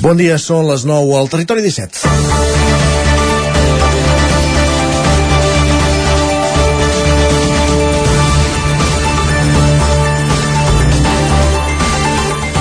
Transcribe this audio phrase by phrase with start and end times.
[0.00, 2.08] Bon dia, són les 9 al Territori 17.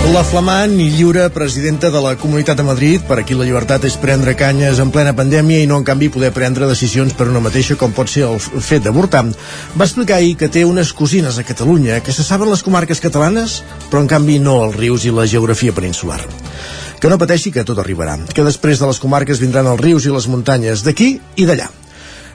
[0.10, 3.96] La flamant i lliure presidenta de la Comunitat de Madrid, per aquí la llibertat és
[4.02, 7.80] prendre canyes en plena pandèmia i no en canvi poder prendre decisions per una mateixa
[7.80, 9.24] com pot ser el fet d'avortar,
[9.80, 13.62] va explicar ahir que té unes cosines a Catalunya que se saben les comarques catalanes,
[13.88, 16.20] però en canvi no els rius i la geografia peninsular.
[17.00, 20.12] Que no pateixi que tot arribarà, que després de les comarques vindran els rius i
[20.12, 21.70] les muntanyes d'aquí i d'allà.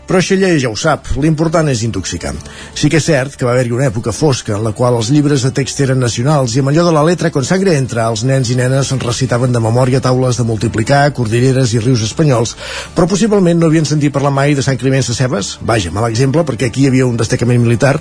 [0.05, 2.35] Però Xella ja ho sap, l'important és intoxicar.
[2.77, 5.47] Sí que és cert que va haver-hi una època fosca en la qual els llibres
[5.47, 8.53] de text eren nacionals i amb allò de la letra con sangre entra, els nens
[8.53, 12.53] i nenes recitaven de memòria taules de multiplicar, cordilleres i rius espanyols,
[12.97, 16.69] però possiblement no havien sentit parlar mai de Sant Climent Cebes, vaja, mal exemple, perquè
[16.69, 17.97] aquí hi havia un destacament militar,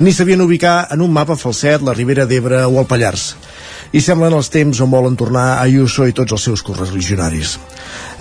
[0.00, 3.34] ni sabien ubicar en un mapa falset la Ribera d'Ebre o el Pallars
[3.94, 7.58] i semblen els temps on volen tornar Ayuso i tots els seus correligionaris.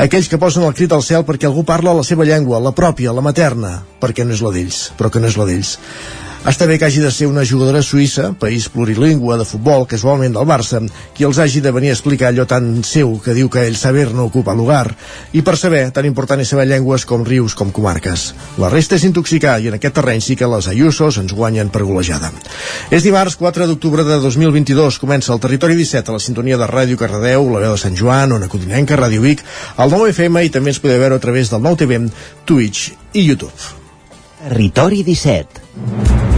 [0.04, 3.14] Aquells que posen el crit al cel perquè algú parla la seva llengua, la pròpia,
[3.14, 5.78] la materna, perquè no és la d'ells, però que no és la d'ells.
[6.44, 10.44] Està bé que hagi de ser una jugadora suïssa, país plurilingüe de futbol, casualment del
[10.44, 10.82] Barça,
[11.16, 14.10] qui els hagi de venir a explicar allò tan seu que diu que el saber
[14.12, 14.92] no ocupa lugar.
[15.32, 18.26] I per saber, tan important és saber llengües com rius com comarques.
[18.60, 21.86] La resta és intoxicar i en aquest terreny sí que les Ayusos ens guanyen per
[21.88, 22.34] golejada.
[22.92, 25.00] És dimarts 4 d'octubre de 2022.
[25.00, 28.36] Comença el Territori 17 a la sintonia de Ràdio Cardedeu, la veu de Sant Joan,
[28.36, 29.46] Ona Codinenca, Ràdio Vic,
[29.80, 32.04] el 9 FM i també ens podeu veure a través del 9 TV,
[32.44, 33.80] Twitch i YouTube.
[34.44, 36.33] Territori 17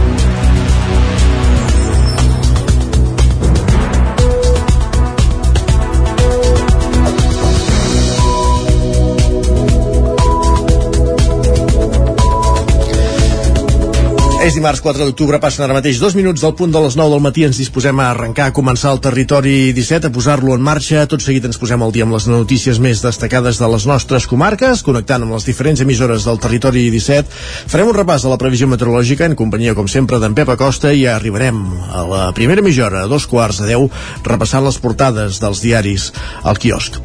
[14.46, 17.22] És dimarts 4 d'octubre, passen ara mateix dos minuts del punt de les 9 del
[17.24, 21.24] matí, ens disposem a arrencar, a començar el territori 17, a posar-lo en marxa, tot
[21.24, 25.26] seguit ens posem al dia amb les notícies més destacades de les nostres comarques, connectant
[25.26, 27.26] amb les diferents emissores del territori 17.
[27.72, 31.08] Farem un repàs de la previsió meteorològica en companyia, com sempre, d'en Pep Acosta i
[31.10, 33.90] arribarem a la primera mitjora, a dos quarts de deu,
[34.30, 36.12] repassant les portades dels diaris
[36.46, 37.02] al quiosc.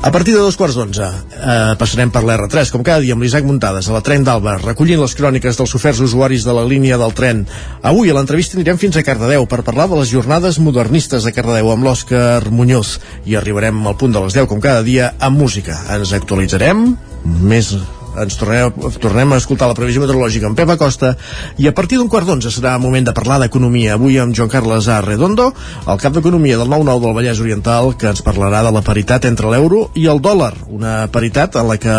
[0.00, 3.44] A partir de dos quarts d'onze eh, passarem per l'R3, com cada dia amb l'Isaac
[3.44, 7.12] Muntades a la tren d'Alba, recollint les cròniques dels oferts usuaris de la línia del
[7.18, 7.42] tren.
[7.82, 11.72] Avui a l'entrevista anirem fins a Cardedeu per parlar de les jornades modernistes de Cardedeu
[11.74, 15.76] amb l'Òscar Muñoz i arribarem al punt de les 10 com cada dia amb música.
[15.98, 16.92] Ens actualitzarem
[17.26, 17.74] més
[18.22, 21.14] ens tornem, tornem a escoltar la previsió meteorològica amb Pep Acosta
[21.58, 24.88] i a partir d'un quart d'onze serà moment de parlar d'economia avui amb Joan Carles
[24.88, 25.00] A.
[25.04, 25.50] Redondo
[25.86, 29.50] el cap d'economia del 9-9 del Vallès Oriental que ens parlarà de la paritat entre
[29.52, 31.96] l'euro i el dòlar, una paritat en la que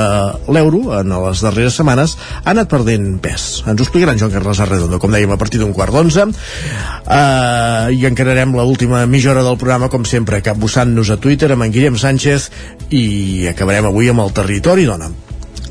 [0.52, 4.59] l'euro en les darreres setmanes ha anat perdent pes ens ho explicarà en Joan Carles
[4.59, 4.69] A.
[4.69, 9.59] Redondo, com dèiem a partir d'un quart d'onze uh, i encararem l'última mitja hora del
[9.62, 12.50] programa com sempre capbussant-nos a Twitter amb en Guillem Sánchez
[12.90, 15.12] i acabarem avui amb el territori dona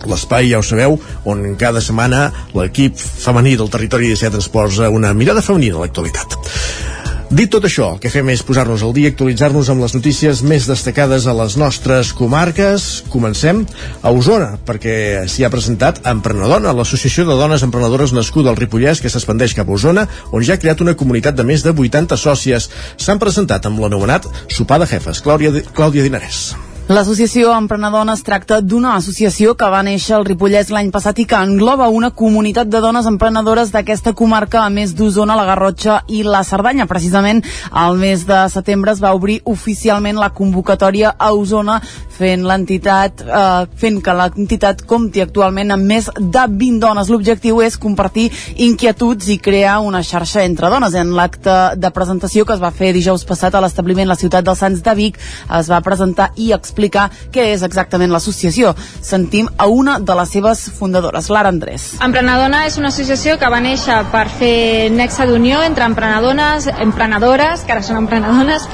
[0.06, 5.14] l'espai, ja ho sabeu, on cada setmana l'equip femení del territori 17 ens posa una
[5.14, 6.38] mirada femenina a l'actualitat.
[7.28, 10.64] Dit tot això, el que fem és posar-nos al dia actualitzar-nos amb les notícies més
[10.64, 12.86] destacades a les nostres comarques.
[13.12, 13.66] Comencem
[14.00, 19.12] a Osona, perquè s'hi ha presentat Emprenedona, l'associació de dones emprenedores nascuda al Ripollès que
[19.12, 22.70] s'expandeix cap a Osona, on ja ha creat una comunitat de més de 80 sòcies.
[22.96, 25.20] S'han presentat amb l'anomenat Sopar de Jefes.
[25.20, 26.67] Clàudia, Clàudia Dinarès.
[26.88, 31.36] L'associació Emprenedona es tracta d'una associació que va néixer al Ripollès l'any passat i que
[31.36, 36.40] engloba una comunitat de dones emprenedores d'aquesta comarca, a més d'Osona, la Garrotxa i la
[36.48, 36.86] Cerdanya.
[36.88, 37.42] Precisament
[37.76, 41.76] al mes de setembre es va obrir oficialment la convocatòria a Osona
[42.18, 47.12] fent l'entitat, eh, fent que l'entitat compti actualment amb més de 20 dones.
[47.12, 50.94] L'objectiu és compartir inquietuds i crear una xarxa entre dones.
[50.94, 54.64] En l'acte de presentació que es va fer dijous passat a l'establiment La Ciutat dels
[54.64, 55.20] Sants de Vic
[55.60, 58.74] es va presentar i explicar què és exactament l'associació.
[59.02, 61.96] Sentim a una de les seves fundadores, Lara Andrés.
[62.04, 67.74] Emprenedona és una associació que va néixer per fer nexe d'unió entre emprenedones, emprenedores, que
[67.74, 68.68] ara són emprenedones,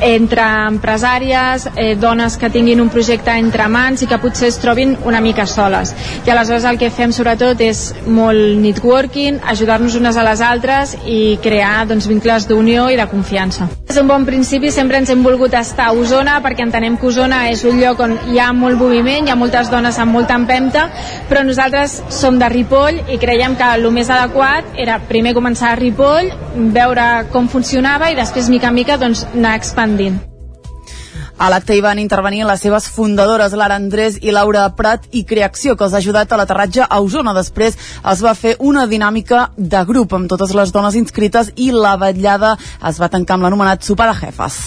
[0.00, 4.96] entre empresàries, eh, dones que tinguin un projecte entre mans i que potser es trobin
[5.04, 5.94] una mica soles.
[6.24, 11.38] I aleshores el que fem sobretot és molt networking, ajudar-nos unes a les altres i
[11.42, 13.68] crear doncs, vincles d'unió i de confiança.
[13.86, 17.49] Des d'un bon principi sempre ens hem volgut estar a Osona perquè entenem que Osona
[17.50, 20.86] és un lloc on hi ha molt moviment, hi ha moltes dones amb molta empenta,
[21.28, 25.78] però nosaltres som de Ripoll i creiem que el més adequat era primer començar a
[25.80, 26.32] Ripoll,
[26.74, 30.20] veure com funcionava i després mica en mica doncs, anar expandint.
[31.40, 35.72] A l'acte hi van intervenir les seves fundadores, Lara Andrés i Laura Prat, i Creacció,
[35.72, 37.32] que els ha ajudat a l'aterratge a Osona.
[37.32, 37.78] Després
[38.12, 42.58] es va fer una dinàmica de grup amb totes les dones inscrites i la vetllada
[42.60, 44.60] es va tancar amb l'anomenat sopar de jefes.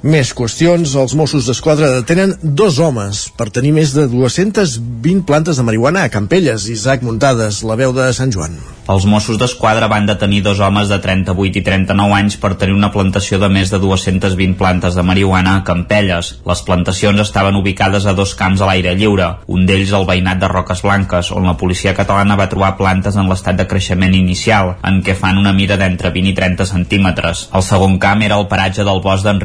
[0.00, 0.94] Més qüestions.
[0.96, 6.12] Els Mossos d'Esquadra detenen dos homes per tenir més de 220 plantes de marihuana a
[6.12, 6.70] Campelles.
[6.72, 8.56] Isaac Muntades, la veu de Sant Joan.
[8.90, 12.88] Els Mossos d'Esquadra van detenir dos homes de 38 i 39 anys per tenir una
[12.90, 16.32] plantació de més de 220 plantes de marihuana a Campelles.
[16.48, 20.50] Les plantacions estaven ubicades a dos camps a l'aire lliure, un d'ells al veïnat de
[20.50, 25.04] Roques Blanques, on la policia catalana va trobar plantes en l'estat de creixement inicial, en
[25.06, 27.46] què fan una mida d'entre 20 i 30 centímetres.
[27.54, 29.38] El segon camp era el paratge del bosc d'en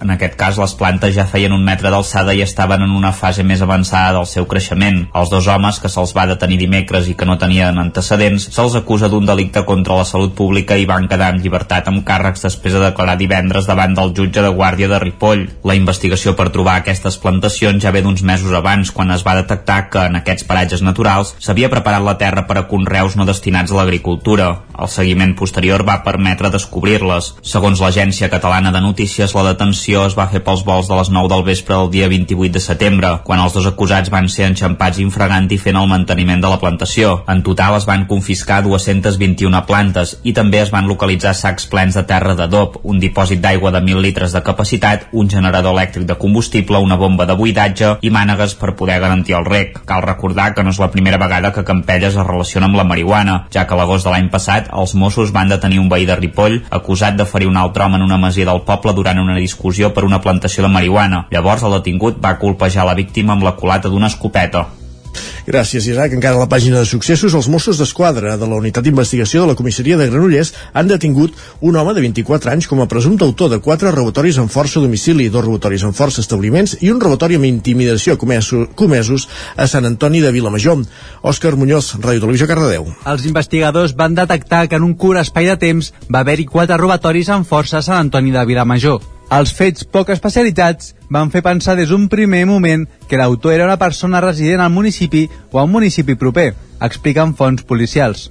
[0.00, 3.44] En aquest cas, les plantes ja feien un metre d'alçada i estaven en una fase
[3.46, 5.00] més avançada del seu creixement.
[5.18, 9.08] Els dos homes, que se'ls va detenir dimecres i que no tenien antecedents, se'ls acusa
[9.08, 12.84] d'un delicte contra la salut pública i van quedar en llibertat amb càrrecs després de
[12.84, 15.46] declarar divendres davant del jutge de Guàrdia de Ripoll.
[15.64, 19.80] La investigació per trobar aquestes plantacions ja ve d'uns mesos abans, quan es va detectar
[19.90, 23.80] que en aquests paratges naturals s'havia preparat la terra per a conreus no destinats a
[23.80, 24.50] l'agricultura.
[24.78, 27.32] El seguiment posterior va permetre descobrir-les.
[27.42, 31.28] Segons l'Agència Catalana de Notícies, la detenció es va fer pels vols de les 9
[31.30, 35.46] del vespre del dia 28 de setembre, quan els dos acusats van ser enxampats infragant
[35.54, 37.22] i fent el manteniment de la plantació.
[37.30, 42.02] En total es van confiscar 221 plantes i també es van localitzar sacs plens de
[42.08, 46.82] terra d'adob, un dipòsit d'aigua de 1.000 litres de capacitat, un generador elèctric de combustible,
[46.82, 49.82] una bomba de buidatge i mànegues per poder garantir el rec.
[49.86, 53.38] Cal recordar que no és la primera vegada que Campelles es relaciona amb la marihuana,
[53.54, 57.16] ja que l'agost de l'any passat els Mossos van detenir un veí de Ripoll acusat
[57.16, 60.22] de ferir un altre home en una masia del poble durant una discussió per una
[60.24, 61.26] plantació de marihuana.
[61.30, 64.66] Llavors el detingut va colpejar la víctima amb la culata d'una escopeta.
[65.48, 66.12] Gràcies, Isaac.
[66.12, 69.56] Encara a la pàgina de successos, els Mossos d'Esquadra de la Unitat d'Investigació de la
[69.56, 71.32] Comissaria de Granollers han detingut
[71.64, 74.84] un home de 24 anys com a presumpte autor de quatre robatoris amb força a
[74.84, 80.20] domicili, dos robatoris amb força establiments i un robatori amb intimidació comesos a Sant Antoni
[80.20, 80.84] de Vilamajor.
[81.22, 82.92] Òscar Muñoz, Ràdio Televisió Cardedeu.
[83.08, 87.32] Els investigadors van detectar que en un curt espai de temps va haver-hi quatre robatoris
[87.32, 89.17] amb força a Sant Antoni de Vilamajor.
[89.28, 93.76] Els fets poc especialitats van fer pensar des d'un primer moment que l'autor era una
[93.76, 98.30] persona resident al municipi o a un municipi proper, expliquen fonts policials.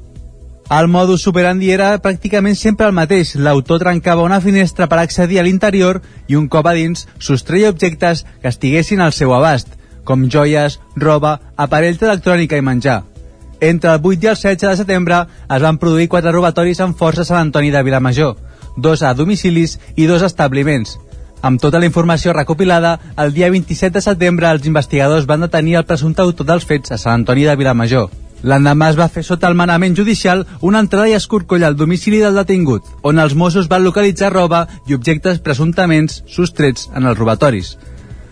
[0.73, 3.35] El modus superandi era pràcticament sempre el mateix.
[3.35, 8.25] L'autor trencava una finestra per accedir a l'interior i un cop a dins sostreia objectes
[8.41, 9.69] que estiguessin al seu abast,
[10.03, 13.03] com joies, roba, aparells d'electrònica i menjar.
[13.61, 17.21] Entre el 8 i el 16 de setembre es van produir quatre robatoris amb força
[17.21, 18.35] a Sant Antoni de Vilamajor,
[18.77, 20.95] dos a domicilis i dos a establiments.
[21.41, 25.85] Amb tota la informació recopilada, el dia 27 de setembre els investigadors van detenir el
[25.89, 28.09] presumpte autor dels fets a Sant Antoni de Vilamajor.
[28.43, 32.37] L'endemà es va fer sota el manament judicial una entrada i escorcoll al domicili del
[32.37, 37.77] detingut, on els Mossos van localitzar roba i objectes presumptament sostrets en els robatoris.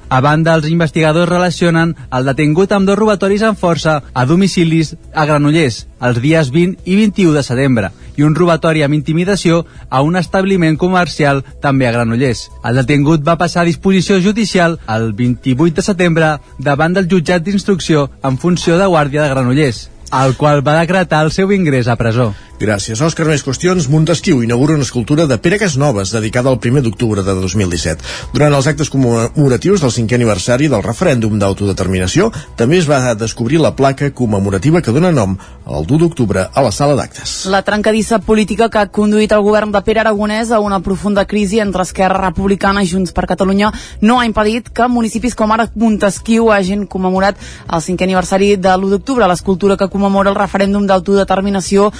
[0.09, 5.25] A banda, els investigadors relacionen el detingut amb dos robatoris amb força a domicilis a
[5.25, 10.15] Granollers els dies 20 i 21 de setembre i un robatori amb intimidació a un
[10.15, 12.49] establiment comercial també a Granollers.
[12.63, 18.09] El detingut va passar a disposició judicial el 28 de setembre davant del jutjat d'instrucció
[18.23, 19.89] en funció de guàrdia de Granollers,
[20.23, 22.33] el qual va decretar el seu ingrés a presó.
[22.55, 23.25] Gràcies, Òscar.
[23.27, 23.89] Més qüestions.
[23.91, 28.31] Montesquieu inaugura una escultura de Pere Casnoves dedicada al 1 d'octubre de 2017.
[28.31, 33.73] Durant els actes commemoratius del cinquè aniversari del referèndum d'autodeterminació, també es va descobrir la
[33.75, 35.35] placa commemorativa que dona nom
[35.65, 37.33] al 1 d'octubre a la sala d'actes.
[37.51, 41.59] La trencadissa política que ha conduït el govern de Pere Aragonès a una profunda crisi
[41.59, 46.53] entre Esquerra Republicana i Junts per Catalunya no ha impedit que municipis com ara Montesquieu
[46.53, 47.35] hagin commemorat
[47.67, 49.27] el cinquè aniversari de l'1 d'octubre.
[49.27, 51.91] L'escultura que commemora el referèndum d'autodeterminació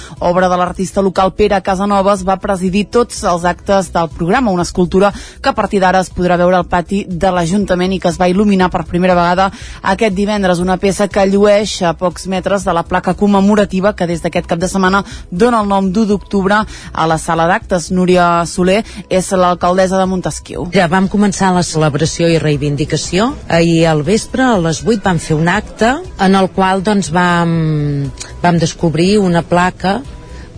[0.46, 5.12] obra de l'artista local Pere Casanovas va presidir tots els actes del programa, una escultura
[5.42, 8.28] que a partir d'ara es podrà veure al pati de l'Ajuntament i que es va
[8.30, 9.50] il·luminar per primera vegada
[9.82, 14.22] aquest divendres, una peça que llueix a pocs metres de la placa commemorativa que des
[14.22, 16.62] d'aquest cap de setmana dona el nom d'1 d'octubre
[16.92, 17.90] a la sala d'actes.
[17.90, 20.68] Núria Soler és l'alcaldessa de Montesquieu.
[20.74, 23.32] Ja vam començar la celebració i reivindicació.
[23.48, 28.10] Ahir al vespre, a les 8, vam fer un acte en el qual doncs, vam,
[28.42, 30.00] vam descobrir una placa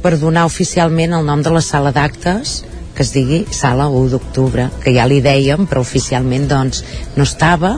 [0.03, 2.63] per donar oficialment el nom de la sala d'actes
[2.99, 6.81] que es digui Sala 1 d'octubre, que ja li dèiem, però oficialment doncs
[7.15, 7.77] no estava.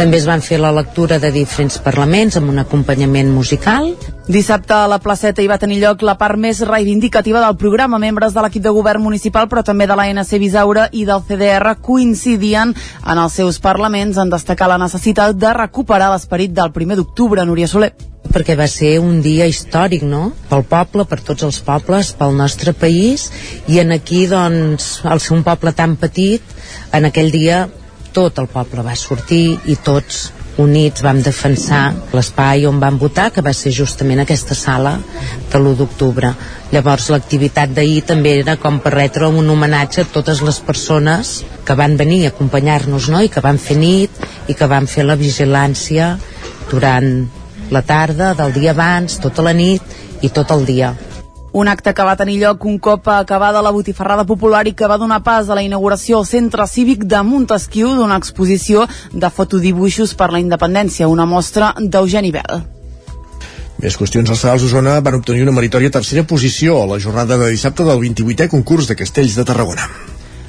[0.00, 3.92] També es van fer la lectura de diferents parlaments amb un acompanyament musical.
[4.32, 8.00] Dissabte a la placeta hi va tenir lloc la part més reivindicativa del programa.
[8.00, 12.72] Membres de l'equip de govern municipal, però també de l'ANC Bisaura i del CDR coincidien
[12.72, 17.68] en els seus parlaments en destacar la necessitat de recuperar l'esperit del primer d'octubre, Núria
[17.68, 17.92] Soler
[18.36, 20.28] perquè va ser un dia històric, no?
[20.50, 23.30] Pel poble, per tots els pobles, pel nostre país,
[23.72, 26.44] i en aquí, doncs, al ser un poble tan petit,
[26.92, 27.64] en aquell dia
[28.12, 30.26] tot el poble va sortir i tots
[30.60, 31.82] units vam defensar
[32.16, 34.94] l'espai on vam votar, que va ser justament aquesta sala
[35.52, 36.32] de l'1 d'octubre.
[36.72, 41.76] Llavors l'activitat d'ahir també era com per retre un homenatge a totes les persones que
[41.76, 43.24] van venir a acompanyar-nos no?
[43.24, 46.14] i que van fer nit i que van fer la vigilància
[46.70, 47.12] durant
[47.70, 49.82] la tarda, del dia abans, tota la nit
[50.22, 50.94] i tot el dia.
[51.56, 54.98] Un acte que va tenir lloc un cop acabada la botifarrada popular i que va
[55.00, 60.28] donar pas a la inauguració al Centre Cívic de Montesquieu d'una exposició de fotodibuixos per
[60.34, 62.60] la independència, una mostra d'Eugeni Bel.
[63.80, 64.28] Més qüestions.
[64.28, 68.00] Els Sagals Osona van obtenir una meritòria tercera posició a la jornada de dissabte del
[68.04, 69.88] 28è concurs de Castells de Tarragona.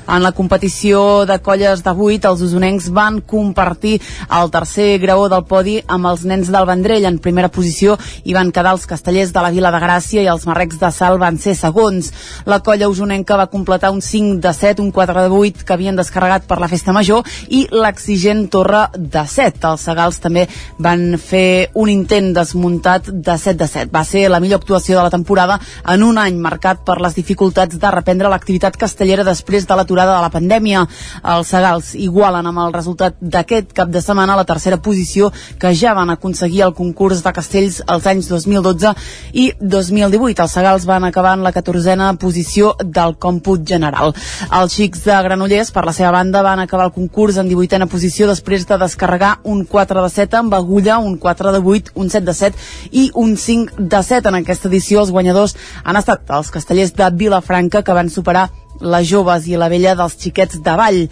[0.08, 3.98] En la competició de colles de 8, els usonencs van compartir
[4.40, 7.04] el tercer graó del podi amb els nens del Vendrell.
[7.10, 10.46] En primera posició hi van quedar els castellers de la Vila de Gràcia i els
[10.48, 12.14] marrecs de Sal van ser segons.
[12.48, 16.00] La colla usonenca va completar un 5 de 7, un 4 de 8 que havien
[16.00, 19.60] descarregat per la festa major i l'exigent torre de 7.
[19.74, 20.48] Els segals també
[20.80, 23.92] van fer un intent desmuntat de 7 de 7.
[23.92, 27.76] Va ser la millor actuació de la temporada en un any marcat per les dificultats
[27.76, 30.86] de reprendre l'activitat castellera després de l'aturada aturada de la pandèmia.
[31.24, 35.96] Els Segals igualen amb el resultat d'aquest cap de setmana la tercera posició que ja
[35.98, 38.94] van aconseguir el concurs de castells els anys 2012
[39.34, 40.44] i 2018.
[40.44, 44.14] Els Segals van acabar en la catorzena posició del còmput general.
[44.52, 48.28] Els xics de Granollers, per la seva banda, van acabar el concurs en 18a posició
[48.28, 52.26] després de descarregar un 4 de 7 amb agulla, un 4 de 8, un 7
[52.26, 52.58] de 7
[52.92, 54.30] i un 5 de 7.
[54.30, 58.50] En aquesta edició els guanyadors han estat els castellers de Vilafranca que van superar
[58.82, 61.04] les joves i la vella dels xiquets de Vall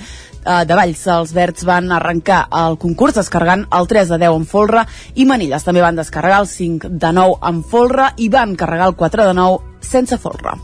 [0.45, 1.05] eh, de Valls.
[1.17, 4.85] Els verds van arrencar el concurs descarregant el 3 de 10 en folre
[5.15, 8.99] i Manilles també van descarregar el 5 de 9 en folre i van carregar el
[8.99, 10.55] 4 de 9 sense folre.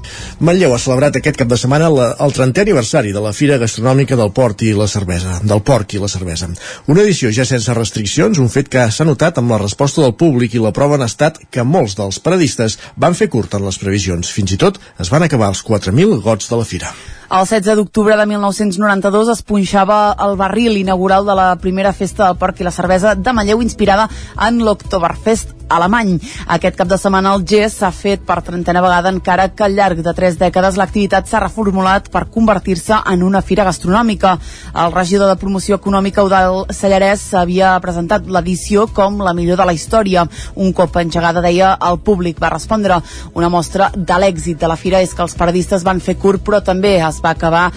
[0.41, 4.17] Manlleu ha celebrat aquest cap de setmana la, el 30è aniversari de la Fira Gastronòmica
[4.19, 6.50] del Port i la Cervesa, del Porc i la Cervesa.
[6.91, 10.57] Una edició ja sense restriccions, un fet que s'ha notat amb la resposta del públic
[10.57, 14.33] i la prova han estat que molts dels paradistes van fer curt en les previsions.
[14.33, 16.95] Fins i tot es van acabar els 4.000 gots de la fira.
[17.31, 22.35] El 16 d'octubre de 1992 es punxava el barril inaugural de la primera festa del
[22.41, 24.09] porc i la cervesa de Manlleu inspirada
[24.50, 26.17] en l'Octoberfest alemany.
[26.55, 30.01] Aquest cap de setmana el GES s'ha fet per trentena vegada encara que al llarg
[30.03, 34.37] de tres dècades l'activitat s'ha reformulat per convertir-se en una fira gastronòmica.
[34.83, 39.75] El regidor de promoció econòmica Eudal Sallarès havia presentat l'edició com la millor de la
[39.77, 40.25] història.
[40.55, 42.99] Un cop engegada, deia, el públic va respondre.
[43.33, 46.61] Una mostra de l'èxit de la fira és que els paradistes van fer curt, però
[46.65, 47.69] també es va acabar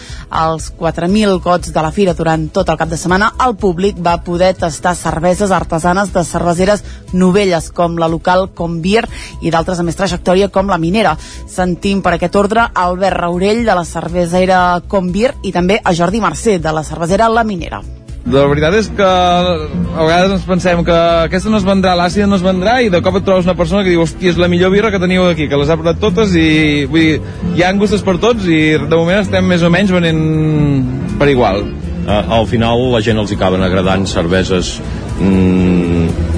[0.44, 3.32] els 4.000 gots de la fira durant tot el cap de setmana.
[3.44, 9.04] El públic va poder tastar cerveses artesanes de cerveseres novelles com la local Convier
[9.44, 11.16] i d'altres amb més trajectòria com la Minera.
[11.50, 16.58] Sentim per aquest ordre Albert Raurell de la cervesera Convier i també a Jordi Mercè
[16.58, 17.82] de la cervesera La Minera.
[18.24, 20.94] La veritat és que a vegades ens pensem que
[21.26, 23.82] aquesta no es vendrà, l'àcida no es vendrà i de cop et trobes una persona
[23.84, 26.32] que diu hòstia, és la millor birra que teniu aquí, que les ha provat totes
[26.32, 29.92] i vull dir, hi ha gustos per tots i de moment estem més o menys
[29.92, 30.22] venent
[31.20, 31.66] per igual.
[32.04, 34.74] Uh, al final la gent els hi acaben agradant cerveses
[35.20, 35.83] mm,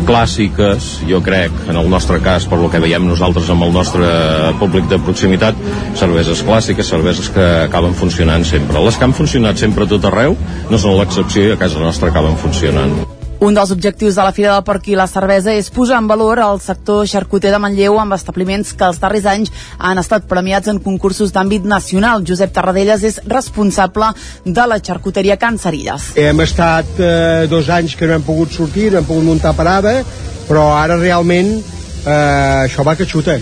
[0.07, 4.07] clàssiques, jo crec, en el nostre cas, per lo que veiem nosaltres amb el nostre
[4.61, 5.59] públic de proximitat,
[5.99, 8.83] cerveses clàssiques, cerveses que acaben funcionant sempre.
[8.87, 10.39] Les que han funcionat sempre a tot arreu
[10.71, 13.16] no són l'excepció i a casa nostra acaben funcionant.
[13.39, 16.41] Un dels objectius de la Fira del Porc i la Cervesa és posar en valor
[16.41, 20.79] el sector xarcuter de Manlleu amb establiments que els darrers anys han estat premiats en
[20.81, 22.25] concursos d'àmbit nacional.
[22.25, 24.09] Josep Tarradellas és responsable
[24.45, 26.15] de la xarcuteria Can Cerilles.
[26.17, 29.99] Hem estat eh, dos anys que no hem pogut sortir, no hem pogut muntar parada,
[30.49, 33.37] però ara realment eh, això va que xuta.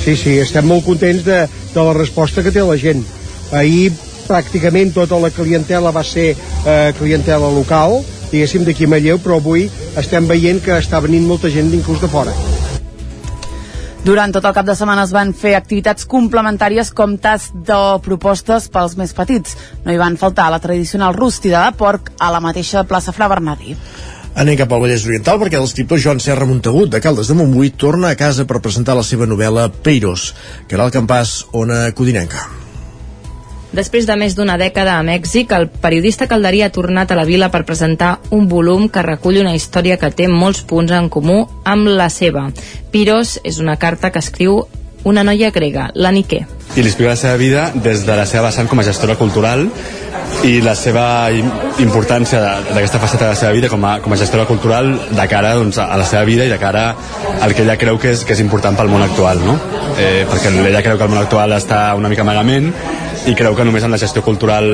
[0.00, 1.42] Sí, sí, estem molt contents de,
[1.74, 3.04] de la resposta que té la gent.
[3.52, 3.92] Ahir
[4.24, 8.00] pràcticament tota la clientela va ser eh, clientela local,
[8.32, 9.68] diguéssim, d'aquí a Manlleu, però avui
[10.00, 12.34] estem veient que està venint molta gent inclús de fora.
[14.02, 18.66] Durant tot el cap de setmana es van fer activitats complementàries com tas de propostes
[18.72, 19.54] pels més petits.
[19.84, 23.76] No hi van faltar la tradicional rústida de porc a la mateixa plaça Fra Bernadí.
[24.34, 28.10] Anem cap al Vallès Oriental perquè l'escriptor Joan Serra Montagut de Caldes de Montbui torna
[28.10, 30.32] a casa per presentar la seva novel·la Peiros,
[30.66, 32.61] que era el campàs Ona Codinenca.
[33.72, 37.48] Després de més d'una dècada a Mèxic, el periodista calderí ha tornat a la vila
[37.48, 41.88] per presentar un volum que recull una història que té molts punts en comú amb
[41.88, 42.50] la seva.
[42.92, 44.66] Piros és una carta que escriu
[45.08, 46.44] una noia grega, la Nike.
[46.76, 49.64] I li explica la seva vida des de la seva vessant com a gestora cultural
[50.44, 51.30] i la seva
[51.80, 55.54] importància d'aquesta faceta de la seva vida com a, com a gestora cultural de cara
[55.56, 56.90] doncs, a la seva vida i de cara
[57.40, 59.58] al que ella creu que és, que és important pel món actual no?
[59.96, 62.72] eh, perquè ella creu que el món actual està una mica malament
[63.26, 64.66] i creu que només amb la gestió cultural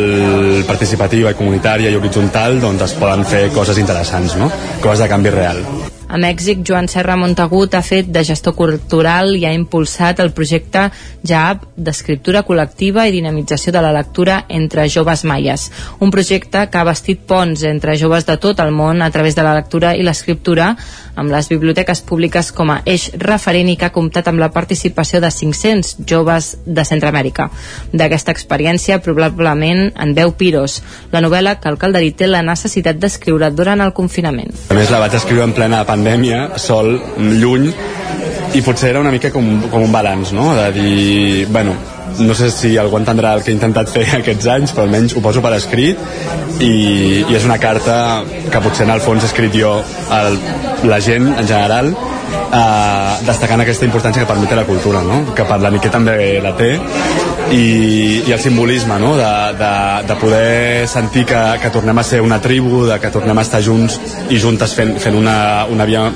[0.69, 4.49] participativa i comunitària i horitzontal doncs es poden fer coses interessants, no?
[4.81, 5.63] coses de canvi real.
[6.09, 10.87] A Mèxic, Joan Serra Montagut ha fet de gestor cultural i ha impulsat el projecte
[11.29, 15.67] JAB d'escriptura col·lectiva i dinamització de la lectura entre joves maies.
[16.01, 19.45] Un projecte que ha vestit ponts entre joves de tot el món a través de
[19.45, 20.71] la lectura i l'escriptura
[21.19, 25.21] amb les biblioteques públiques com a eix referent i que ha comptat amb la participació
[25.25, 27.49] de 500 joves de Centroamèrica.
[27.93, 30.79] D'aquesta experiència probablement en veu Piros,
[31.13, 34.55] la novel·la que el Calderí té la necessitat d'escriure durant el confinament.
[34.71, 37.71] A més la vaig escriure en plena pandèmia, sol, lluny,
[38.55, 40.53] i potser era una mica com, com un balanç, no?
[40.57, 41.77] De dir, bueno,
[42.19, 45.25] no sé si algú entendrà el que he intentat fer aquests anys, però almenys ho
[45.25, 46.01] poso per escrit
[46.61, 46.73] i,
[47.23, 49.75] i és una carta que potser en el fons he escrit jo
[50.15, 50.23] a
[50.89, 55.23] la gent en general eh, destacant aquesta importància que permet la cultura, no?
[55.35, 56.73] que per la Miquel també la té
[57.53, 59.15] i, i el simbolisme no?
[59.17, 59.73] de, de,
[60.09, 63.63] de poder sentir que, que tornem a ser una tribu, de que tornem a estar
[63.65, 63.99] junts
[64.31, 66.07] i juntes fent, fent una, una via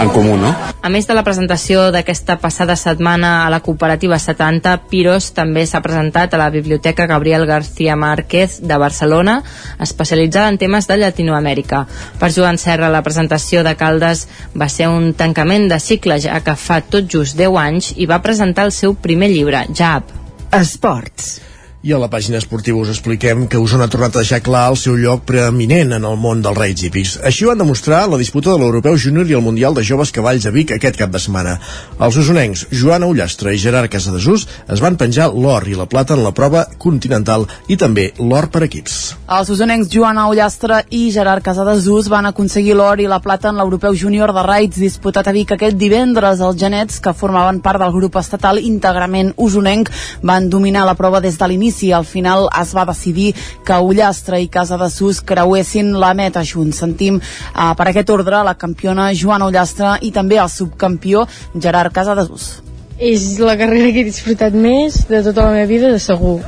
[0.00, 0.36] en comú.
[0.40, 0.52] No?
[0.84, 5.80] A més de la presentació d'aquesta passada setmana a la cooperativa 70, Piros també s'ha
[5.84, 9.38] presentat a la Biblioteca Gabriel García Márquez de Barcelona,
[9.80, 11.86] especialitzada en temes de Llatinoamèrica.
[12.20, 16.56] Per Joan Serra, la presentació de Caldes va ser un tancament de cicle, ja que
[16.58, 20.23] fa tot just 10 anys i va presentar el seu primer llibre, Jab.
[20.54, 21.40] Esports.
[21.84, 24.76] I a la pàgina esportiva us expliquem que Osona ha tornat a deixar clar el
[24.80, 27.10] seu lloc preeminent en el món dels raids hípics.
[27.28, 30.46] Així ho han demostrat la disputa de l'Europeu Júnior i el Mundial de Joves Cavalls
[30.48, 31.58] a Vic aquest cap de setmana.
[32.00, 36.22] Els usonencs Joana Ullastre i Gerard Casadesús es van penjar l'or i la plata en
[36.24, 38.96] la prova continental i també l'or per equips.
[39.36, 43.92] Els usonencs Joana Ullastre i Gerard Casadesús van aconseguir l'or i la plata en l'Europeu
[43.92, 46.40] Júnior de Raids disputat a Vic aquest divendres.
[46.40, 49.92] Els genets, que formaven part del grup estatal íntegrament usonenc,
[50.24, 51.92] van dominar la prova des de l'inici inici.
[51.92, 56.78] Al final es va decidir que Ullastre i Casa de Sus creuessin la meta junts.
[56.78, 61.26] Sentim uh, per aquest ordre la campiona Joana Ullastre i també el subcampió
[61.58, 62.62] Gerard Casa de Sus.
[62.98, 66.40] És la carrera que he disfrutat més de tota la meva vida, de segur.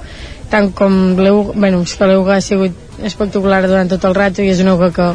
[0.50, 4.76] Tant com l'EUGA, bueno, que ha sigut espectacular durant tot el rato i és una
[4.76, 5.09] EUGA que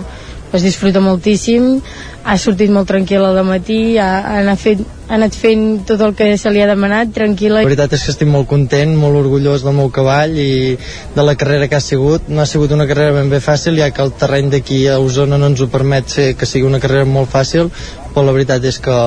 [0.53, 1.79] es disfruta moltíssim
[2.23, 4.09] ha sortit molt tranquil·la de matí ha,
[4.41, 7.95] ha, fet, ha anat fent tot el que se li ha demanat tranquil·la la veritat
[7.97, 10.77] és que estic molt content, molt orgullós del meu cavall i
[11.15, 12.29] de la carrera que ha sigut.
[12.29, 15.41] No ha sigut una carrera ben bé fàcil ja que el terreny d'aquí a Osona
[15.41, 17.71] no ens ho permet ser que sigui una carrera molt fàcil
[18.13, 18.97] però la veritat és que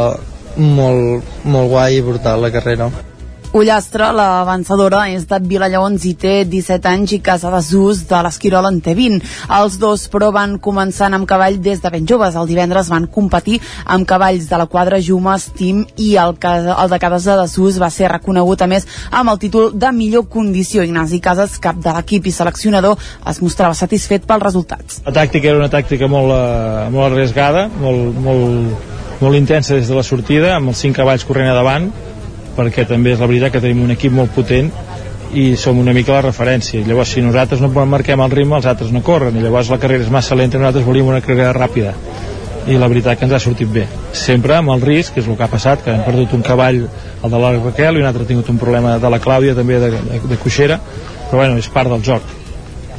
[0.56, 2.90] molt, molt guai i brutal la carrera
[3.54, 8.18] Ullastre, la vencedora, és de Vilallaons i té 17 anys i casa de Sus de
[8.26, 9.20] l'Esquirol en té 20.
[9.60, 12.34] Els dos, però, van començar amb cavall des de ben joves.
[12.34, 16.98] El divendres van competir amb cavalls de la quadra Jumas Team i el, el de
[17.04, 20.82] Casa de Sus va ser reconegut, a més, amb el títol de millor condició.
[20.82, 22.98] Ignasi Casas, cap de l'equip i seleccionador,
[23.30, 24.98] es mostrava satisfet pels resultats.
[25.06, 28.90] La tàctica era una tàctica molt, uh, molt arriesgada, molt, molt,
[29.22, 31.92] molt intensa des de la sortida, amb els cinc cavalls corrent a davant,
[32.56, 34.70] perquè també és la veritat que tenim un equip molt potent
[35.34, 36.80] i som una mica la referència.
[36.80, 39.36] I llavors si nosaltres no marquem el ritme els altres no corren.
[39.36, 41.94] I llavors la carrera és massa lenta nosaltres volíem una carrera ràpida.
[42.70, 43.84] I la veritat que ens ha sortit bé.
[44.16, 46.84] Sempre amb el risc, que és el que ha passat que hem perdut un cavall,
[46.86, 49.80] el de la Raquel i un altre ha tingut un problema de la Clàudia també
[49.82, 50.78] de, de, de coixera,
[51.28, 52.30] però bueno, és part del joc.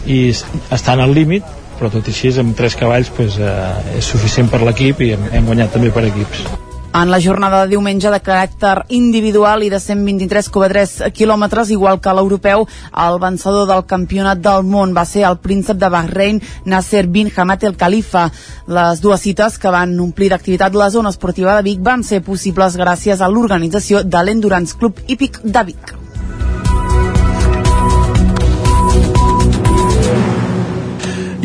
[0.05, 4.51] I estan al límit però tot i així amb tres cavalls pues, eh, és suficient
[4.51, 6.45] per l'equip i hem, hem guanyat també per equips
[6.95, 12.63] en la jornada de diumenge de caràcter individual i de 123,3 quilòmetres, igual que l'europeu,
[13.05, 17.67] el vencedor del campionat del món va ser el príncep de Bahrein, Nasser bin Hamad
[17.67, 18.29] el Khalifa.
[18.67, 22.79] Les dues cites que van omplir d'activitat la zona esportiva de Vic van ser possibles
[22.79, 26.04] gràcies a l'organització de l'Endurance Club Hípic de Vic.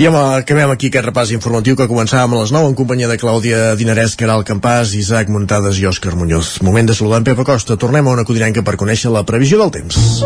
[0.00, 3.18] I amb, acabem aquí aquest repàs informatiu que començàvem a les 9 en companyia de
[3.20, 6.54] Clàudia Dinarès, Caral Campàs, Isaac Muntades i Òscar Muñoz.
[6.64, 7.76] Moment de saludar en Pepa Costa.
[7.76, 10.24] Tornem a una codinenca per conèixer la previsió del temps.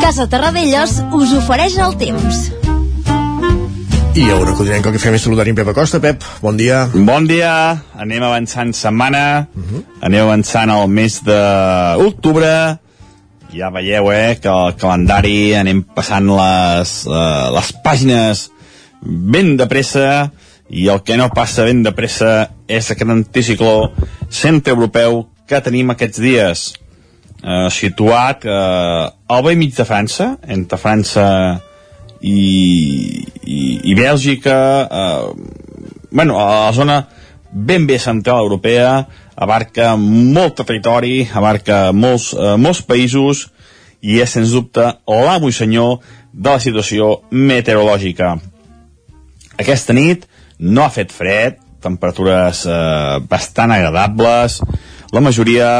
[0.00, 2.42] Casa Terradellos us ofereix el temps.
[4.18, 6.02] I a una codinenca el que fem és saludar en Pepa Costa.
[6.02, 6.88] Pep, bon dia.
[6.90, 7.54] Bon dia.
[7.94, 9.46] Anem avançant setmana.
[9.54, 9.86] Uh -huh.
[10.02, 12.79] Anem avançant al mes d'octubre
[13.52, 18.44] ja veieu eh, que el calendari anem passant les, uh, les pàgines
[19.02, 20.30] ben de pressa
[20.70, 23.90] i el que no passa ben de pressa és aquest anticicló
[24.30, 26.66] centre-europeu que tenim aquests dies
[27.42, 31.26] uh, situat uh, al vell mig de França entre França
[32.20, 33.60] i, i,
[33.90, 35.32] i Bèlgica uh,
[36.10, 37.00] bueno, a la zona
[37.50, 39.00] ben bé central europea
[39.36, 43.48] abarca molt territori, abarca molts, eh, molts països
[44.00, 45.98] i és, sens dubte, l'amo i senyor
[46.32, 48.36] de la situació meteorològica.
[49.60, 50.26] Aquesta nit
[50.58, 54.60] no ha fet fred, temperatures eh, bastant agradables,
[55.10, 55.70] la majoria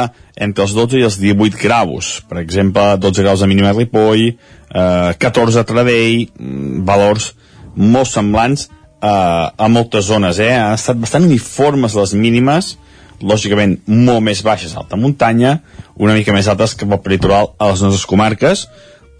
[0.41, 2.19] entre els 12 i els 18 graus.
[2.29, 7.35] Per exemple, 12 graus de mínima a Ripoll, eh, 14 a Tradell, mm, valors
[7.77, 8.69] molt semblants
[9.03, 10.41] eh, a moltes zones.
[10.41, 10.53] Eh?
[10.57, 12.77] Han estat bastant uniformes les mínimes,
[13.21, 15.59] lògicament molt més baixes a alta muntanya,
[15.97, 18.67] una mica més altes que pel peritoral a les nostres comarques,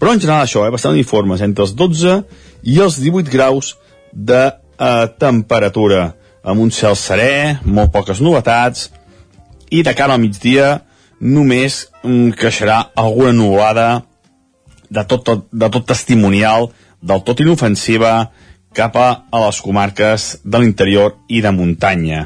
[0.01, 2.23] però en general això, eh, bastant uniformes, entre els 12
[2.63, 3.75] i els 18 graus
[4.11, 8.89] de eh, temperatura, amb un cel serè, molt poques novetats,
[9.69, 10.81] i de cara al migdia
[11.21, 14.01] només mm, creixerà alguna nuvolada
[14.89, 18.31] de tot, de tot testimonial, del tot inofensiva,
[18.73, 19.07] cap a
[19.45, 22.25] les comarques de l'interior i de muntanya.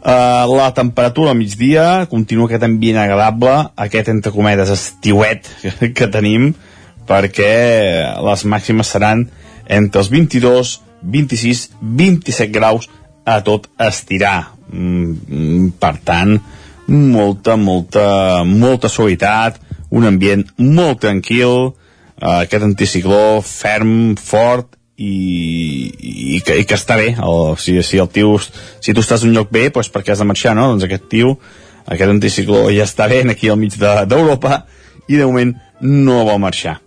[0.00, 5.50] Uh, la temperatura al migdia continua aquest ambient agradable, aquest entre cometes estiuet
[5.96, 6.54] que, tenim,
[7.04, 7.50] perquè
[8.24, 9.26] les màximes seran
[9.68, 10.72] entre els 22,
[11.04, 11.66] 26,
[12.00, 12.88] 27 graus
[13.28, 14.54] a tot estirar.
[14.72, 16.38] Mm, per tant,
[16.88, 18.08] molta, molta,
[18.48, 19.60] molta suavitat,
[19.92, 26.98] un ambient molt tranquil, uh, aquest anticicló ferm, fort i, i, que, i que està
[27.00, 27.14] bé.
[27.24, 30.28] O, si, si el tio si tu estàs un lloc bé, doncs perquè has de
[30.28, 30.68] marxar no?
[30.72, 31.34] doncs aquest tio,
[31.86, 34.62] aquest anticicló ja està bé aquí al mig d'Europa de,
[35.10, 36.78] i de moment no vol marxar.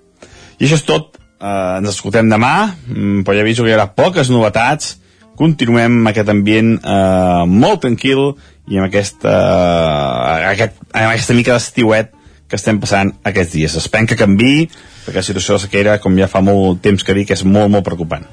[0.60, 1.18] I això és tot.
[1.44, 2.56] Eh, ens escoltem demà.
[2.88, 4.98] Mm, però ja aviso que hi haurà poques novetats.
[5.40, 8.36] Continuem amb aquest ambient eh, molt tranquil
[8.70, 12.14] i amb aquesta, eh, aquest, amb aquesta mica d'estiuet
[12.54, 13.76] que estem passant aquests dies.
[13.80, 14.68] Esperem que canvi
[15.04, 17.84] perquè la situació de sequera, com ja fa molt temps que dic, és molt, molt
[17.84, 18.28] preocupant.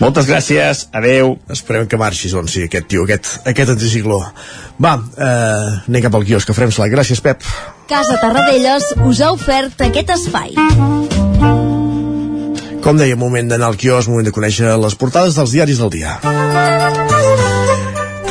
[0.00, 1.34] Moltes gràcies, adeu.
[1.52, 4.22] Esperem que marxis, on sí, aquest tio, aquest, aquest anticicló.
[4.80, 7.44] Va, eh, anem cap al quiosc, que farem la Gràcies, Pep.
[7.92, 10.56] Casa Tarradellas us ha ofert aquest espai.
[12.82, 16.18] Com deia, moment d'anar al quiosc, moment de conèixer les portades dels diaris del dia.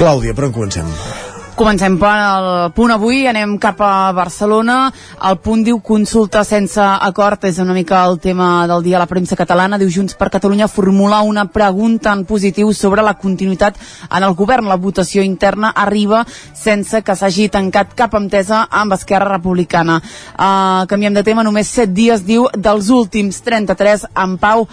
[0.02, 1.27] Clàudia, per on comencem?
[1.58, 4.92] Comencem per el punt avui, anem cap a Barcelona.
[5.26, 9.08] El punt diu consulta sense acord, és una mica el tema del dia a la
[9.10, 9.80] premsa catalana.
[9.82, 14.70] Diu Junts per Catalunya formular una pregunta en positiu sobre la continuïtat en el govern.
[14.70, 16.22] La votació interna arriba
[16.54, 19.98] sense que s'hagi tancat cap entesa amb Esquerra Republicana.
[20.38, 24.68] Uh, canviem de tema, només 7 dies, diu, dels últims 33 en pau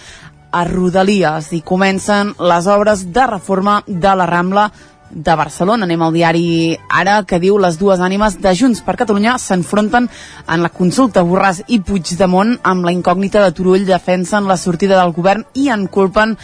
[0.55, 4.68] a Rodalies i comencen les obres de reforma de la Rambla
[5.10, 5.84] de Barcelona.
[5.84, 6.44] Anem al diari
[6.88, 11.62] Ara, que diu les dues ànimes de Junts per Catalunya s'enfronten en la consulta Borràs
[11.68, 16.36] i Puigdemont amb la incògnita de Turull defensen la sortida del govern i en culpen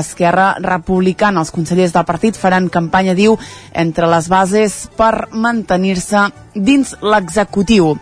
[0.00, 1.40] Esquerra Republicana.
[1.40, 3.38] Els consellers del partit faran campanya, diu,
[3.72, 7.96] entre les bases per mantenir-se dins l'executiu.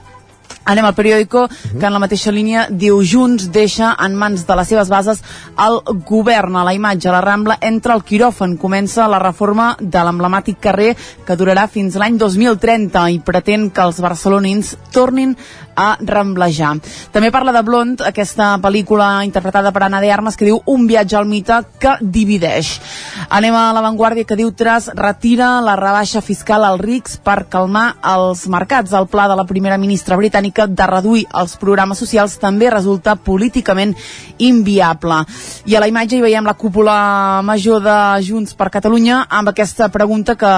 [0.66, 1.78] Anem al periòdico, uh -huh.
[1.78, 5.22] que en la mateixa línia diu Junts deixa en mans de les seves bases
[5.66, 7.10] el govern a la imatge.
[7.10, 8.56] La Rambla entra al quiròfan.
[8.58, 14.00] Comença la reforma de l'emblemàtic carrer que durarà fins l'any 2030 i pretén que els
[14.00, 15.36] barcelonins tornin
[15.76, 16.74] a ramblejar.
[17.12, 21.16] També parla de Blond, aquesta pel·lícula interpretada per Anna de Armas que diu Un viatge
[21.16, 22.80] al mite que divideix.
[23.28, 28.46] Anem a l'avantguàrdia que diu Tras retira la rebaixa fiscal als rics per calmar els
[28.48, 28.92] mercats.
[28.96, 33.94] El pla de la primera ministra britànica de reduir els programes socials també resulta políticament
[34.38, 35.22] inviable.
[35.66, 39.90] I a la imatge hi veiem la cúpula major de Junts per Catalunya amb aquesta
[39.92, 40.54] pregunta que,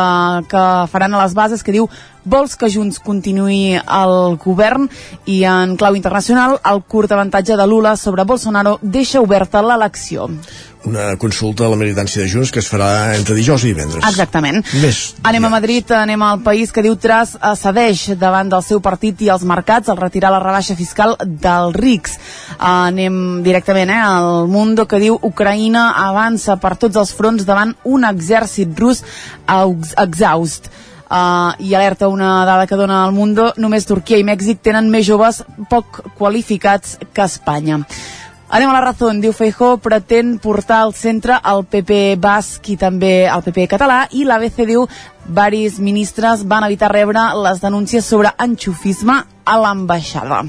[0.49, 1.89] que faran a les bases que diu
[2.29, 4.89] vols que Junts continuï al govern
[5.27, 10.29] i en clau internacional el curt avantatge de Lula sobre Bolsonaro deixa oberta l'elecció
[10.85, 14.05] una consulta a la militància de Junts que es farà entre dijous i divendres.
[14.07, 14.63] Exactament.
[14.83, 15.01] Més.
[15.27, 19.31] Anem a Madrid, anem al país que diu Tras cedeix davant del seu partit i
[19.33, 22.19] els mercats al retirar la rebaixa fiscal dels rics.
[22.59, 28.07] Anem directament eh, al Mundo que diu Ucraïna avança per tots els fronts davant un
[28.09, 29.03] exèrcit rus
[29.49, 30.71] exhaust.
[31.09, 35.07] Uh, i alerta una dada que dona al Mundo, només Turquia i Mèxic tenen més
[35.09, 35.41] joves
[35.71, 37.79] poc qualificats que Espanya.
[38.49, 43.27] Anem a la raó, diu Feijó, pretén portar al centre el PP basc i també
[43.29, 44.87] el PP català i l'ABC diu
[45.29, 50.45] varis ministres van evitar rebre les denúncies sobre enxufisme a l'ambaixada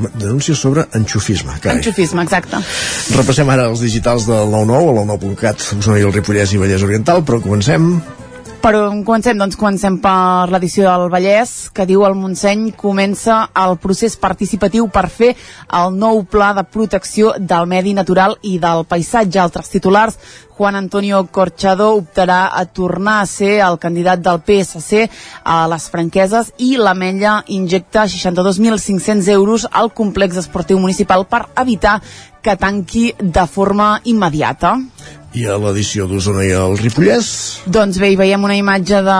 [0.00, 1.52] denúncies sobre enxufisme.
[1.60, 1.76] Carai.
[1.76, 2.56] Enxufisme, exacte.
[3.12, 6.86] Repassem ara els digitals del 99 a la 9.cat, Osona i el Ripollès i Vallès
[6.86, 7.90] Oriental, però comencem
[8.60, 14.18] Però comencem, doncs comencem per l'edició del Vallès, que diu el Montseny comença el procés
[14.20, 15.30] participatiu per fer
[15.78, 19.40] el nou pla de protecció del medi natural i del paisatge.
[19.40, 20.18] Altres titulars,
[20.58, 25.06] Juan Antonio Corchado optarà a tornar a ser el candidat del PSC
[25.40, 32.02] a les franqueses i l'Ametlla injecta 62.500 euros al complex esportiu municipal per evitar
[32.44, 34.76] que tanqui de forma immediata
[35.36, 37.28] i a l'edició d'Osona i el Ripollès.
[37.70, 39.18] Doncs bé, hi veiem una imatge de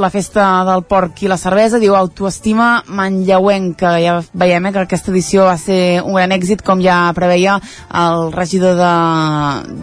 [0.00, 3.92] la festa del porc i la cervesa diu autoestima manlleuenca.
[4.00, 7.58] Ja veiem eh, que aquesta edició va ser un gran èxit com ja preveia
[8.00, 8.80] el regidor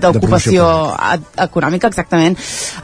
[0.02, 0.66] d'ocupació
[1.46, 1.92] econòmica.
[1.94, 2.38] Exactament.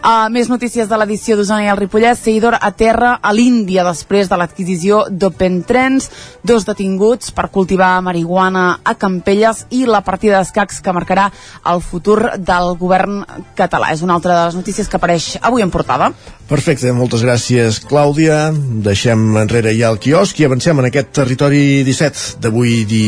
[0.03, 2.21] Uh, més notícies de l'edició d'Osona i el Ripollès.
[2.21, 6.11] Seguidor a terra a l'Índia després de l'adquisició d'Open Trends
[6.43, 11.29] dos detinguts per cultivar marihuana a Campelles i la partida d'escacs que marcarà
[11.71, 13.23] el futur del govern
[13.57, 13.93] català.
[13.95, 16.11] És una altra de les notícies que apareix avui en portada.
[16.43, 18.51] Perfecte, moltes gràcies, Clàudia.
[18.83, 23.05] Deixem enrere ja el quiosc i avancem en aquest territori 17 d'avui di...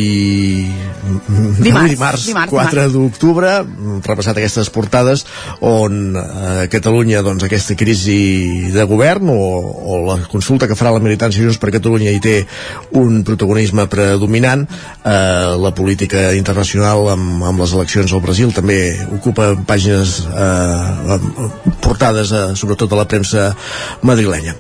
[1.60, 3.52] dimarts, dimarts, dimarts 4 d'octubre.
[4.06, 5.26] Repassat aquestes portades
[5.60, 6.24] on a
[6.64, 11.44] eh, Catalunya doncs, aquesta crisi de govern o, o la consulta que farà la militància
[11.44, 12.38] Junts per Catalunya hi té
[12.96, 14.64] un protagonisme predominant.
[15.04, 18.80] Eh, la política internacional amb, amb les eleccions al Brasil també
[19.20, 21.18] ocupa pàgines eh,
[21.84, 23.50] portades eh, sobretot a la premsa
[24.06, 24.56] madrilenya.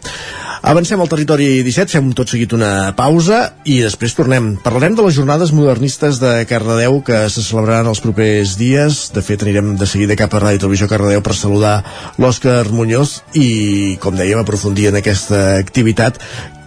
[0.65, 4.55] Avancem al territori 17, fem tot seguit una pausa i després tornem.
[4.63, 9.11] Parlarem de les jornades modernistes de Cardedeu que se celebraran els propers dies.
[9.13, 11.75] De fet, anirem de seguida cap a Ràdio Televisió Cardedeu per saludar
[12.17, 16.17] l'Òscar Muñoz i, com dèiem, aprofundir en aquesta activitat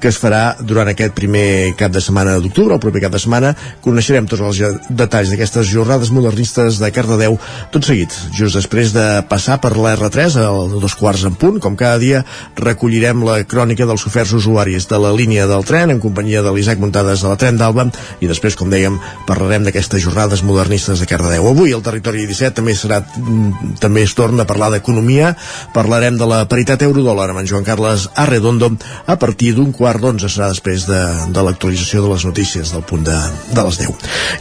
[0.00, 3.54] que es farà durant aquest primer cap de setmana d'octubre, el proper cap de setmana.
[3.84, 7.38] Coneixerem tots els detalls d'aquestes jornades modernistes de Cardedeu
[7.74, 11.58] tot seguit, just després de passar per la R3 a dos quarts en punt.
[11.62, 12.24] Com cada dia,
[12.58, 16.78] recollirem la crònica dels oferts usuaris de la línia del tren en companyia de l'Isaac
[16.82, 17.88] Muntades de la Tren d'Alba
[18.20, 21.48] i després, com dèiem, parlarem d'aquestes jornades modernistes de Cardedeu.
[21.50, 23.02] Avui el territori 17 també serà
[23.80, 25.34] també es torna a parlar d'economia.
[25.74, 28.70] Parlarem de la paritat euro-dòlar amb en Joan Carles Arredondo
[29.06, 30.98] a partir d'un quart quart d'onze serà després de,
[31.32, 33.16] de l'actualització de les notícies del punt de,
[33.56, 33.88] de les 10.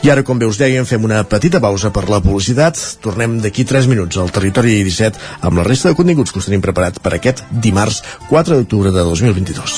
[0.04, 2.76] I ara, com bé us dèiem, fem una petita pausa per la publicitat.
[3.04, 5.16] Tornem d'aquí 3 minuts al territori 17
[5.48, 9.06] amb la resta de continguts que us tenim preparats per aquest dimarts 4 d'octubre de
[9.08, 9.78] 2022.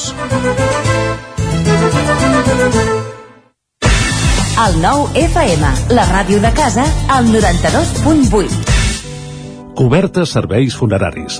[4.60, 8.75] El nou FM, la ràdio de casa, al 92.8.
[9.77, 11.39] Cobertes serveis funeraris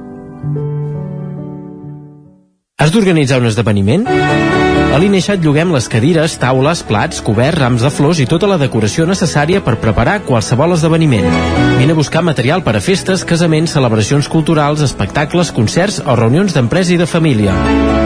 [2.81, 4.07] Has d'organitzar un esdeveniment?
[4.09, 9.05] A l'Ineixat lloguem les cadires, taules, plats, coberts, rams de flors i tota la decoració
[9.05, 11.27] necessària per preparar qualsevol esdeveniment.
[11.77, 16.95] Vine a buscar material per a festes, casaments, celebracions culturals, espectacles, concerts o reunions d'empresa
[16.95, 17.53] i de família.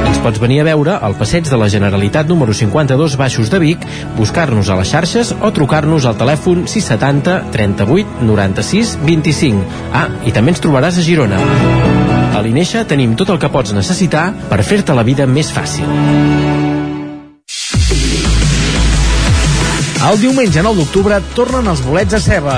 [0.10, 3.86] Ens pots venir a veure al passeig de la Generalitat número 52 Baixos de Vic,
[4.20, 9.64] buscar-nos a les xarxes o trucar-nos al telèfon 670 38 96 25.
[9.96, 11.40] Ah, i també ens trobaràs a Girona.
[12.36, 15.88] A l'Ineixa tenim tot el que pots necessitar per fer-te la vida més fàcil.
[20.06, 22.58] El diumenge 9 d'octubre tornen els bolets a ceba.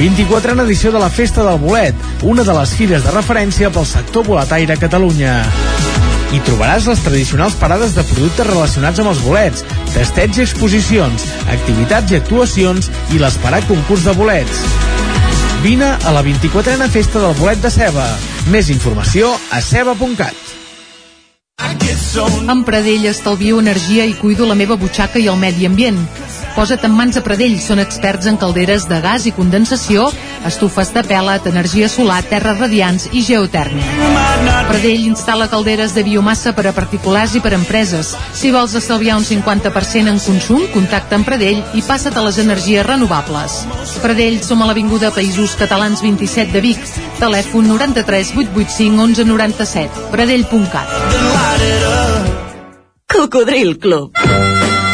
[0.00, 1.94] 24a edició de la Festa del Bolet,
[2.26, 5.36] una de les fires de referència pel sector boletaire a Catalunya.
[6.34, 9.62] Hi trobaràs les tradicionals parades de productes relacionats amb els bolets,
[9.94, 14.66] testets i exposicions, activitats i actuacions i l'esperat concurs de bolets.
[15.64, 18.04] Vine a la 24a Festa del Bolet de Ceba.
[18.52, 20.36] Més informació a ceba.cat.
[22.52, 26.02] Amb Pradell estalvio energia i cuido la meva butxaca i el medi ambient.
[26.54, 30.04] Posa't en mans a Pradell, són experts en calderes de gas i condensació,
[30.46, 34.10] estufes de pèl·let, energia solar, terres radiants i geotèrmia.
[34.68, 38.14] Pradell instal·la calderes de biomassa per a particulars i per a empreses.
[38.38, 42.86] Si vols estalviar un 50% en consum, contacta amb Pradell i passa't a les energies
[42.86, 43.64] renovables.
[44.04, 46.78] Pradell, som a l'Avinguda Països Catalans 27 de Vic.
[47.18, 50.06] Telèfon 93 885 1197.
[50.14, 50.88] Pradell.cat
[53.10, 54.73] Cocodril Club.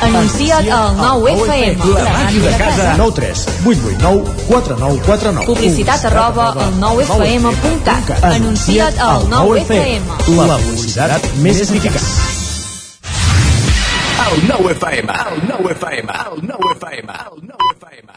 [0.00, 1.84] Anuncia't al 9FM.
[1.94, 2.94] La màquina de casa.
[2.96, 5.46] 9 3 8 8 9 4 9 4 9.
[5.46, 8.24] Publicitat arroba al 9FM.cat.
[8.24, 10.02] Anuncia't al 9FM.
[10.46, 12.02] La publicitat més eficaç.
[14.28, 18.08] El 9FM, el 9FM, el 9FM, el 9FM.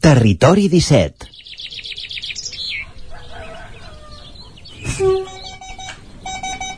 [0.00, 1.28] Territori 17.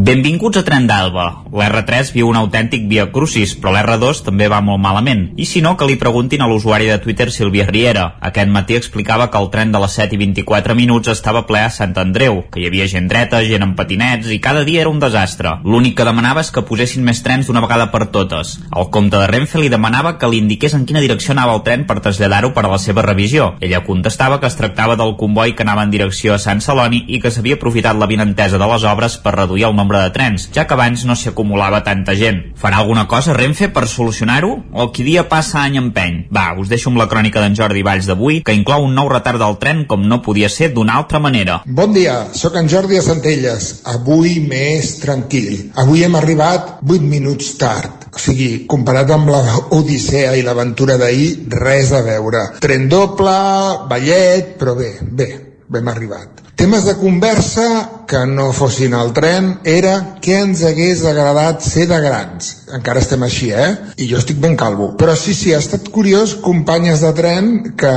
[0.00, 1.24] Benvinguts a Tren d'Alba.
[1.52, 5.26] L'R3 viu un autèntic via crucis, però l'R2 també va molt malament.
[5.36, 8.06] I si no, que li preguntin a l'usuari de Twitter Sílvia Riera.
[8.24, 11.72] Aquest matí explicava que el tren de les 7 i 24 minuts estava ple a
[11.74, 15.02] Sant Andreu, que hi havia gent dreta, gent amb patinets, i cada dia era un
[15.02, 15.52] desastre.
[15.66, 18.54] L'únic que demanava és que posessin més trens d'una vegada per totes.
[18.72, 21.84] El comte de Renfe li demanava que li indiqués en quina direcció anava el tren
[21.84, 23.52] per traslladar-ho per a la seva revisió.
[23.60, 27.20] Ella contestava que es tractava del comboi que anava en direcció a Sant Celoni i
[27.20, 30.66] que s'havia aprofitat la vinentesa de les obres per reduir el nombre de trens, ja
[30.68, 32.52] que abans no s'hi acumulava tanta gent.
[32.60, 34.52] Farà alguna cosa Renfe per solucionar-ho?
[34.70, 36.20] O qui dia passa any empeny?
[36.30, 39.42] Va, us deixo amb la crònica d'en Jordi Valls d'avui, que inclou un nou retard
[39.42, 41.60] del tren com no podia ser d'una altra manera.
[41.66, 43.70] Bon dia, sóc en Jordi a Centelles.
[43.90, 45.72] Avui més tranquil.
[45.80, 48.06] Avui hem arribat 8 minuts tard.
[48.14, 49.42] O sigui, comparat amb la
[49.76, 52.46] Odissea i l'aventura d'ahir, res a veure.
[52.62, 53.36] Tren doble,
[53.90, 55.30] ballet, però bé, bé,
[55.78, 56.40] hem arribat.
[56.60, 61.96] Temes de conversa que no fossin al tren era què ens hagués agradat ser de
[62.04, 62.50] grans.
[62.76, 63.70] Encara estem així, eh?
[63.96, 64.90] I jo estic ben calvo.
[65.00, 67.92] Però sí, sí, ha estat curiós companyes de tren que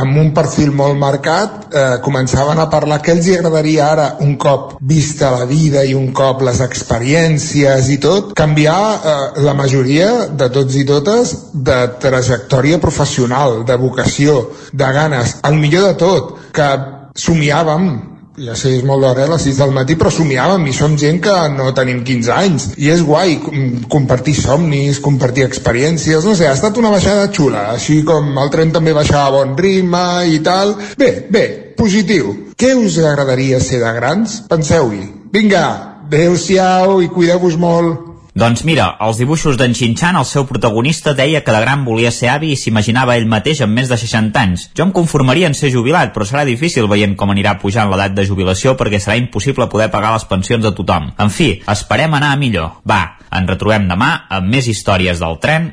[0.00, 4.38] amb un perfil molt marcat eh, començaven a parlar què els hi agradaria ara, un
[4.40, 10.30] cop vista la vida i un cop les experiències i tot, canviar eh, la majoria
[10.32, 15.42] de tots i totes de trajectòria professional, de vocació, de ganes.
[15.44, 16.70] El millor de tot, que
[17.18, 17.90] somiàvem
[18.38, 21.18] ja sé, és molt d'hora, a les 6 del matí, però somiàvem i som gent
[21.24, 22.68] que no tenim 15 anys.
[22.78, 27.72] I és guai com- compartir somnis, compartir experiències, no sé, ha estat una baixada xula,
[27.74, 30.76] així com el tren també baixava a bon ritme i tal.
[30.98, 31.44] Bé, bé,
[31.76, 32.36] positiu.
[32.58, 34.42] Què us agradaria ser de grans?
[34.48, 35.02] Penseu-hi.
[35.32, 35.64] Vinga,
[36.06, 38.07] adeu-siau i cuideu-vos molt.
[38.38, 42.28] Doncs mira, als dibuixos d'en Xinxan el seu protagonista deia que de gran volia ser
[42.30, 44.66] avi i s'imaginava ell mateix amb més de 60 anys.
[44.78, 48.28] Jo em conformaria en ser jubilat, però serà difícil veient com anirà pujant l'edat de
[48.28, 51.10] jubilació perquè serà impossible poder pagar les pensions a tothom.
[51.18, 52.78] En fi, esperem anar a millor.
[52.86, 55.72] Va, ens retrobem demà amb més històries del tren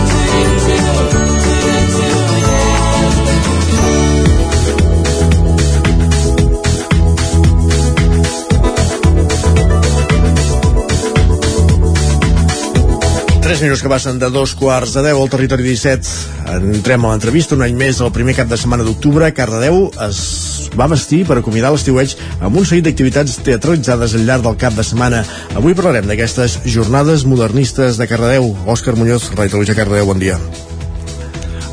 [13.51, 16.07] Tres minuts que passen de dos quarts de deu al territori 17.
[16.55, 19.27] Entrem a l'entrevista un any més el primer cap de setmana d'octubre.
[19.35, 20.19] Cardedeu es
[20.79, 24.85] va vestir per acomiadar l'estiueig amb un seguit d'activitats teatralitzades al llarg del cap de
[24.87, 25.25] setmana.
[25.51, 28.47] Avui parlarem d'aquestes jornades modernistes de Cardedeu.
[28.71, 30.37] Òscar Muñoz, Ràdio Televisió Cardedeu, bon dia.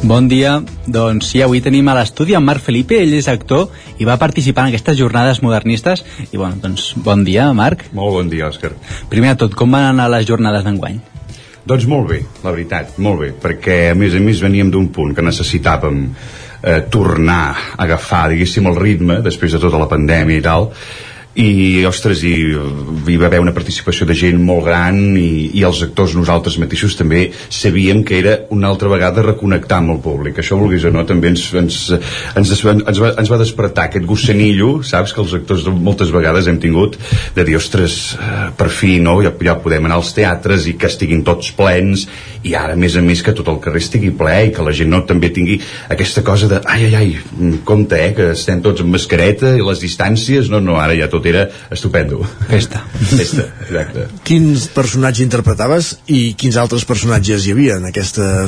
[0.03, 0.57] Bon dia.
[0.89, 3.69] Doncs sí, avui tenim a l'estudi en Marc Felipe, ell és actor
[4.03, 6.03] i va participar en aquestes jornades modernistes.
[6.33, 7.87] I bueno, doncs bon dia, Marc.
[7.95, 8.73] Molt bon dia, Òscar.
[9.15, 10.99] Primer de tot, com van anar les jornades d'enguany?
[11.69, 15.11] Doncs molt bé, la veritat, molt bé, perquè a més a més veníem d'un punt
[15.13, 20.45] que necessitàvem eh, tornar a agafar, diguéssim, el ritme després de tota la pandèmia i
[20.47, 20.71] tal,
[21.39, 22.33] i ostres, i,
[23.07, 26.97] hi va haver una participació de gent molt gran i, i els actors nosaltres mateixos
[26.99, 31.05] també sabíem que era una altra vegada reconnectar amb el públic això vulguis o no
[31.07, 32.65] també ens, ens, ens, ens,
[32.99, 36.99] va, ens va despertar aquest gossanillo saps que els actors moltes vegades hem tingut
[37.37, 39.21] de dir, ostres, eh, per fi no?
[39.23, 42.09] ja, ja podem anar als teatres i que estiguin tots plens
[42.43, 44.75] i ara a més a més que tot el carrer estigui ple i que la
[44.75, 47.15] gent no també tingui aquesta cosa de ai ai ai,
[47.69, 51.28] compte eh, que estem tots amb mascareta i les distàncies no, no, ara ja tot
[51.29, 57.89] era estupendo festa, festa exacte Quins personatges interpretaves i quins altres personatges hi havia en
[57.89, 58.47] aquesta,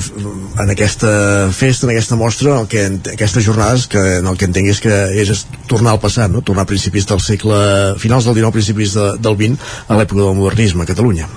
[0.63, 1.13] en aquesta
[1.57, 4.73] festa, en aquesta mostra, en el que, en aquestes jornades que en el que entenc
[4.73, 6.43] és que és tornar al passat, no?
[6.47, 7.61] tornar a principis del segle,
[8.01, 11.29] finals del 19, principis de, del 20, a l'època del modernisme a Catalunya.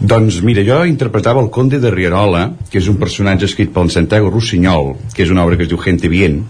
[0.00, 4.32] Doncs mira, jo interpretava el conde de Rierola, que és un personatge escrit pel Santiago
[4.32, 6.42] Rossinyol, que és una obra que es diu Gente Bien,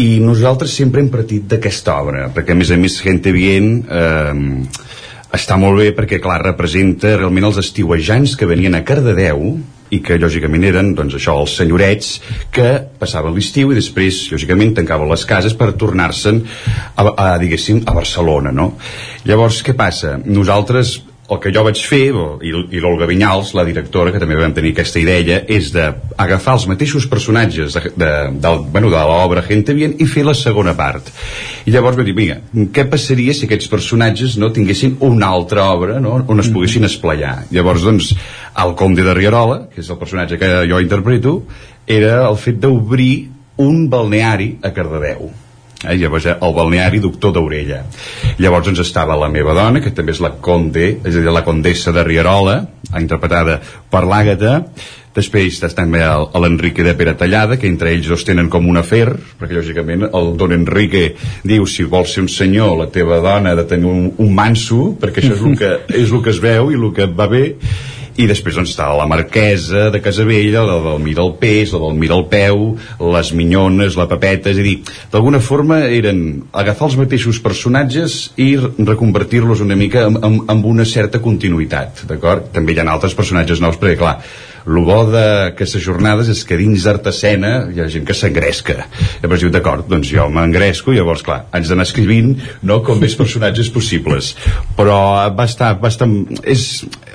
[0.00, 4.38] i nosaltres sempre hem partit d'aquesta obra, perquè a més a més Gente Bien eh,
[5.36, 9.52] està molt bé perquè, clar, representa realment els estiuejants que venien a Cardedeu
[9.90, 12.12] i que lògicament eren doncs això, els senyorets
[12.54, 12.68] que
[13.00, 16.40] passaven l'estiu i després lògicament tancaven les cases per tornar-se'n
[16.94, 18.72] a, a, a Barcelona no?
[19.26, 20.16] llavors què passa?
[20.24, 22.10] nosaltres el que jo vaig fer,
[22.42, 26.66] i, i l'Olga Vinyals, la directora, que també vam tenir aquesta idea, és d'agafar els
[26.70, 28.10] mateixos personatges de, de,
[28.42, 31.12] de, bueno, de l'obra Gente Bien i fer la segona part.
[31.66, 32.40] I llavors vam dir, mira,
[32.74, 36.18] què passaria si aquests personatges no tinguessin una altra obra no?
[36.26, 37.36] on es poguessin esplayar?
[37.54, 38.14] Llavors, doncs,
[38.64, 41.36] el Comte de Rierola, que és el personatge que jo interpreto,
[41.86, 45.30] era el fet d'obrir un balneari a Cardedeu
[45.84, 47.82] eh, llavors el balneari doctor d'Orella.
[48.38, 51.46] Llavors doncs estava la meva dona que també és la conde, és a dir, la
[51.46, 52.60] condessa de Rierola
[52.98, 53.60] interpretada
[53.90, 54.64] per l'Àgata.
[55.10, 56.04] Després també
[56.38, 59.08] l'Enrique de Peratallada que entre ells dos tenen com un afer
[59.40, 63.58] perquè lògicament el don Enrique diu si vols ser un senyor la teva dona ha
[63.58, 66.70] de tenir un, un manso perquè això és el que, és el que es veu
[66.70, 67.42] i el que va bé
[68.18, 71.98] i després doncs, està la marquesa de Casabella, la del Mir al peix, la del
[72.00, 72.64] Mir al peu,
[73.14, 74.76] les minyones, la papeta, és a dir,
[75.12, 80.86] d'alguna forma eren agafar els mateixos personatges i reconvertir-los una mica amb, amb, amb una
[80.88, 82.50] certa continuïtat, d'acord?
[82.54, 84.18] També hi ha altres personatges nous, perquè clar,
[84.66, 88.76] el bo d'aquestes jornades és que dins d'Artesena hi ha gent que s'engresca
[89.22, 92.34] llavors diu, d'acord, doncs jo m'engresco llavors, clar, haig d'anar escrivint
[92.66, 94.34] no, com més personatges possibles
[94.76, 94.98] però
[95.36, 96.08] va estar, va estar,
[96.44, 96.66] és,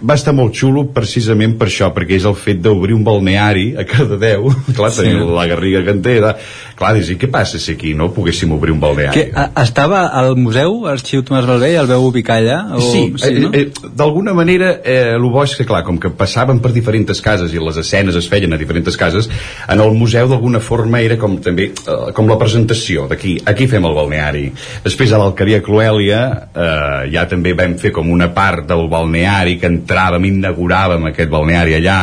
[0.02, 3.86] va estar molt xulo precisament per això perquè és el fet d'obrir un balneari a
[3.88, 5.04] Cardedeu clar, sí.
[5.04, 6.34] tenir la Garriga de...
[6.76, 9.14] clar, dius, i què passa si aquí no poguéssim obrir un balneari?
[9.16, 12.60] Que, a, estava al museu, Arxiu Tomàs Balvell, el veu ubicar allà?
[12.76, 12.84] O...
[12.84, 13.52] Sí, sí no?
[13.54, 17.22] eh, eh, d'alguna manera eh, el bo és que, clar, com que passaven per diferents
[17.22, 19.30] cases i les escenes es feien a diferents cases,
[19.68, 23.08] en el museu d'alguna forma era com també eh, com la presentació.
[23.12, 24.50] D'aquí, aquí fem el balneari.
[24.86, 29.72] Després a l'Alqueria Cloèlia eh, ja també vam fer com una part del balneari que
[29.72, 32.00] entràvem, inauguràvem aquest balneari allà.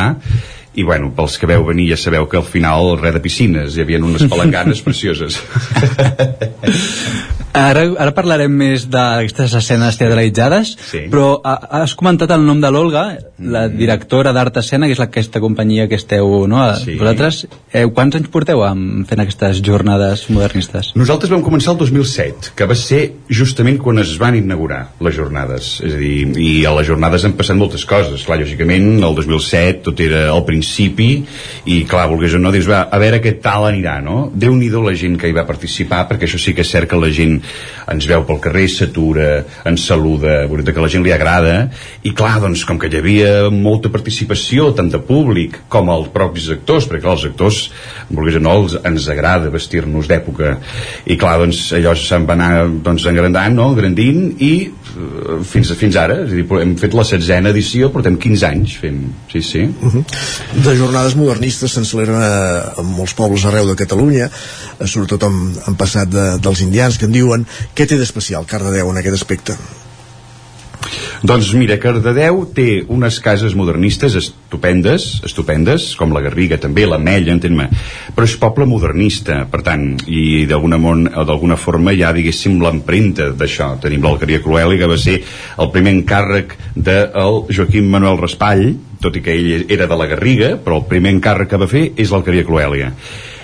[0.73, 3.85] I bueno, pels que veu venir ja sabeu que al final res de piscines, hi
[3.85, 5.37] havia unes palanganes precioses
[7.53, 11.03] Ara, ara parlarem més d'aquestes escenes teatralitzades, sí.
[11.11, 13.03] però has comentat el nom de l'Olga,
[13.37, 13.77] la Mm.
[13.77, 16.63] directora d'Art Escena, que és aquesta companyia que esteu, no?
[16.75, 16.95] Sí.
[16.97, 20.93] Vosaltres, eh, quants anys porteu amb, fent aquestes jornades modernistes?
[20.95, 25.79] Nosaltres vam començar el 2007, que va ser justament quan es van inaugurar les jornades.
[25.85, 28.25] És a dir, i a les jornades han passat moltes coses.
[28.25, 31.23] Clar, lògicament, el 2007 tot era al principi,
[31.65, 34.31] i clar, volgués o no, dius, va, a veure què tal anirà, no?
[34.33, 37.11] Déu-n'hi-do la gent que hi va participar, perquè això sí que és cert que la
[37.13, 37.42] gent
[37.91, 39.29] ens veu pel carrer, s'atura,
[39.69, 41.69] ens saluda, veurem que la gent li agrada,
[42.03, 46.49] i clar, doncs, com que hi havia molta participació, tant de públic com els propis
[46.53, 47.61] actors, perquè clar, els actors,
[48.09, 50.55] volgués o no, els, ens agrada vestir-nos d'època,
[51.05, 52.51] i clar, doncs, allò se'n va anar
[52.85, 57.07] doncs, engrandant, no?, engrandint, i eh, fins, fins ara, és a dir, hem fet la
[57.07, 59.63] setzena edició, portem 15 anys fent, sí, sí.
[59.63, 60.03] Uh -huh.
[60.63, 64.29] De jornades modernistes se'n celebren a, a molts pobles arreu de Catalunya,
[64.79, 67.32] eh, sobretot en, en passat de, dels indians que en diuen.
[67.73, 69.57] Què té d'especial Cardedeu en aquest aspecte?
[71.23, 77.31] Doncs mira, Cardedeu té unes cases modernistes estupendes, estupendes, com la Garriga també, la Mella,
[77.31, 77.69] entén-me,
[78.11, 83.73] però és poble modernista, per tant, i d'alguna forma ja, diguéssim, l'empremta d'això.
[83.83, 88.73] Tenim l'Alqueria Crueli, que va ser el primer encàrrec del Joaquim Manuel Raspall,
[89.03, 91.89] tot i que ell era de la Garriga, però el primer encàrrec que va fer
[91.95, 92.91] és l'Alqueria Cruèlia.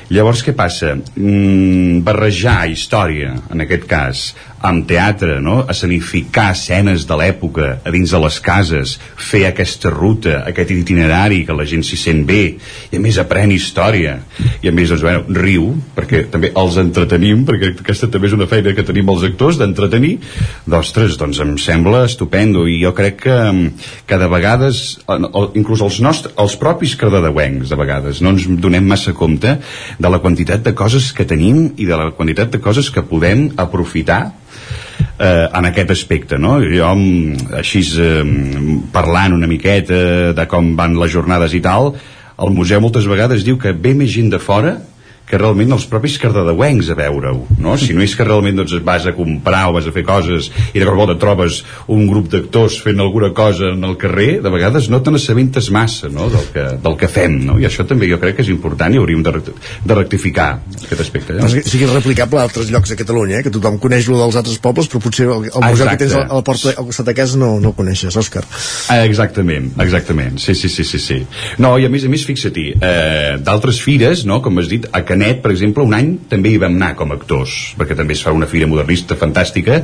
[0.10, 0.96] Llavors, què passa?
[0.98, 4.22] Mm, barrejar història, en aquest cas,
[4.66, 5.62] amb teatre, no?
[5.72, 11.56] escenificar escenes de l'època a dins de les cases, fer aquesta ruta, aquest itinerari que
[11.56, 12.42] la gent s'hi sent bé,
[12.90, 14.18] i a més aprèn història,
[14.64, 18.50] i a més, doncs, bueno, riu, perquè també els entretenim, perquè aquesta també és una
[18.52, 20.16] feina que tenim els actors, d'entretenir,
[20.68, 23.40] d'ostres, doncs em sembla estupendo, i jo crec que,
[24.10, 24.82] que de vegades,
[25.54, 29.60] inclús els, nostres, els propis cardedeuencs, de vegades, no ens donem massa compte
[30.00, 33.50] de la quantitat de coses que tenim i de la quantitat de coses que podem
[33.60, 34.22] aprofitar
[35.20, 36.58] eh, en aquest aspecte no?
[36.64, 36.94] jo
[37.60, 38.24] així eh,
[38.96, 41.94] parlant una miqueta de com van les jornades i tal
[42.40, 44.78] el museu moltes vegades diu que ve més gent de fora
[45.30, 47.76] que realment els propis cardedeuencs a veure-ho, no?
[47.78, 50.80] Si no és que realment doncs, vas a comprar o vas a fer coses i
[50.80, 51.62] de cop volta trobes
[51.94, 56.10] un grup d'actors fent alguna cosa en el carrer, de vegades no te n'assabentes massa
[56.10, 56.32] no?
[56.34, 57.60] del, que, del que fem, no?
[57.62, 60.50] I això també jo crec que és important i hauríem de, de rectificar
[60.80, 61.38] aquest aspecte.
[61.38, 61.52] Eh?
[61.62, 63.46] Sí que és replicable a altres llocs de Catalunya, eh?
[63.46, 66.26] que tothom coneix lo dels altres pobles, però potser el, el museu que tens a
[66.26, 68.44] la porta al costat de casa no, no el coneixes, Òscar.
[68.90, 70.42] Ah, exactament, exactament.
[70.42, 71.22] Sí, sí, sí, sí, sí.
[71.62, 75.04] No, i a més a més, fixa-t'hi, eh, d'altres fires, no?, com has dit, a
[75.06, 78.16] Can Canet, per exemple, un any també hi vam anar com a actors, perquè també
[78.16, 79.82] es fa una fira modernista fantàstica,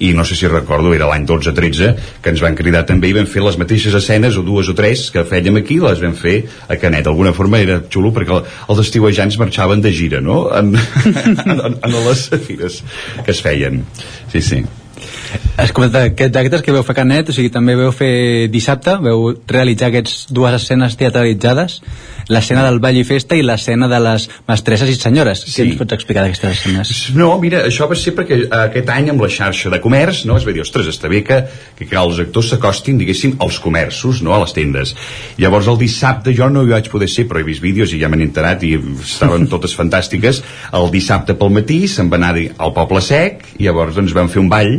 [0.00, 1.90] i no sé si recordo, era l'any 12-13,
[2.24, 5.10] que ens van cridar també i vam fer les mateixes escenes, o dues o tres,
[5.12, 7.04] que fèiem aquí, les vam fer a Canet.
[7.10, 10.72] D'alguna forma era xulo perquè els estiuejants marxaven de gira, no?, en,
[11.36, 11.40] en,
[11.76, 12.80] en, les fires
[13.20, 13.84] que es feien.
[14.32, 14.64] Sí, sí.
[15.60, 19.34] Has comentat aquests actes que veu fer Canet, o sigui, també veu fer dissabte, veu
[19.50, 21.80] realitzar aquestes dues escenes teatralitzades,
[22.30, 25.42] l'escena del ball i festa i l'escena de les mestresses i senyores.
[25.44, 25.52] Sí.
[25.58, 26.92] Què ens pots explicar d'aquestes escenes?
[27.18, 30.46] No, mira, això va ser perquè aquest any amb la xarxa de comerç, no, es
[30.48, 31.42] va dir, ostres, està bé que,
[31.78, 34.94] que, que els actors s'acostin, diguéssim, als comerços, no, a les tendes.
[35.42, 38.08] Llavors el dissabte jo no hi vaig poder ser, però he vist vídeos i ja
[38.08, 40.40] m'han enterat i estaven totes fantàstiques.
[40.78, 44.40] El dissabte pel matí se'n va anar al Poble Sec i llavors doncs vam fer
[44.40, 44.78] un ball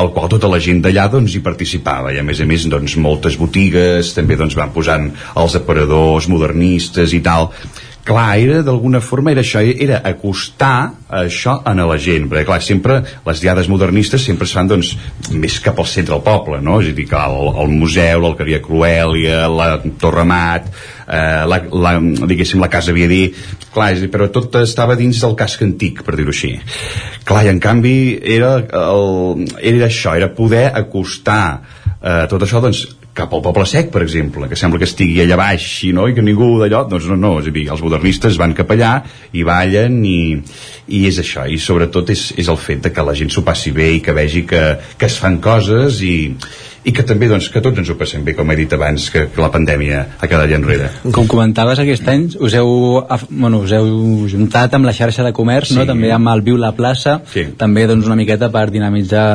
[0.00, 2.12] al qual tota la gent d'allà doncs, hi participava.
[2.14, 5.10] I a més a més doncs, moltes botigues també doncs, van posant
[5.40, 7.50] els aparadors modernistes i tal
[8.04, 13.00] clar, era d'alguna forma era això, era acostar això a la gent, perquè clar, sempre
[13.26, 14.94] les diades modernistes sempre es fan doncs
[15.30, 16.80] més cap al centre del poble, no?
[16.80, 19.70] És a dir, que el, el museu, l'alqueria Cruèlia, la
[20.00, 20.70] Torre Mat,
[21.06, 21.94] eh, la, la,
[22.30, 23.22] diguéssim, la Casa Viadí,
[23.74, 26.54] clar, dir, però tot estava dins del casc antic, per dir-ho així.
[27.28, 27.98] Clar, i en canvi
[28.38, 31.44] era, el, era això, era poder acostar
[32.00, 32.86] eh, tot això doncs,
[33.20, 36.16] cap al Poble Sec, per exemple, que sembla que estigui allà baix i, no, i
[36.16, 38.94] que ningú d'allò, doncs no, no, és a dir, els modernistes van cap allà
[39.36, 40.20] i ballen i,
[40.96, 43.74] i és això, i sobretot és, és el fet de que la gent s'ho passi
[43.76, 44.64] bé i que vegi que,
[44.96, 46.16] que es fan coses i,
[46.84, 49.26] i que també doncs, que tots ens ho passem bé, com he dit abans, que,
[49.34, 50.88] que la pandèmia ha quedat allà enrere.
[51.12, 52.70] Com comentaves aquest any, us heu,
[53.28, 53.90] bueno, us heu
[54.32, 55.80] juntat amb la xarxa de comerç, sí.
[55.80, 55.84] no?
[55.88, 57.50] també amb el Viu la plaça, sí.
[57.60, 59.28] també doncs, una miqueta per dinamitzar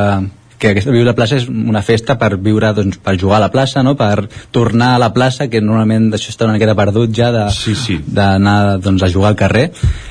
[0.59, 3.45] que aquesta Viure a la plaça és una festa per viure, doncs, per jugar a
[3.45, 3.95] la plaça, no?
[3.99, 7.75] per tornar a la plaça, que normalment això està una miqueta perdut ja de, sí,
[7.75, 7.97] sí.
[8.05, 9.65] d'anar doncs, a jugar al carrer.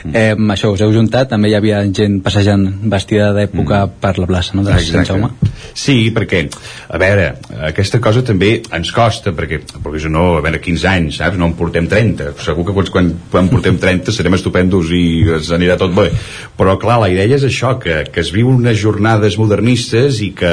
[0.05, 0.13] Mm.
[0.13, 3.97] Eh, això us heu juntat, també hi havia gent passejant vestida d'època mm.
[4.03, 4.67] per la plaça, no?
[4.67, 5.33] de Sant Jaume.
[5.75, 6.45] Sí, perquè,
[6.93, 7.31] a veure,
[7.71, 11.41] aquesta cosa també ens costa, perquè, perquè no, a veure, 15 anys, saps?
[11.41, 12.35] No en portem 30.
[12.45, 16.11] Segur que quan, quan portem 30 serem estupendos i es anirà tot bé.
[16.59, 20.53] Però, clar, la idea és això, que, que es viu unes jornades modernistes i que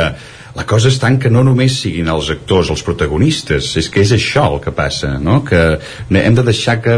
[0.56, 4.12] la cosa és tant que no només siguin els actors els protagonistes, és que és
[4.18, 5.42] això el que passa, no?
[5.48, 5.62] que
[6.10, 6.98] hem de deixar que,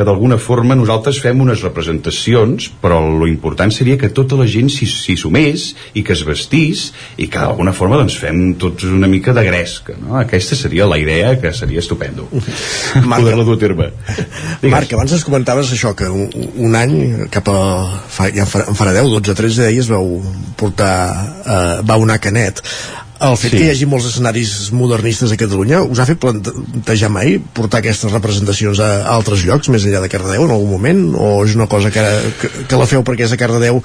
[0.00, 4.70] que d'alguna forma nosaltres fem unes representacions, però lo important seria que tota la gent
[4.72, 6.86] s'hi sumés i que es vestís
[7.20, 9.98] i que d'alguna forma doncs, fem tots una mica de gresca.
[10.00, 10.16] No?
[10.22, 12.30] Aquesta seria la idea que seria estupendo
[13.20, 13.90] poder-la dur a terme.
[14.62, 14.72] Digues.
[14.72, 16.32] Marc, abans ens comentaves això, que un,
[16.64, 16.96] un any,
[17.34, 17.60] cap a,
[18.08, 20.16] fa, ja en farà 10, 12, 13 dies vau
[20.56, 20.96] portar,
[21.44, 22.64] eh, vau anar a Canet
[23.20, 23.56] el fet sí.
[23.58, 28.12] que hi hagi molts escenaris modernistes a Catalunya us ha fet plantejar mai portar aquestes
[28.14, 31.68] representacions a, a altres llocs més enllà de Cardedeu en algun moment o és una
[31.70, 32.06] cosa que,
[32.40, 33.82] que, que la feu perquè és a Cardedeu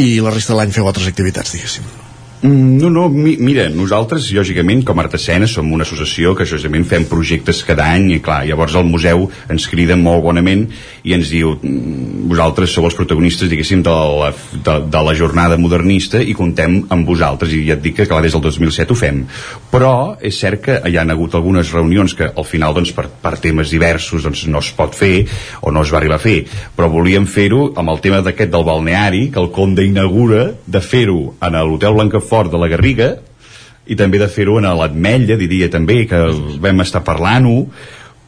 [0.00, 2.01] i la resta de l'any feu altres activitats diguéssim
[2.42, 7.04] no, no, mi, mira, nosaltres, lògicament, com a Artesena, som una associació que, justament, fem
[7.06, 10.64] projectes cada any i, clar, llavors el museu ens crida molt bonament
[11.06, 15.58] i ens diu mm, vosaltres sou els protagonistes, diguéssim, de la, de, de la jornada
[15.60, 18.98] modernista i contem amb vosaltres, i ja et dic que, clar, des del 2007 ho
[18.98, 19.22] fem.
[19.70, 23.36] Però és cert que hi ha hagut algunes reunions que, al final, doncs, per, per
[23.38, 25.28] temes diversos, doncs, no es pot fer
[25.62, 26.40] o no es va arribar a fer,
[26.74, 31.36] però volíem fer-ho amb el tema d'aquest del balneari, que el Conde inaugura de fer-ho
[31.38, 33.12] en l'Hotel Blancafort fort de la Garriga
[33.86, 36.20] i també de fer-ho en l'Atmetlla, diria també, que
[36.62, 37.66] vam estar parlant-ho,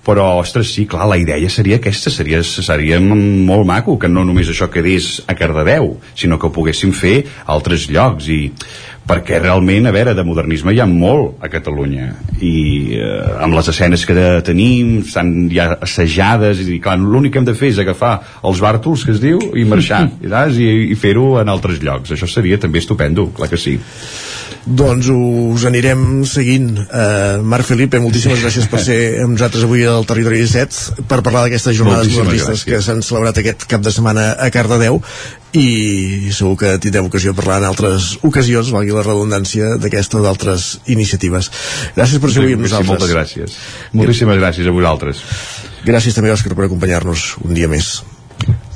[0.04, 4.50] però, ostres, sí, clar, la idea seria aquesta, seria, seria molt maco que no només
[4.52, 8.40] això quedés a Cardedeu, sinó que ho poguéssim fer a altres llocs i
[9.08, 12.08] perquè realment, a veure, de modernisme hi ha molt a Catalunya.
[12.40, 12.54] I
[12.96, 17.56] eh, amb les escenes que tenim estan ja assajades i clar, l'únic que hem de
[17.58, 20.60] fer és agafar els bàrtols que es diu i marxar saps?
[20.60, 22.14] i, i fer-ho en altres llocs.
[22.16, 23.78] Això seria també estupendo, clar que sí
[24.66, 26.70] doncs us anirem seguint.
[26.84, 31.44] Uh, Marc Felipe, moltíssimes gràcies per ser amb nosaltres avui al Territori 17 per parlar
[31.44, 35.00] d'aquestes jornades Moltíssimes modernistes que s'han celebrat aquest cap de setmana a Cardedeu.
[35.54, 40.24] I segur que tindrem ocasió de parlar en altres ocasions, valgui la redundància d'aquesta o
[40.24, 41.50] d'altres iniciatives.
[41.94, 42.90] Gràcies per ser avui amb nosaltres.
[42.90, 43.60] moltes gràcies.
[43.92, 45.22] Moltíssimes gràcies a vosaltres.
[45.84, 48.00] Gràcies també Òscar per acompanyar-nos un dia més.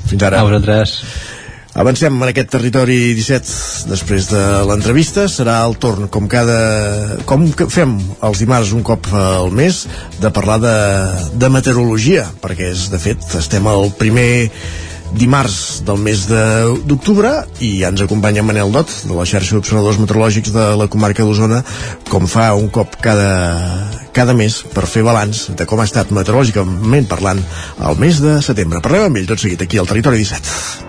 [0.07, 0.39] Fins ara.
[0.39, 0.99] A vosaltres.
[1.77, 5.27] Avancem en aquest territori 17 després de l'entrevista.
[5.29, 7.19] Serà el torn, com cada...
[7.29, 7.93] com fem
[8.25, 9.83] els dimarts un cop al mes,
[10.19, 10.75] de parlar de,
[11.39, 14.49] de meteorologia, perquè és, de fet, estem al primer
[15.13, 17.31] dimarts del mes de- d'octubre
[17.65, 21.63] i ja ens acompanya Manel Dot de la xarxa d'observadors meteorològics de la comarca d'Osona
[22.11, 23.31] com fa un cop cada,
[24.13, 28.83] cada mes per fer balanç de com ha estat meteorològicament parlant el mes de setembre.
[28.85, 30.88] Parlem amb ell tot seguit aquí al Territori 17.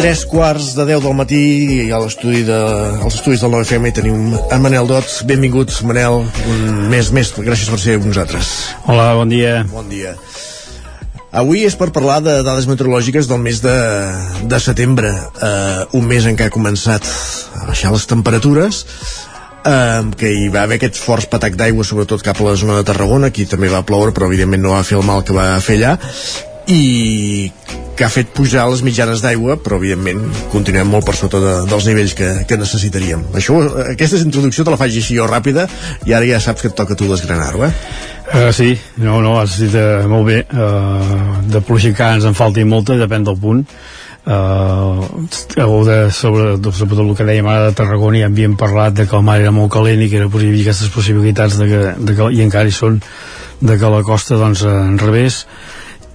[0.00, 1.38] Tres quarts de 10 del matí
[1.74, 2.56] i a l'estudi de,
[3.04, 5.10] als estudis del 9FM hi tenim en Manel Dot.
[5.28, 7.34] Benvinguts, Manel, un mes més.
[7.36, 8.48] Gràcies per ser amb nosaltres.
[8.88, 9.58] Hola, bon dia.
[9.68, 10.14] Bon dia.
[11.42, 13.76] Avui és per parlar de dades meteorològiques del mes de,
[14.48, 17.04] de setembre, eh, un mes en què ha començat
[17.60, 18.80] a baixar les temperatures,
[19.68, 22.88] eh, que hi va haver aquest fort patac d'aigua, sobretot cap a la zona de
[22.88, 25.76] Tarragona, aquí també va ploure, però evidentment no va fer el mal que va fer
[25.76, 25.94] allà,
[26.72, 27.52] i
[28.00, 31.84] que ha fet pujar les mitjanes d'aigua, però evidentment continuem molt per sota de, dels
[31.84, 33.26] nivells que, que necessitaríem.
[33.36, 33.58] Això,
[33.90, 35.66] aquesta introducció te la faig així jo ràpida
[36.08, 37.72] i ara ja saps que et toca tu desgranar-ho, eh?
[38.30, 38.70] Uh, sí,
[39.02, 40.38] no, no, has dit uh, molt bé.
[40.48, 43.60] Uh, de planificar ens en falti molta, depèn del punt.
[44.24, 49.18] Uh, de, sobre, sobretot el que dèiem ara de Tarragona ja havíem parlat de que
[49.18, 52.30] el mar era molt calent i que era possible aquestes possibilitats de que, de que,
[52.32, 52.96] i encara hi són
[53.60, 55.42] de que la costa doncs en revés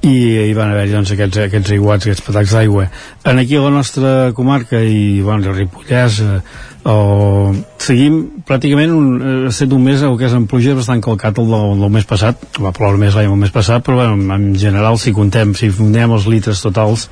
[0.06, 0.14] i
[0.50, 2.88] hi van haver doncs, aquests, aquests aiguats, aquests patacs d'aigua.
[3.26, 6.40] En aquí a la nostra comarca i bueno, a Ripollès eh,
[6.86, 11.02] o, seguim pràcticament un, eh, ha estat un mes el que és en pluja bastant
[11.06, 14.36] calcat el del, del mes passat va ploure més l'any el mes passat però bueno,
[14.36, 17.10] en general si contem, si fundem els litres totals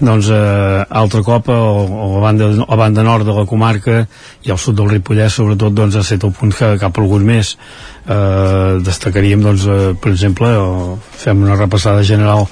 [0.00, 4.00] doncs eh, altre cop a, a, la banda, a banda nord de la comarca
[4.46, 7.52] i al sud del Ripollès sobretot doncs ha estat el punt que cap algun mes
[7.54, 12.46] eh, destacaríem doncs eh, per exemple o fem una repassada general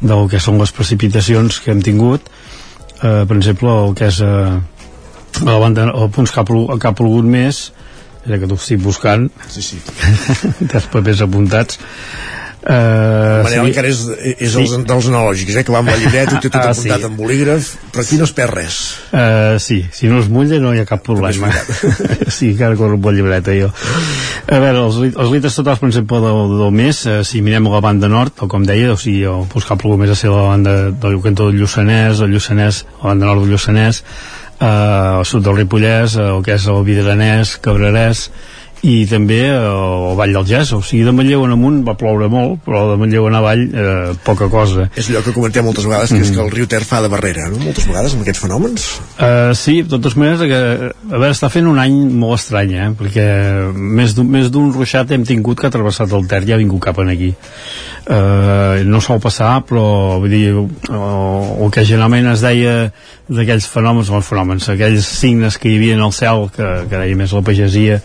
[0.00, 2.28] del que són les precipitacions que hem tingut
[3.02, 4.60] eh, per exemple el que és eh,
[5.40, 7.70] a la banda, els punts que ha, plu, que ha plogut més
[8.26, 9.80] era que t'ho estic buscant sí, sí.
[10.70, 11.80] dels papers apuntats
[12.60, 14.02] Uh, Manel encara és,
[14.34, 14.60] és sí.
[14.60, 17.06] els, dels analògics, eh, que va amb la llibreta, ho té tot Ah, apuntat sí.
[17.08, 18.80] amb bolígraf, però aquí no es perd res.
[19.08, 21.48] Uh, sí, si no es mulla no hi ha cap problema
[22.36, 26.20] sí, encara corro amb la llibreta jo a veure, els, els litres totals per exemple
[26.20, 29.64] del, del mes, uh, si mirem la banda nord o com deia, o sigui, que
[29.64, 33.30] ha plogut més a ser la banda del cantó del Lluçanès el Lluçanès, la banda
[33.32, 38.26] nord del Lluçanès uh, al sud del Ripollès el que és el Vidranès, Cabrerès
[38.86, 42.30] i també eh, el Vall del Gès o sigui, de Manlleu en amunt va ploure
[42.32, 46.14] molt però de Manlleu en avall eh, poca cosa És allò que comentem moltes vegades,
[46.14, 47.58] que és que el riu Ter fa de barrera, no?
[47.60, 48.86] Moltes vegades amb aquests fenòmens.
[49.18, 50.60] Uh, sí, de totes maneres que,
[50.92, 52.88] a veure, està fent un any molt estrany eh?
[52.96, 53.26] perquè
[53.74, 57.12] més d'un ruixat hem tingut que ha travessat el Ter i ha vingut cap en
[57.12, 59.84] aquí uh, no sol passar però
[60.22, 62.76] vull dir, uh, el que generalment es deia
[63.28, 67.18] d'aquells fenòmens, els fenòmens aquells signes que hi havia en el cel que, que deia
[67.18, 68.00] més la pagesia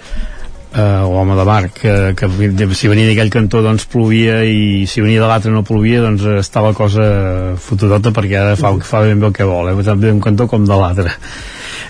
[0.75, 2.29] uh, l'home de mar que, que
[2.75, 6.63] si venia d'aquell cantó doncs plovia i si venia de l'altre no plovia doncs està
[6.65, 7.05] la cosa
[7.61, 9.77] fotudota perquè ara fa, fa ben bé el que vol eh?
[9.87, 11.15] tant d'un cantó com de l'altre.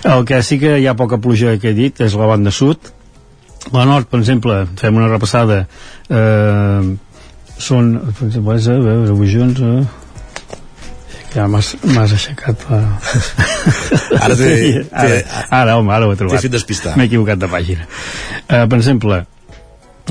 [0.05, 2.93] El que sí que hi ha poca pluja que he dit és la banda sud.
[3.73, 6.95] La nord, per exemple, fem una repassada eh,
[7.57, 10.05] són per exemple, és, junts eh,
[11.36, 12.81] ja m'has aixecat la...
[14.25, 15.21] Ara té- ara,
[15.59, 16.95] ara, home, ara ho he trobat t'he fet despistar.
[16.97, 19.23] m'he equivocat de pàgina uh, per exemple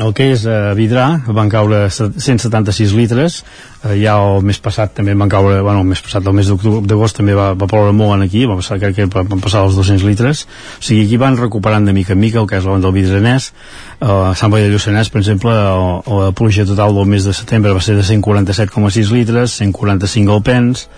[0.02, 3.36] el que és eh, Vidrà van caure 176 litres.
[3.84, 7.20] Eh, ja el mes passat també van caure bueno, el mes passat, el mes d'agost
[7.20, 10.44] també va, va ploure molt aquí, va passar, crec que van passar els 200 litres,
[10.80, 13.50] o sigui aquí van recuperant de mica en mica el que és la del Vidranès
[13.52, 17.74] eh, a Sant Boi de Lluçanès per exemple la pluja total del mes de setembre
[17.76, 20.88] va ser de 147,6 litres 145 al Pens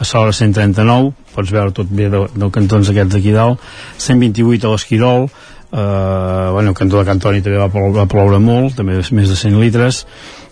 [0.00, 3.60] a Sora 139, pots veure tot bé del, del cantons aquests d'aquí dalt
[4.00, 5.26] 128 a l'Esquirol
[5.72, 9.38] eh, bueno, el cantó de Cantoni també va ploure, va ploure molt, també més de
[9.38, 10.04] 100 litres.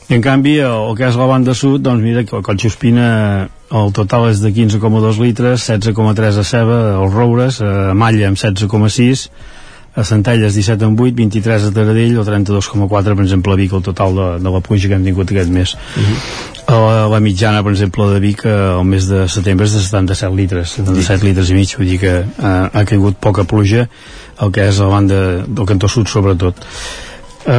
[0.08, 3.08] I en canvi el que és la banda sud doncs mira el Collxospina
[3.68, 9.26] el total és de 15,2 litres 16,3 a Ceba, el Roures a Malla amb 16,6
[9.98, 13.82] a Centelles 17 amb 8, 23 a Taradell o 32,4 per exemple a Vic el
[13.82, 15.74] total de, de la pluja que hem tingut aquest mes.
[15.74, 16.18] Uh -huh.
[16.68, 20.76] la, la mitjana per exemple de Vic el mes de setembre és de 77 litres
[20.76, 23.88] 77 litres i mig vull dir que ha, ha caigut poca pluja
[24.40, 26.54] el que és la banda del cantó sud sobretot.
[27.48, 27.52] Eh,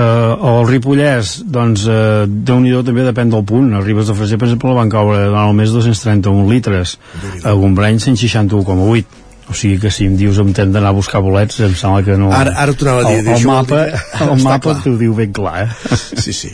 [0.50, 3.74] el Ripollès doncs eh, déu nhi també depèn del punt.
[3.74, 7.00] A Ribes de Freser per exemple van caure durant el mes 231 litres.
[7.44, 11.60] A Gombrany 161,8 o sigui que si em dius on hem d'anar a buscar bolets
[11.66, 12.30] em sembla que no...
[12.36, 13.20] Ara, ara t'ho anava a dir.
[13.26, 13.82] El, el mapa,
[14.28, 15.98] el mapa t'ho diu ben clar, eh?
[16.22, 16.54] Sí, sí.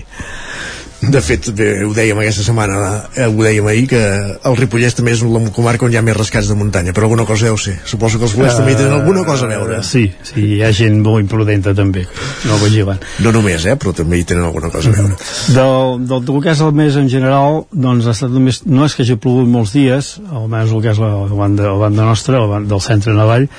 [1.11, 2.77] De fet, bé, ho dèiem aquesta setmana,
[3.15, 4.01] eh, ho dèiem ahir, que
[4.49, 7.25] el Ripollès també és la comarca on hi ha més rescats de muntanya, però alguna
[7.29, 7.75] cosa deu ser.
[7.85, 9.81] Suposo que els bolets uh, també tenen alguna cosa a veure.
[9.85, 12.05] Sí, sí, hi ha gent molt imprudenta també,
[12.49, 13.01] no vigilen.
[13.25, 15.17] No només, eh, però també hi tenen alguna cosa a veure.
[15.55, 18.95] Del, del, del que és el mes en general, doncs ha estat només, no és
[18.95, 22.39] que hagi plogut molts dies, almenys el que és la, la, banda, la banda nostra,
[22.41, 23.49] la banda del centre Navall,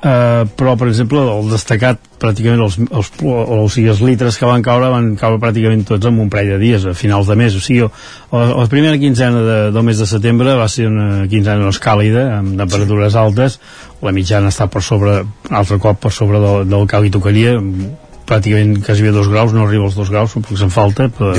[0.00, 4.62] Uh, però per exemple el destacat pràcticament els, els, o sigui, els litres que van
[4.64, 7.60] caure van caure pràcticament tots en un parell de dies a finals de mes, o
[7.60, 11.82] sigui la, la primera quinzena de, del mes de setembre va ser una quinzena més
[11.84, 13.20] càlida amb temperatures sí.
[13.20, 13.58] altes.
[14.00, 15.18] La mitjana està per sobre
[15.50, 17.58] altre cop per sobre del, del que li tocaria.
[18.24, 21.34] Pràcticament quasi bé dos graus no arriba als dos graus, perquè se'n falta però,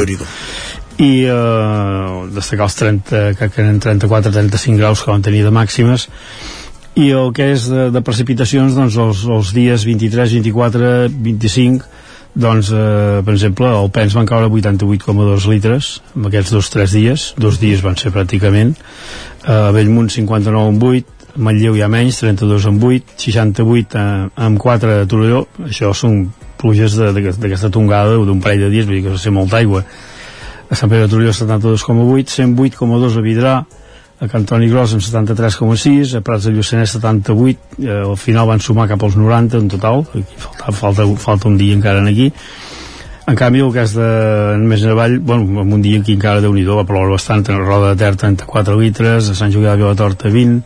[1.01, 6.11] i eh, destacar els 30 que eren 34-35 graus que van tenir de màximes
[6.99, 10.91] i el que és de, de precipitacions doncs els, els dies 23, 24,
[11.23, 11.99] 25
[12.33, 17.31] doncs eh, per exemple el Pens van caure 88,2 litres en aquests dos tres dies.
[17.37, 18.75] Dos dies van ser pràcticament.
[19.43, 24.29] Eh, a Bellmunt 59 amb 8 Manlleu hi ha menys, 32 amb 8 68 eh,
[24.47, 25.43] amb 4 de Torelló.
[25.67, 26.25] Això són
[26.61, 29.83] pluges d'aquesta tongada d'un parell de dies, vull dir que va ser molta aigua.
[30.71, 33.55] A Sant Pere de Torelló 72,8 108,2 a Vidrà
[34.21, 38.85] a Cantoni Gros amb 73,6 a Prats de Lluçanès 78 eh, al final van sumar
[38.91, 42.29] cap als 90 en total aquí falta, falta, falta un dia encara en aquí.
[43.27, 44.05] En canvi el cas de
[44.61, 47.93] més avall, bueno, en un dia aquí encara déu nhi va ploure bastant, en Roda
[47.93, 50.61] de Ter 34 litres, a Sant Julià de Vilatorta 20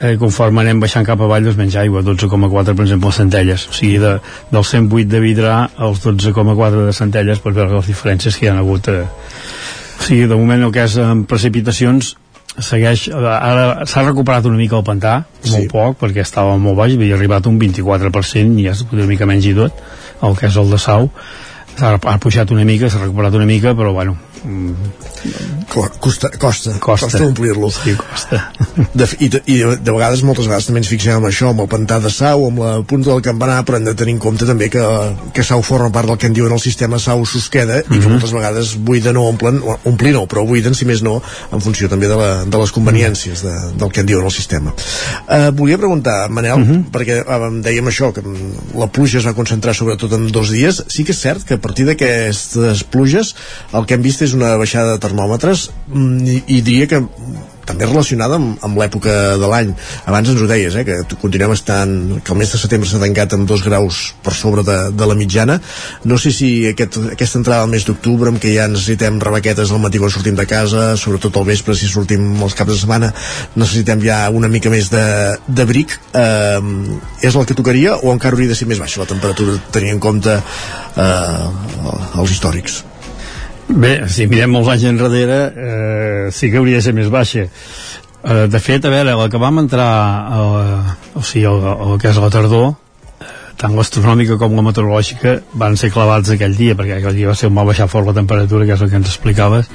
[0.00, 3.76] eh, conforme anem baixant cap avall doncs menys aigua, 12,4 per exemple a Centelles, o
[3.76, 4.16] sigui de,
[4.50, 8.58] del 108 de Vidrà als 12,4 de Centelles per veure les diferències que hi ha
[8.60, 12.14] hagut eh, o sigui, de moment el que és en precipitacions
[12.62, 15.54] segueix, ara s'ha recuperat una mica el pantà, sí.
[15.54, 19.48] molt poc, perquè estava molt baix, havia arribat un 24% i ja una mica menys
[19.50, 19.82] i tot,
[20.22, 21.10] el que és el de Sau,
[21.80, 24.16] ha, ha pujat una mica, s'ha recuperat una mica, però bueno,
[25.68, 28.52] costa, costa, costa, costa omplir-lo sí, costa
[28.92, 31.62] de, i, de, i de, de vegades, moltes vegades també ens fixem amb això, amb
[31.64, 34.46] el pantà de Sau amb la punta del campanar, però hem de tenir en compte
[34.48, 34.82] també que,
[35.34, 37.96] que Sau forma part del que en diuen el sistema Sau Susqueda, mm -hmm.
[37.96, 38.12] i que mhm.
[38.12, 41.22] moltes vegades buiden o omplen, o, omplir no, però buiden si més no,
[41.52, 44.74] en funció també de, la, de les conveniències de, del que en diuen el sistema
[44.74, 46.84] uh, volia preguntar, Manel mm -hmm.
[46.92, 48.22] perquè uh, dèiem això, que
[48.78, 51.60] la pluja es va concentrar sobretot en dos dies sí que és cert que a
[51.60, 53.34] partir d'aquestes pluges
[53.72, 57.02] el que hem vist és una baixada de termòmetres mm, i, i diria que
[57.66, 59.72] també relacionada amb, amb l'època de l'any.
[60.10, 63.36] Abans ens ho deies, eh, que continuem estant que el mes de setembre s'ha tancat
[63.36, 65.58] amb dos graus per sobre de, de la mitjana.
[66.04, 69.82] No sé si aquest, aquesta entrada al mes d'octubre en què ja necessitem rebaquetes al
[69.82, 73.12] matí quan sortim de casa, sobretot al vespre si sortim els caps de setmana
[73.56, 75.04] necessitem ja una mica més de,
[75.46, 76.60] de bric eh,
[77.24, 80.02] és el que tocaria o encara hauria de ser més baixa la temperatura tenint en
[80.02, 81.46] compte eh,
[82.20, 82.82] els històrics
[83.68, 87.46] Bé, si mirem molts anys enrere, eh, sí que hauria de ser més baixa.
[88.24, 89.88] Eh, de fet, a veure, la que vam entrar,
[90.36, 92.74] eh, o sigui, el, el que és la tardor,
[93.20, 97.38] eh, tant l'astronòmica com la meteorològica van ser clavats aquell dia, perquè aquell dia va
[97.40, 99.72] ser un mal baixar fort la temperatura, que és el que ens explicaves,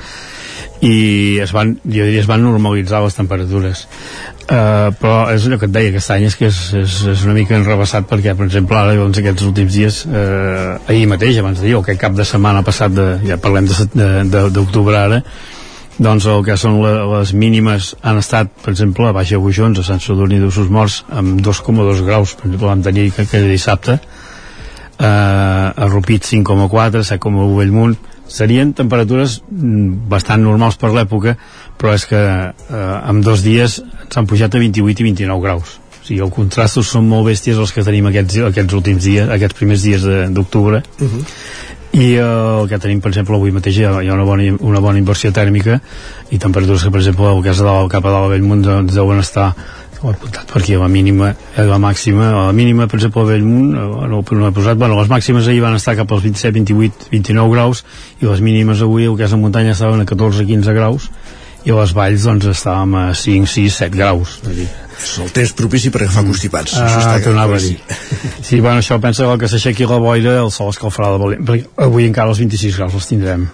[0.86, 3.86] i es van, jo diria, es van normalitzar les temperatures.
[4.50, 7.36] Uh, però és allò que et deia aquest any és que és, és, és una
[7.36, 11.68] mica enrebaçat perquè per exemple ara doncs, aquests últims dies uh, ahir mateix abans de
[11.68, 15.22] dir o aquest cap de setmana passat de, ja parlem d'octubre ara
[16.02, 19.86] doncs el que són la, les mínimes han estat, per exemple, a Baixa Bujons, a
[19.86, 24.00] Sant Sadurní d'Ossos Morts, amb 2,2 graus, per exemple, vam tenir aquell dissabte,
[24.98, 27.98] eh, a Rupit 5,4 7,1 Bellmunt
[28.30, 31.36] serien temperatures mm, bastant normals per l'època
[31.80, 36.06] però és que eh, en dos dies s'han pujat a 28 i 29 graus o
[36.06, 39.84] sigui, els contrastos són molt bèsties els que tenim aquests, aquests últims dies aquests primers
[39.86, 40.06] dies
[40.36, 41.26] d'octubre uh -huh.
[41.92, 44.44] i eh, el que tenim per exemple avui mateix hi ha, hi ha una, bona,
[44.60, 45.82] una bona inversió tèrmica
[46.30, 48.94] i temperatures que per exemple al cas de la, cap a dalt a Bellmunt doncs,
[48.94, 49.56] deuen estar
[50.02, 53.26] ho he apuntat per aquí, la mínima a la màxima, a la mínima per exemple
[53.26, 56.24] a Bellmunt eh, no, no he posat, bueno, les màximes ahir van estar cap als
[56.24, 57.84] 27, 28, 29 graus
[58.22, 61.10] i les mínimes avui, el que és a muntanya estaven a 14, 15 graus
[61.68, 65.34] i a les valls doncs estàvem a 5, 6, 7 graus és, dir, és el
[65.36, 67.76] temps propici per agafar constipats ah, això està anava a dir.
[68.47, 71.43] sí, bueno, això pensa que el que s'aixequi la boira el sol escalfarà de valent
[71.50, 73.50] perquè avui encara els 26 graus els tindrem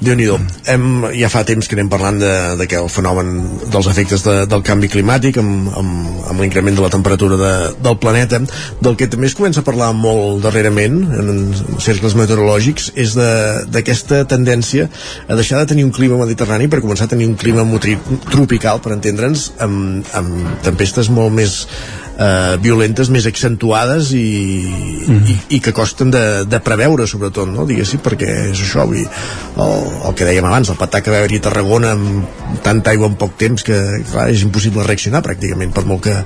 [0.00, 0.24] déu nhi
[0.70, 0.84] Hem,
[1.14, 3.30] ja fa temps que anem parlant de, de que el fenomen
[3.70, 7.52] dels efectes de, del canvi climàtic amb, amb, amb l'increment de la temperatura de,
[7.84, 8.40] del planeta.
[8.80, 11.42] Del que també es comença a parlar molt darrerament en
[11.84, 14.88] cercles meteorològics és d'aquesta tendència
[15.28, 17.66] a deixar de tenir un clima mediterrani per començar a tenir un clima
[18.30, 21.60] tropical per entendre'ns amb, amb tempestes molt més
[22.18, 24.24] eh, violentes més accentuades i,
[25.06, 25.20] mm.
[25.30, 27.66] i, i que costen de, de preveure sobretot, no?
[27.68, 29.74] diguéssim, perquè és això avui, el,
[30.08, 33.18] el que dèiem abans el patà que va haver-hi a Tarragona amb tanta aigua en
[33.20, 36.16] poc temps que clar, és impossible reaccionar pràcticament per molt que,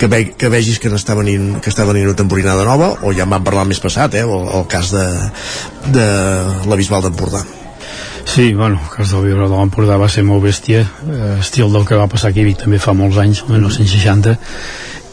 [0.00, 3.26] que, ve, que vegis que n'està venint, que està venint una temporinada nova o ja
[3.26, 4.24] en vam parlar més passat eh?
[4.26, 5.06] el, el cas de,
[5.94, 6.10] de
[6.66, 7.44] la Bisbal d'Empordà
[8.26, 11.86] Sí, bueno, el cas del Vibra de l'Empordà va ser molt bèstia, eh, estil del
[11.86, 14.34] que va passar aquí també fa molts anys, el 1960,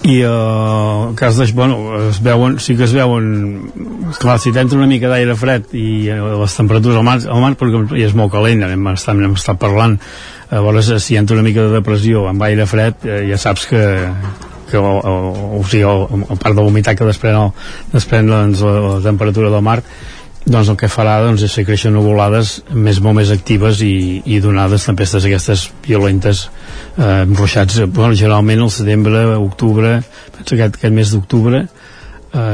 [0.03, 3.71] i eh, el cas de, bueno, es veuen, sí que es veuen
[4.19, 7.53] clar, si t'entra una mica d'aire fred i eh, les temperatures al mar, al mar
[7.59, 9.99] perquè és molt calent, hem estat, hem estat parlant
[10.51, 13.83] llavors si entra una mica de depressió amb aire fred eh, ja saps que
[14.73, 17.51] que o, o, o sigui, el, el part de l'humitat que desprèn, el,
[17.93, 19.83] desprèn doncs, la, la temperatura del mar
[20.45, 24.39] doncs el que farà doncs, és fer créixer nuvolades més molt més actives i, i
[24.43, 26.49] donades tempestes aquestes violentes
[26.97, 29.89] eh, ruixats, bueno, generalment al setembre, octubre
[30.35, 31.67] penso que aquest, aquest mes d'octubre eh,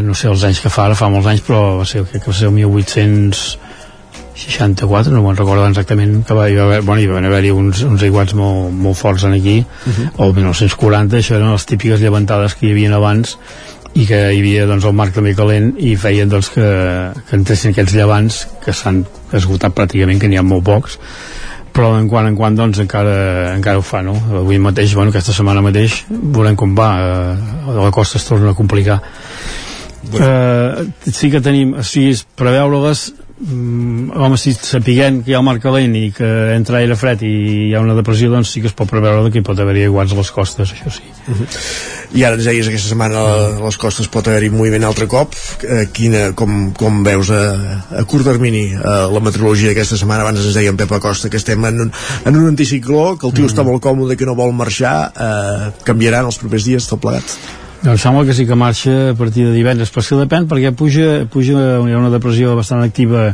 [0.06, 2.34] no sé els anys que fa, ara fa molts anys però va ser, que va
[2.38, 7.26] ser el 1864 no me'n recordo exactament que va, hi va haver, bueno, hi van
[7.26, 10.08] haver-hi uns, uns aiguats molt, molt forts en aquí uh -huh.
[10.18, 13.38] o el 1940, això eren les típiques llevantades que hi havia abans
[13.98, 16.68] i que hi havia doncs, el mar també calent i feien doncs, que,
[17.30, 19.04] que entressin aquests llevants que s'han
[19.36, 21.00] esgotat pràcticament, que n'hi ha molt pocs
[21.74, 24.16] però en quant en quant doncs encara, encara ho fa, no?
[24.42, 28.58] Avui mateix, bueno, aquesta setmana mateix veurem com va eh, la costa es torna a
[28.58, 29.00] complicar
[30.14, 33.10] eh, sí que tenim o sigui, preveure-les
[33.40, 37.24] mm, home, si sapiguem que hi ha el mar calent i que entra aire fred
[37.26, 37.32] i
[37.70, 40.06] hi ha una depressió, doncs sí que es pot preveure que hi pot haver-hi a
[40.10, 41.04] les costes, això sí.
[41.28, 41.48] Uh -huh.
[42.14, 45.36] I ara ens deies aquesta setmana a les costes pot haver-hi moviment altre cop.
[45.64, 50.22] Eh, quina, com, com veus a, a curt termini eh, la meteorologia d'aquesta setmana?
[50.22, 51.92] Abans ens deia en Pep Acosta que estem en un,
[52.26, 53.54] en un anticicló, que el tio uh -huh.
[53.54, 55.12] està molt còmode, que no vol marxar.
[55.16, 57.59] Eh, canviaran els propers dies tot plegat?
[57.80, 61.24] Em sembla que sí que marxa a partir de divendres, però sí depèn perquè puja,
[61.32, 63.30] puja hi ha una depressió bastant activa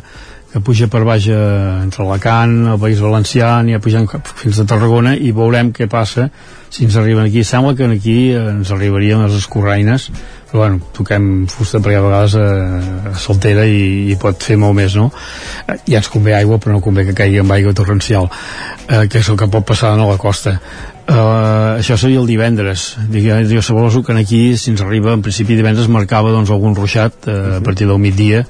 [0.55, 4.05] que puja per baix entre Alacant, el País Valencià, ja pujant
[4.39, 6.29] fins a Tarragona i veurem què passa
[6.69, 7.43] si ens arriben aquí.
[7.43, 10.07] Sembla que aquí ens arribarien les escorraines,
[10.47, 14.95] però bueno, toquem fusta perquè a vegades eh, s'altera i, i pot fer molt més,
[14.95, 15.09] no?
[15.65, 18.29] Eh, ja ens convé aigua, però no convé que caigui amb aigua torrencial,
[18.87, 20.59] eh, que és el que pot passar a la costa.
[21.05, 22.95] Uh, això seria el divendres.
[23.13, 27.31] Jo suposo que aquí si ens arriba en principi divendres marcava doncs, algun ruixat uh,
[27.31, 27.57] uh -huh.
[27.57, 28.45] a partir del migdia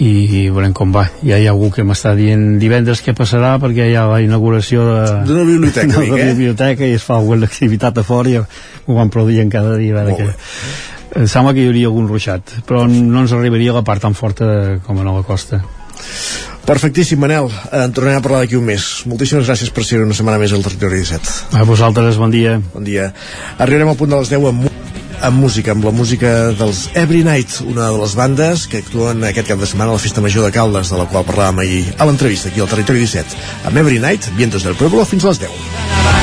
[0.00, 1.04] i, veurem com va.
[1.22, 3.58] Ja hi ha algú que m'està dient divendres què passarà?
[3.60, 4.84] Perquè hi ha la inauguració
[5.26, 9.12] d'una biblioteca, de, de biblioteca i es fa alguna activitat a fora i ho van
[9.12, 10.30] produint cada dia a veure que,
[11.20, 14.78] em sembla que hi hauria algun ruixat però no ens arribaria la part tan forta
[14.86, 15.60] com a Nova Costa
[16.66, 17.48] Perfectíssim, Manel.
[17.70, 18.84] Eh, en tornarem a parlar d'aquí un mes.
[19.10, 21.56] Moltíssimes gràcies per ser una setmana més al Territori 17.
[21.58, 22.58] A vosaltres, bon dia.
[22.74, 23.10] Bon dia.
[23.58, 24.68] Arribarem al punt de les 10 amb,
[25.20, 29.50] amb música, amb la música dels Every Night, una de les bandes que actuen aquest
[29.52, 32.08] cap de setmana a la Festa Major de Caldes, de la qual parlàvem ahir a
[32.08, 33.36] l'entrevista aquí al Territori 17.
[33.68, 36.19] Amb Every Night, Vientos del Pueblo, fins a les 10.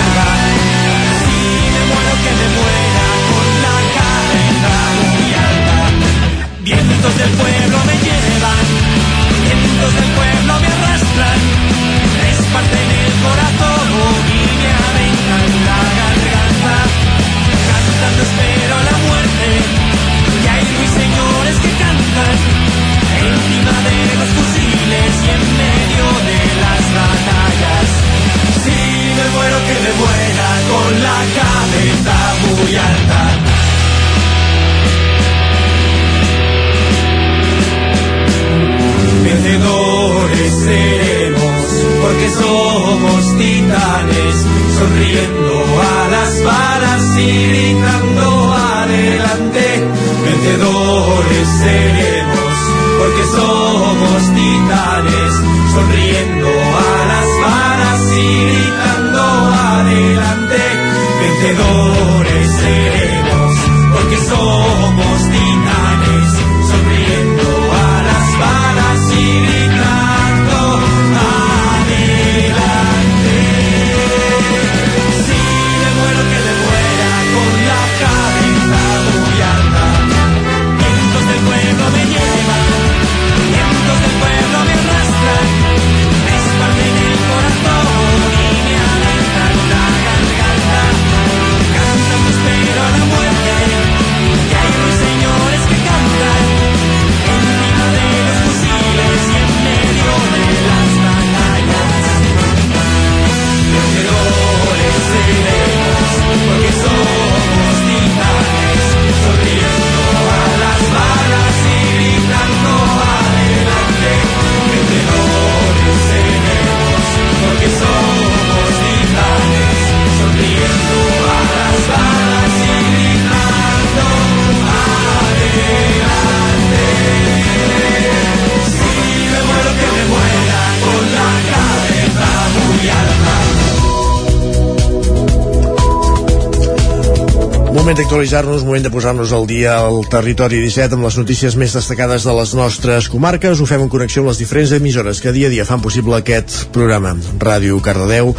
[137.98, 142.28] Moment d'actualitzar-nos, moment de posar-nos al dia al territori 17 amb les notícies més destacades
[142.30, 143.58] de les nostres comarques.
[143.58, 146.68] Ho fem en connexió amb les diferents emissores que dia a dia fan possible aquest
[146.78, 147.16] programa.
[147.42, 148.36] Ràdio Cardedeu,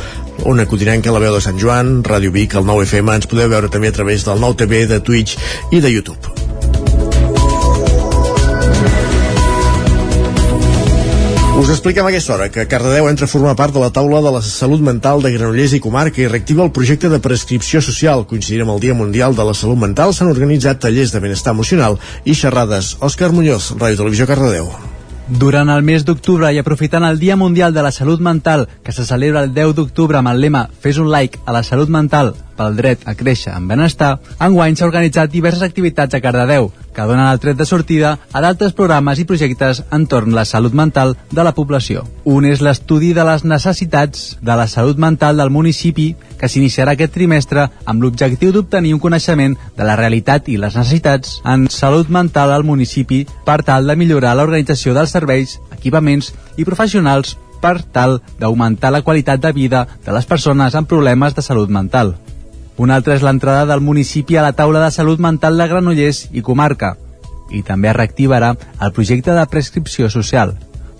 [0.46, 3.18] Ona Codinenca, la veu de Sant Joan, Ràdio Vic, el 9 FM.
[3.18, 5.34] Ens podeu veure també a través del 9 TV, de Twitch
[5.74, 6.47] i de YouTube.
[11.58, 14.30] Us expliquem a aquesta hora que Cardedeu entra a formar part de la taula de
[14.30, 18.22] la salut mental de Granollers i comarca i reactiva el projecte de prescripció social.
[18.30, 21.98] Coincidint amb el Dia Mundial de la Salut Mental, s'han organitzat tallers de benestar emocional
[22.22, 22.94] i xerrades.
[23.02, 24.70] Òscar Muñoz, Ràdio Televisió Cardedeu.
[25.26, 29.04] Durant el mes d'octubre i aprofitant el Dia Mundial de la Salut Mental, que se
[29.04, 32.76] celebra el 10 d'octubre amb el lema Fes un like a la salut mental pel
[32.76, 37.38] dret a créixer en benestar, enguany s'ha organitzat diverses activitats a Cardedeu, que donen el
[37.38, 42.02] tret de sortida a d'altres programes i projectes entorn la salut mental de la població.
[42.26, 47.14] Un és l'estudi de les necessitats de la salut mental del municipi, que s'iniciarà aquest
[47.14, 52.52] trimestre amb l'objectiu d'obtenir un coneixement de la realitat i les necessitats en salut mental
[52.52, 58.90] al municipi per tal de millorar l'organització dels serveis, equipaments i professionals per tal d'augmentar
[58.94, 62.16] la qualitat de vida de les persones amb problemes de salut mental.
[62.78, 66.42] Un altre és l'entrada del municipi a la taula de salut mental de Granollers i
[66.46, 66.94] comarca
[67.50, 70.54] i també es reactivarà el projecte de prescripció social.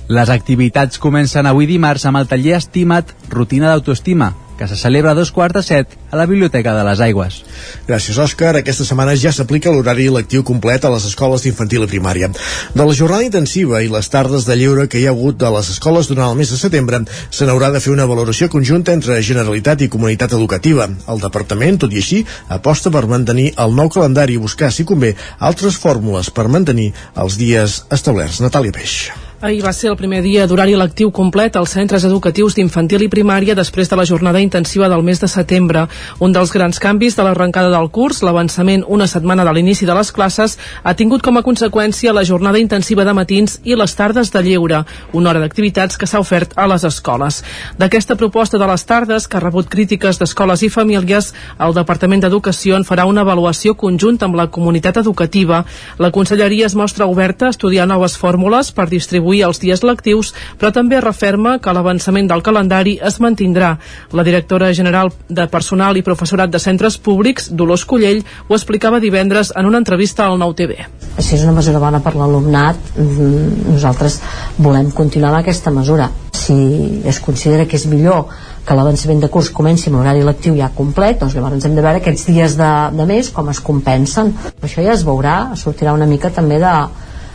[0.09, 5.15] Les activitats comencen avui dimarts amb el taller Estima't, rutina d'autoestima, que se celebra a
[5.15, 7.43] dos quarts de set a la Biblioteca de les Aigües.
[7.87, 8.57] Gràcies, Òscar.
[8.59, 12.29] Aquesta setmana ja s'aplica l'horari lectiu complet a les escoles d'infantil i primària.
[12.75, 15.71] De la jornada intensiva i les tardes de lleure que hi ha hagut de les
[15.71, 19.87] escoles durant el mes de setembre, se n'haurà de fer una valoració conjunta entre Generalitat
[19.87, 20.89] i comunitat educativa.
[21.07, 25.15] El departament, tot i així, aposta per mantenir el nou calendari i buscar, si convé,
[25.39, 28.43] altres fórmules per mantenir els dies establerts.
[28.43, 29.28] Natàlia Peix.
[29.41, 33.55] Ahir va ser el primer dia d'horari lectiu complet als centres educatius d'infantil i primària
[33.55, 35.85] després de la jornada intensiva del mes de setembre.
[36.19, 40.11] Un dels grans canvis de l'arrencada del curs, l'avançament una setmana de l'inici de les
[40.11, 44.43] classes, ha tingut com a conseqüència la jornada intensiva de matins i les tardes de
[44.43, 44.83] lleure,
[45.13, 47.45] una hora d'activitats que s'ha ofert a les escoles.
[47.79, 51.31] D'aquesta proposta de les tardes, que ha rebut crítiques d'escoles i famílies,
[51.63, 55.63] el Departament d'Educació en farà una avaluació conjunta amb la comunitat educativa.
[55.97, 60.33] La Conselleria es mostra oberta a estudiar noves fórmules per distribuir distribuir els dies lectius,
[60.59, 63.79] però també referma que l'avançament del calendari es mantindrà.
[64.13, 69.53] La directora general de Personal i Professorat de Centres Públics, Dolors Collell, ho explicava divendres
[69.55, 70.77] en una entrevista al Nou TV.
[71.19, 74.21] Si és una mesura bona per l'alumnat, mm, nosaltres
[74.57, 76.11] volem continuar amb aquesta mesura.
[76.33, 78.27] Si es considera que és millor
[78.65, 81.99] que l'avançament de curs comenci amb l'horari lectiu ja complet, doncs llavors hem de veure
[81.99, 84.35] aquests dies de, de mes com es compensen.
[84.63, 86.75] Això ja es veurà, sortirà una mica també de,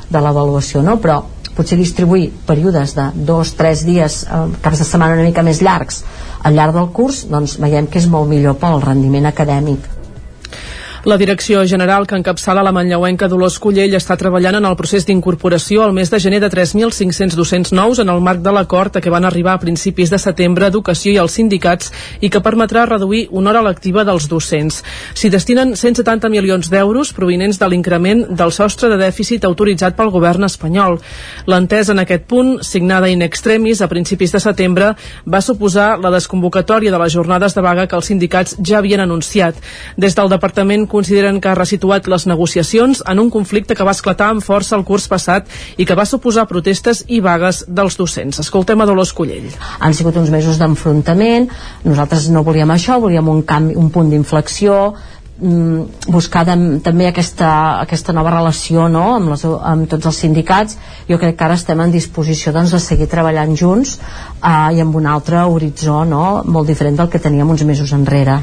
[0.09, 0.99] de l'avaluació, no?
[1.01, 1.21] però
[1.57, 6.03] potser distribuir períodes de dos, tres dies, eh, caps de setmana una mica més llargs
[6.43, 10.02] al llarg del curs, doncs veiem que és molt millor pel rendiment acadèmic.
[11.05, 15.81] La Direcció General que encapçala la manlleuenca Dolors Cullell està treballant en el procés d'incorporació
[15.83, 19.11] al mes de gener de 3.500 docents nous en el marc de l'acord a què
[19.11, 21.91] van arribar a principis de setembre Educació i els sindicats
[22.23, 24.77] i que permetrà reduir una hora lectiva dels docents.
[25.11, 30.47] S'hi destinen 170 milions d'euros provinents de l'increment del sostre de dèficit autoritzat pel govern
[30.47, 31.01] espanyol.
[31.51, 34.93] L'entesa en aquest punt, signada in extremis a principis de setembre,
[35.27, 39.59] va suposar la desconvocatòria de les jornades de vaga que els sindicats ja havien anunciat.
[39.99, 44.29] Des del Departament consideren que ha resituat les negociacions en un conflicte que va esclatar
[44.31, 48.39] amb força el curs passat i que va suposar protestes i vagues dels docents.
[48.45, 49.49] Escoltem a Dolors Collell.
[49.79, 51.49] Han sigut uns mesos d'enfrontament,
[51.83, 54.93] nosaltres no volíem això, volíem un, canvi, un punt d'inflexió,
[55.43, 57.51] mm, buscar també aquesta,
[57.83, 59.05] aquesta nova relació no?
[59.17, 60.79] amb, les, amb tots els sindicats
[61.09, 64.95] jo crec que ara estem en disposició doncs, de seguir treballant junts eh, i amb
[64.95, 66.41] un altre horitzó no?
[66.45, 68.41] molt diferent del que teníem uns mesos enrere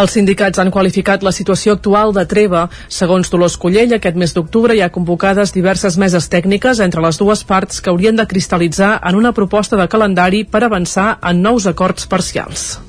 [0.00, 2.66] els sindicats han qualificat la situació actual de treva.
[2.88, 7.44] Segons Dolors Collell, aquest mes d'octubre hi ha convocades diverses meses tècniques entre les dues
[7.44, 12.08] parts que haurien de cristal·litzar en una proposta de calendari per avançar en nous acords
[12.10, 12.85] parcials.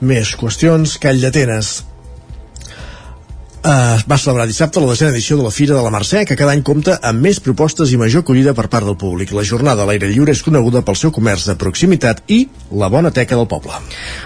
[0.00, 1.74] Més qüestions, Call d'Atenes
[3.60, 6.54] Uh, va celebrar dissabte la desena edició de la Fira de la Mercè, que cada
[6.56, 9.34] any compta amb més propostes i major acollida per part del públic.
[9.36, 12.38] La jornada a l'aire lliure és coneguda pel seu comerç de proximitat i
[12.72, 13.76] la bona teca del poble.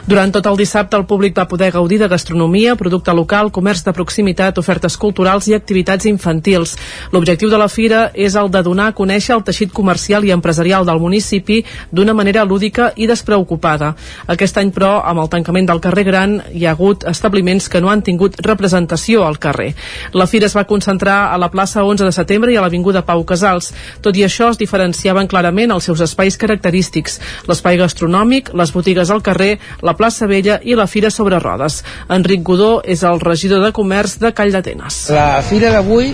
[0.07, 3.97] Durant tot el dissabte el públic va poder gaudir de gastronomia, producte local, comerç de
[3.97, 6.77] proximitat, ofertes culturals i activitats infantils.
[7.11, 10.87] L'objectiu de la Fira és el de donar a conèixer el teixit comercial i empresarial
[10.87, 13.97] del municipi d'una manera lúdica i despreocupada.
[14.31, 17.91] Aquest any, però, amb el tancament del carrer Gran, hi ha hagut establiments que no
[17.91, 19.73] han tingut representació al carrer.
[20.13, 23.25] La fira es va concentrar a la plaça 11 de setembre i a l'Avinguda Pau
[23.25, 23.73] Casals.
[24.05, 29.23] Tot i això, es diferenciaven clarament els seus espais característics, l'espai gastronòmic, les botigues al
[29.23, 31.83] carrer, la plaça Vella i la fira sobre rodes.
[32.09, 35.05] Enric Godó és el regidor de Comerç de Call d'Atenes.
[35.15, 36.13] La fira d'avui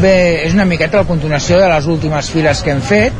[0.00, 3.12] bé, és una miqueta la continuació de les últimes fires que hem fet.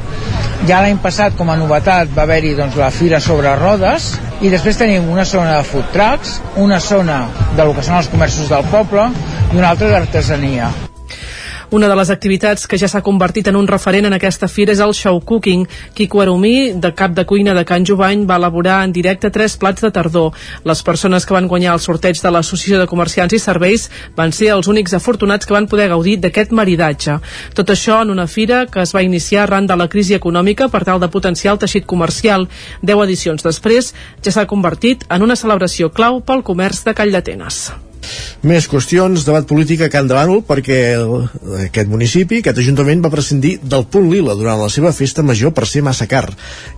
[0.68, 4.14] Ja l'any passat, com a novetat, va haver-hi doncs, la fira sobre rodes
[4.44, 7.24] i després tenim una zona de food trucks, una zona
[7.56, 9.10] de lo que són els comerços del poble
[9.52, 10.72] i una altra d'artesania.
[11.74, 14.80] Una de les activitats que ja s'ha convertit en un referent en aquesta fira és
[14.84, 15.64] el show cooking.
[15.98, 19.82] Quico Arumí, de cap de cuina de Can Jovany, va elaborar en directe tres plats
[19.82, 20.36] de tardor.
[20.62, 24.52] Les persones que van guanyar el sorteig de l'Associació de Comerciants i Serveis van ser
[24.54, 27.16] els únics afortunats que van poder gaudir d'aquest maridatge.
[27.58, 30.84] Tot això en una fira que es va iniciar arran de la crisi econòmica per
[30.84, 32.46] tal de potenciar el teixit comercial.
[32.82, 33.90] Deu edicions després
[34.22, 37.64] ja s'ha convertit en una celebració clau pel comerç de Call d'Atenes.
[38.44, 41.28] Més qüestions, debat polític a Can de Bànol perquè el,
[41.66, 45.68] aquest municipi, aquest ajuntament va prescindir del punt lila durant la seva festa major per
[45.70, 46.26] ser massa car.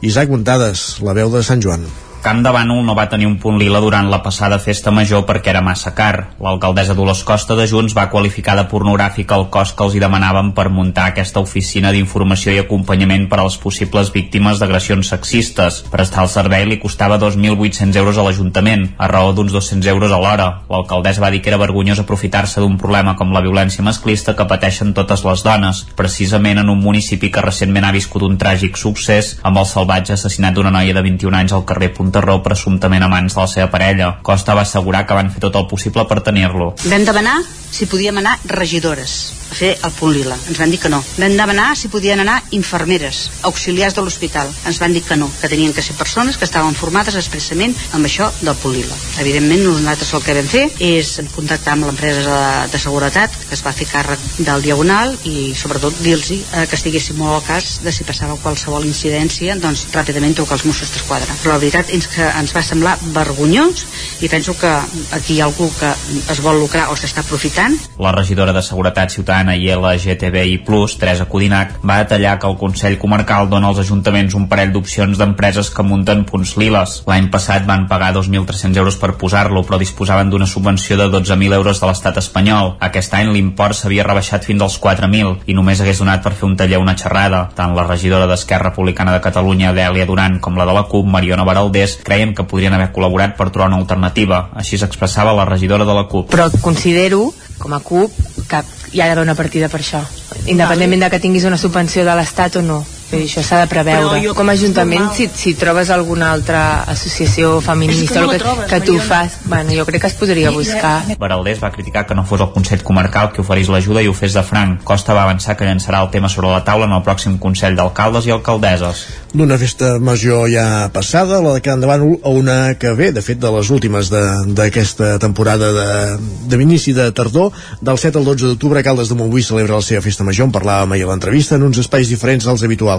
[0.03, 1.87] Isaac Montades, la veu de Sant Joan.
[2.27, 5.53] Camp de Bànol no va tenir un punt lila durant la passada festa major perquè
[5.53, 6.33] era massa car.
[6.43, 10.51] L'alcaldessa Dolors Costa de Junts va qualificar de pornogràfic el cost que els hi demanaven
[10.57, 15.85] per muntar aquesta oficina d'informació i acompanyament per a les possibles víctimes d'agressions sexistes.
[15.93, 20.19] Prestar el servei li costava 2.800 euros a l'Ajuntament, a raó d'uns 200 euros a
[20.19, 20.49] l'hora.
[20.67, 24.97] L'alcaldessa va dir que era vergonyós aprofitar-se d'un problema com la violència masclista que pateixen
[24.99, 29.63] totes les dones, precisament en un municipi que recentment ha viscut un tràgic succés amb
[29.63, 33.43] el salvatge assassinat d'una noia de 21 anys al carrer Punta Raó presumptament amants de
[33.43, 34.17] la seva parella.
[34.23, 36.75] Costa va assegurar que van fer tot el possible per tenir-lo.
[36.87, 37.41] Vam demanar
[37.71, 40.37] si podíem anar regidores a fer el punt lila.
[40.49, 40.99] Ens van dir que no.
[41.21, 44.51] Vam demanar si podien anar infermeres, auxiliars de l'hospital.
[44.67, 48.09] Ens van dir que no, que tenien que ser persones que estaven formades expressament amb
[48.09, 48.97] això del punt lila.
[49.23, 53.65] Evidentment, nosaltres el que vam fer és contactar amb l'empresa de, de seguretat que es
[53.67, 57.95] va fer càrrec del Diagonal i sobretot dir-los eh, que estiguéssim molt al cas de
[57.95, 61.39] si passava qualsevol incidència, doncs ràpidament trucar als Mossos d'Esquadra.
[61.43, 63.85] Però la veritat és que ens va semblar vergonyós
[64.25, 64.71] i penso que
[65.17, 65.91] aquí hi ha algú que
[66.33, 67.77] es vol lucrar o s'està aprofitant.
[67.99, 70.61] La regidora de Seguretat Ciutadana i LGTBI+,
[70.99, 75.71] Teresa Codinac, va detallar que el Consell Comarcal dona als ajuntaments un parell d'opcions d'empreses
[75.71, 77.01] que munten punts liles.
[77.09, 81.81] L'any passat van pagar 2.300 euros per posar-lo, però disposaven d'una subvenció de 12.000 euros
[81.81, 82.75] de l'estat espanyol.
[82.81, 86.57] Aquest any l'import s'havia rebaixat fins als 4.000 i només hagués donat per fer un
[86.57, 87.47] taller una xerrada.
[87.57, 91.45] Tant la regidora d'Esquerra Republicana de Catalunya, Dèlia Duran, com la de la CUP, Mariona
[91.47, 94.49] Baraldés, creiem que podrien haver col·laborat per trobar una alternativa.
[94.59, 96.33] Així s'expressava la regidora de la CUP.
[96.35, 97.31] Però considero,
[97.63, 98.19] com a CUP,
[98.51, 100.03] que hi ha d'haver una partida per això
[100.47, 103.69] independentment de que tinguis una subvenció de l'Estat o no Vull dir, això s'ha de
[103.71, 104.21] preveure.
[104.25, 108.67] jo Com a Ajuntament, si, si trobes alguna altra associació feminista no o que, trobes,
[108.67, 109.05] que tu Mariona.
[109.09, 111.05] fas, bueno, jo crec que es podria buscar.
[111.19, 114.35] Baraldés va criticar que no fos el Consell Comarcal qui oferís l'ajuda i ho fes
[114.35, 114.83] de franc.
[114.83, 118.27] Costa va avançar que llançarà el tema sobre la taula en el pròxim Consell d'Alcaldes
[118.27, 119.05] i Alcaldesses.
[119.37, 123.23] D'una festa major ja passada, la de Can de Bànol, a una que ve, de
[123.23, 127.53] fet, de les últimes de- d'aquesta temporada de, de l'inici de tardor.
[127.81, 130.93] Del 7 al 12 d'octubre, Caldes de Montbui celebra la seva festa major, en parlàvem
[130.97, 132.96] ahir a l'entrevista, en uns espais diferents als habituals.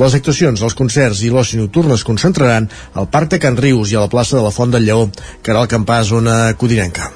[0.00, 4.00] Les actuacions, els concerts i l'oci nocturn es concentraran al Parc de Can Rius i
[4.00, 5.08] a la plaça de la Font del Lleó,
[5.42, 7.12] que era el campàs zona codinenca.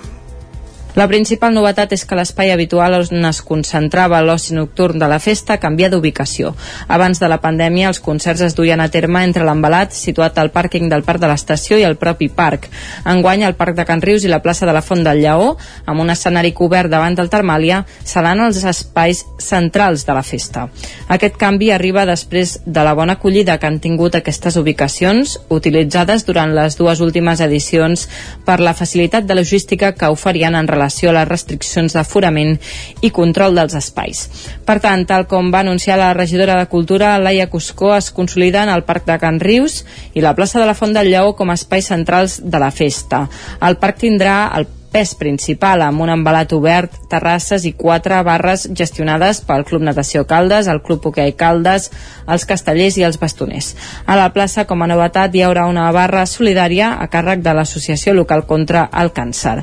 [0.98, 5.58] La principal novetat és que l'espai habitual on es concentrava l'oci nocturn de la festa
[5.62, 6.50] canvia d'ubicació.
[6.88, 10.88] Abans de la pandèmia, els concerts es duien a terme entre l'embalat situat al pàrquing
[10.90, 12.66] del Parc de l'Estació i el propi parc.
[13.06, 15.52] Enguany, el Parc de Can Rius i la plaça de la Font del Lleó,
[15.86, 20.66] amb un escenari cobert davant del Termàlia, seran els espais centrals de la festa.
[21.06, 26.50] Aquest canvi arriba després de la bona acollida que han tingut aquestes ubicacions, utilitzades durant
[26.56, 28.08] les dues últimes edicions
[28.44, 32.56] per la facilitat de logística que oferien en relació a les restriccions d'aforament
[33.04, 34.24] i control dels espais.
[34.64, 38.84] Per tant, tal com va anunciar la regidora de Cultura, Laia Cuscó, es consoliden el
[38.88, 39.84] Parc de Can Rius
[40.14, 43.26] i la plaça de la Font del Lleó com a espais centrals de la festa.
[43.60, 49.40] El parc tindrà el pes principal amb un embalat obert, terrasses i quatre barres gestionades
[49.46, 51.90] pel Club Natació Caldes, el Club Hoquei Caldes,
[52.30, 53.72] els castellers i els bastoners.
[54.06, 58.14] A la plaça, com a novetat, hi haurà una barra solidària a càrrec de l'Associació
[58.14, 59.60] Local contra el Càncer.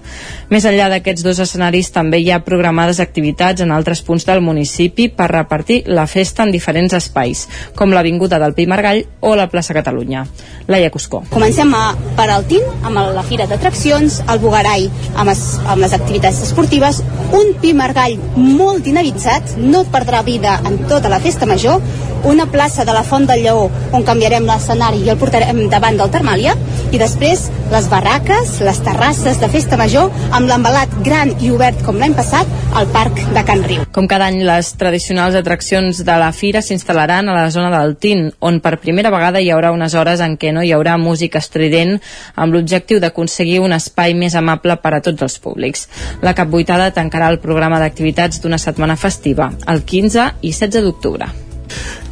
[0.49, 5.09] Més enllà d'aquests dos escenaris, també hi ha programades activitats en altres punts del municipi
[5.11, 9.75] per repartir la festa en diferents espais, com l'Avinguda del Pi Margall o la plaça
[9.75, 10.25] Catalunya.
[10.67, 11.23] Laia Cuscó.
[11.31, 14.87] Comencem a, per al TIN, amb la fira d'atraccions, el Bugarai
[15.17, 17.01] amb, es, amb les activitats esportives,
[17.35, 21.81] un pi margall molt dinamitzat, no perdrà vida en tota la festa major,
[22.23, 26.11] una plaça de la Font del Lleó on canviarem l'escenari i el portarem davant del
[26.11, 26.55] Termàlia.
[26.91, 31.99] I després les barraques, les terrasses de festa major, amb l'embalat gran i obert com
[31.99, 33.83] l'any passat al Parc de Can Riu.
[33.95, 38.27] Com cada any, les tradicionals atraccions de la fira s'instal·laran a la zona del Tin,
[38.39, 41.97] on per primera vegada hi haurà unes hores en què no hi haurà música estrident
[42.35, 45.87] amb l'objectiu d'aconseguir un espai més amable per a tots els públics.
[46.21, 51.31] La Capbuitada tancarà el programa d'activitats d'una setmana festiva, el 15 i 16 d'octubre.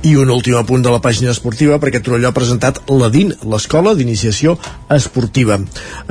[0.06, 3.96] I un últim apunt de la pàgina esportiva perquè Torelló ha presentat la DIN, l'Escola
[3.98, 4.58] d'Iniciació
[4.94, 5.58] Esportiva.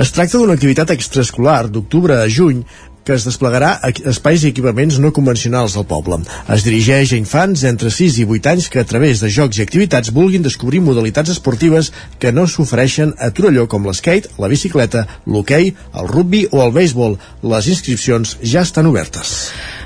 [0.01, 2.65] Es tracta d'una activitat extraescolar d'octubre a juny
[3.05, 6.19] que es desplegarà a espais i equipaments no convencionals al poble.
[6.55, 9.65] Es dirigeix a infants d'entre 6 i 8 anys que a través de jocs i
[9.67, 15.75] activitats vulguin descobrir modalitats esportives que no s'ofereixen a Torelló com l'skate, la bicicleta, l'hoquei,
[15.95, 17.19] el rugby o el béisbol.
[17.55, 19.35] Les inscripcions ja estan obertes.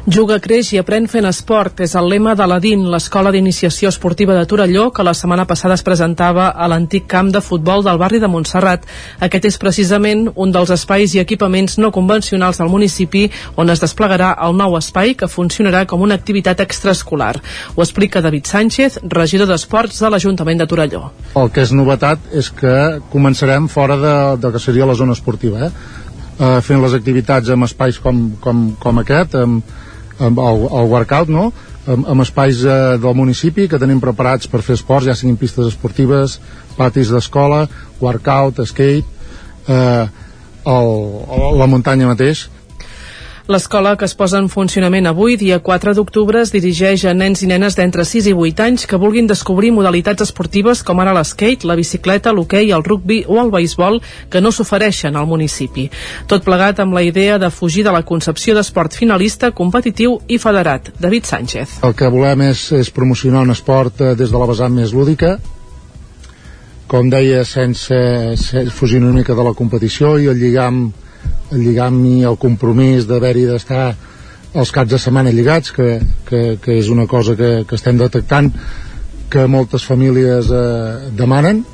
[0.06, 4.36] Juga, creix i aprèn fent esport és el lema de la DIN, l'Escola d'Iniciació Esportiva
[4.36, 8.20] de Torelló, que la setmana passada es presentava a l'antic camp de futbol del barri
[8.22, 8.86] de Montserrat.
[9.20, 13.26] Aquest és precisament un dels espais i equipaments no convencionals del municipi
[13.56, 17.34] on es desplegarà el nou espai que funcionarà com una activitat extraescolar.
[17.74, 21.10] Ho explica David Sánchez, regidor d'Esports de l'Ajuntament de Torelló.
[21.34, 22.76] El que és novetat és que
[23.12, 26.06] començarem fora de, de que seria la zona esportiva, eh?
[26.38, 29.64] Uh, fent les activitats en espais com, com, com aquest, amb,
[30.18, 31.48] amb el, el workout, no?
[31.88, 35.70] amb, amb espais eh, del municipi que tenim preparats per fer esports, ja siguin pistes
[35.72, 36.38] esportives,
[36.76, 37.64] patis d'escola,
[38.02, 39.06] workout, skate,
[39.68, 40.06] eh,
[40.68, 40.94] el,
[41.58, 42.48] la muntanya mateix,
[43.48, 47.46] L'escola que es posa en funcionament avui, dia 4 d'octubre, es dirigeix a nens i
[47.48, 51.78] nenes d'entre 6 i 8 anys que vulguin descobrir modalitats esportives com ara l'skate, la
[51.78, 55.86] bicicleta, l'hoquei, el rugby o el beisbol que no s'ofereixen al municipi.
[56.28, 60.92] Tot plegat amb la idea de fugir de la concepció d'esport finalista, competitiu i federat.
[61.00, 61.80] David Sánchez.
[61.88, 65.38] El que volem és, és promocionar un esport eh, des de la vessant més lúdica,
[66.84, 67.96] com deia, sense,
[68.36, 70.90] sense fugir una mica de la competició i el lligam,
[71.52, 73.86] el lligam i el compromís d'haver-hi d'estar
[74.58, 78.52] els caps de setmana lligats, que, que, que és una cosa que, que estem detectant
[79.28, 81.64] que moltes famílies eh, demanen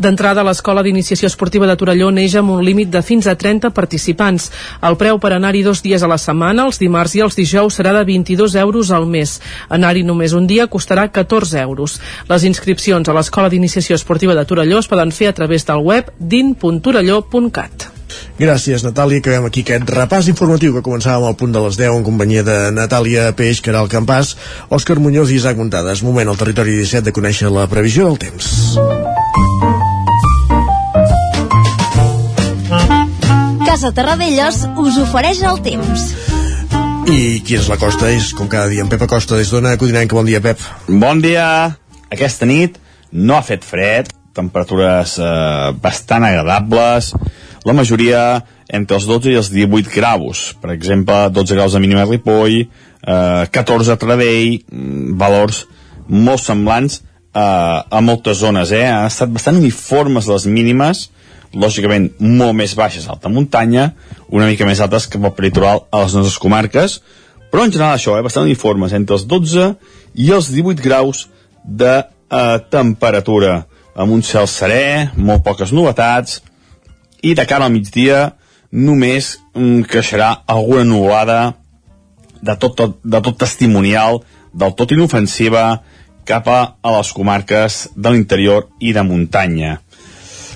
[0.00, 4.46] D'entrada, l'Escola d'Iniciació Esportiva de Torelló neix amb un límit de fins a 30 participants.
[4.88, 7.92] El preu per anar-hi dos dies a la setmana, els dimarts i els dijous, serà
[7.98, 9.36] de 22 euros al mes.
[9.68, 12.00] Anar-hi només un dia costarà 14 euros.
[12.32, 16.14] Les inscripcions a l'Escola d'Iniciació Esportiva de Torelló es poden fer a través del web
[16.18, 17.99] din.torelló.cat.
[18.40, 19.20] Gràcies, Natàlia.
[19.20, 22.54] Acabem aquí aquest repàs informatiu que començàvem al punt de les 10 en companyia de
[22.72, 24.32] Natàlia Peix, Caral Campàs,
[24.72, 26.00] Òscar Muñoz i Isaac Montades.
[26.00, 28.78] Moment al territori 17 de conèixer la previsió del temps.
[33.66, 36.06] Casa Terradellos us ofereix el temps.
[37.12, 38.08] I qui és la Costa?
[38.08, 40.16] És, com cada dia, en Pep Acosta, des d'Ona Codinenca.
[40.16, 40.64] Bon dia, Pep.
[40.88, 41.44] Bon dia!
[42.08, 42.80] Aquesta nit
[43.12, 47.12] no ha fet fred, temperatures eh, bastant agradables,
[47.64, 48.22] la majoria
[48.68, 50.50] entre els 12 i els 18 graus.
[50.60, 55.66] Per exemple, 12 graus de mínima a Ripoll, eh, 14 a Tradell, mm, valors
[56.08, 57.02] molt semblants
[57.34, 58.72] eh, a moltes zones.
[58.72, 58.86] Eh?
[58.86, 61.10] Han estat bastant uniformes les mínimes,
[61.52, 63.92] lògicament molt més baixes a alta muntanya,
[64.28, 67.00] una mica més altes que pel peritoral a les nostres comarques,
[67.50, 69.74] però en general això, eh, bastant uniformes, entre els 12
[70.14, 71.28] i els 18 graus
[71.64, 76.40] de eh, temperatura, amb un cel serè, molt poques novetats,
[77.22, 78.32] i de cara al migdia
[78.70, 81.40] només mm, creixerà alguna nuvolada
[82.40, 84.22] de tot, tot, de tot testimonial,
[84.52, 85.82] del tot inofensiva,
[86.24, 86.60] cap a,
[86.96, 89.78] les comarques de l'interior i de muntanya.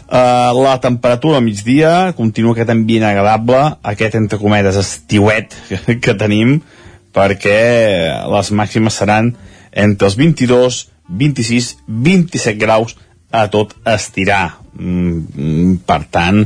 [0.04, 6.16] Uh, la temperatura al migdia continua aquest ambient agradable, aquest entre cometes estiuet que, que
[6.20, 6.58] tenim,
[7.14, 7.60] perquè
[8.30, 9.32] les màximes seran
[9.72, 12.94] entre els 22, 26, 27 graus
[13.30, 14.58] a tot estirar.
[14.74, 16.44] Mm, per tant,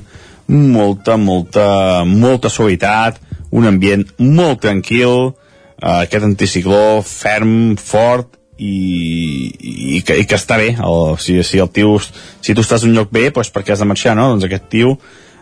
[0.48, 10.00] molta, molta, molta suavitat, un ambient molt tranquil, uh, aquest anticicló ferm, fort i, i,
[10.04, 10.74] que, i que està bé.
[10.76, 13.84] El, si, si el tio si tu estàs en un lloc bé, doncs perquè has
[13.84, 14.28] de marxar no?
[14.32, 14.96] doncs aquest tio,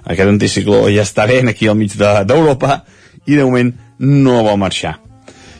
[0.04, 4.60] aquest anticicló ja està bé aquí al mig d'Europa de, i de moment no vol
[4.60, 4.98] marxar.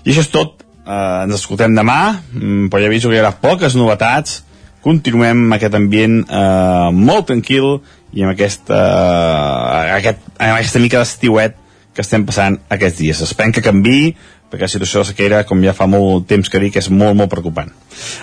[0.05, 0.63] I això és tot.
[0.87, 2.01] Eh, ens escoltem demà.
[2.31, 4.45] Mm, però ja aviso que hi haurà poques novetats
[4.87, 7.81] continuem amb aquest ambient eh, molt tranquil
[8.15, 11.59] i amb aquesta, eh, aquest, amb aquesta mica d'estiuet
[11.97, 13.23] que estem passant aquests dies.
[13.25, 14.15] Esperem que canvi
[14.47, 17.33] perquè la situació de sequera, com ja fa molt temps que dic, és molt, molt
[17.33, 17.73] preocupant.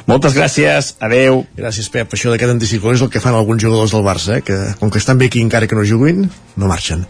[0.07, 1.43] Moltes gràcies, adeu.
[1.57, 2.15] Gràcies, Pep.
[2.15, 4.45] Això d'aquest anticicló és el que fan alguns jugadors del Barça, eh?
[4.45, 7.03] que com que estan bé aquí encara que no juguin, no marxen.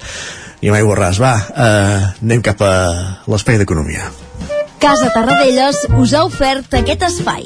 [0.65, 1.21] I mai borràs.
[1.21, 2.73] Va, eh, anem cap a
[3.30, 4.09] l'espai d'economia.
[4.81, 7.45] Casa Tarradellas us ha ofert aquest espai.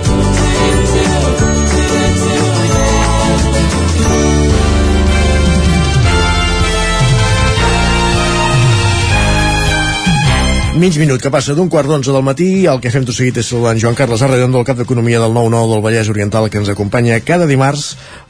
[10.81, 13.45] Mig minut que passa d'un quart d'onze del matí el que fem tot seguit és
[13.51, 16.71] saludar en Joan Carles Arredondo, el cap d'Economia del 9-9 del Vallès Oriental, que ens
[16.73, 17.83] acompanya cada dimarts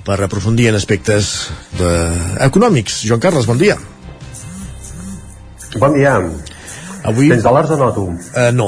[0.03, 1.29] per aprofundir en aspectes
[1.79, 1.91] de...
[2.49, 3.05] econòmics.
[3.07, 3.77] Joan Carles, bon dia.
[5.79, 6.17] Bon dia.
[7.07, 7.29] Avui...
[7.31, 8.03] Tens dòlars o no, tu?
[8.19, 8.67] Uh, no.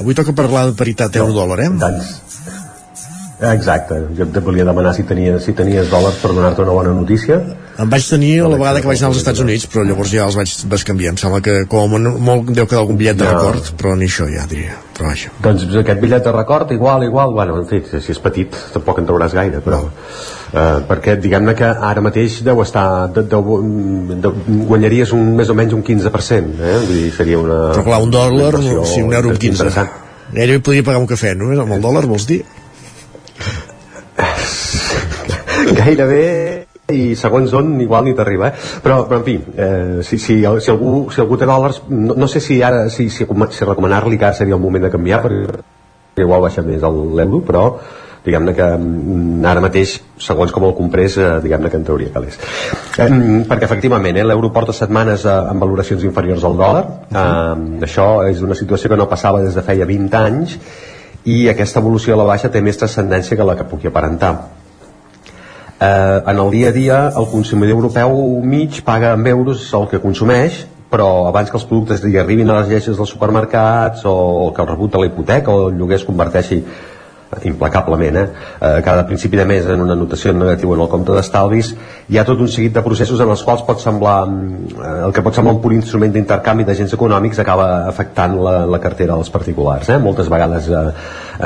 [0.00, 1.70] Avui toca parlar de paritat euro-dòlar, eh?
[1.84, 2.14] Doncs,
[3.40, 3.98] exacte.
[4.16, 7.36] Jo et volia demanar si tenies, si tenies dòlars per donar-te una bona notícia.
[7.76, 10.24] Em vaig tenir a la vegada que vaig anar als Estats Units, però llavors ja
[10.24, 11.12] els vaig bescanviar.
[11.12, 14.28] Em sembla que com a molt deu quedar algun bitllet de record, però ni això
[14.32, 14.78] ja, diria.
[14.96, 15.34] Però vaja.
[15.44, 19.12] Doncs aquest bitllet de record, igual, igual, bueno, en fi, si és petit, tampoc en
[19.12, 19.84] trauràs gaire, però...
[20.46, 23.40] Eh, perquè diguem-ne que ara mateix deu estar de, de,
[24.22, 24.30] de,
[24.68, 26.76] guanyaries un, més o menys un 15% eh?
[26.84, 29.50] Vull dir, seria una Però clar, un dòlar, sí, un euro amb 15.
[29.50, 29.90] interessant.
[30.30, 31.50] Gairebé podria pagar un cafè, no?
[31.64, 32.44] Amb el dòlar, vols dir?
[35.74, 38.54] Gairebé i segons on igual ni t'arriba eh?
[38.82, 42.28] però, però en fi eh, si, si, si, algú, si algú té dòlars no, no
[42.30, 46.22] sé si ara si, si, si recomanar-li que ara seria el moment de canviar perquè
[46.22, 47.64] igual baixa més el- l'euro però
[48.26, 52.38] diguem-ne que mm, ara mateix segons com el comprés eh, diguem-ne que en trauria calés.
[52.98, 53.06] Eh,
[53.46, 56.82] perquè efectivament eh, l'euro porta setmanes eh, amb valoracions inferiors al dòlar.
[57.06, 60.56] Eh, això és una situació que no passava des de feia 20 anys
[61.30, 64.32] i aquesta evolució a la baixa té més transcendència que la que pugui aparentar
[65.80, 70.00] eh, en el dia a dia el consumidor europeu mig paga en euros el que
[70.00, 74.62] consumeix però abans que els productes li arribin a les lleixes dels supermercats o que
[74.62, 76.62] el rebut de la hipoteca o el lloguer es converteixi
[77.44, 78.26] implacablement, eh?
[78.60, 78.80] eh?
[78.84, 81.72] cada principi de mes en una notació negativa en el compte d'estalvis
[82.08, 85.24] hi ha tot un seguit de processos en els quals pot semblar eh, el que
[85.26, 89.90] pot semblar un pur instrument d'intercanvi d'agents econòmics acaba afectant la, la cartera dels particulars
[89.90, 89.98] eh?
[90.02, 90.84] moltes vegades eh,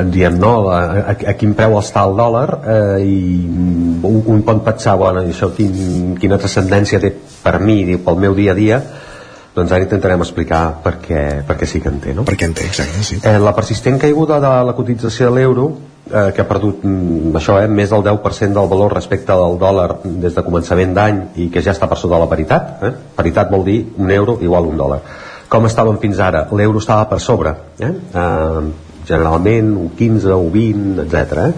[0.00, 4.22] en diem no, a, a, a quin preu està el dòlar eh, i mm, un,
[4.36, 8.54] un pot pensar bueno, això quin, quina transcendència té per mi diu, pel meu dia
[8.54, 8.82] a dia
[9.54, 12.24] doncs ara intentarem explicar per què, per què sí que en té no?
[12.28, 13.20] Per què en té, exacte, sí.
[13.22, 15.66] Eh, la persistent caiguda de la cotització de l'euro
[16.06, 19.88] eh, que ha perdut mm, això, eh, més del 10% del valor respecte del dòlar
[20.04, 22.92] des de començament d'any i que ja està per sota de la paritat eh?
[23.16, 25.00] paritat vol dir un euro igual a un dòlar
[25.50, 26.46] com estàvem fins ara?
[26.54, 27.90] l'euro estava per sobre eh?
[27.90, 28.70] Eh,
[29.10, 31.46] generalment un 15, un 20, etc.
[31.48, 31.52] Eh?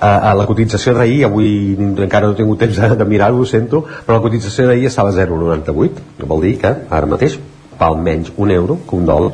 [0.00, 3.82] A la cotització d'ahir, avui encara no he tingut temps de, de mirar-ho, ho sento,
[4.06, 7.38] però la cotització d'ahir estava a 0,98, que vol dir que ara mateix
[7.78, 9.32] val menys un euro que un dòlar.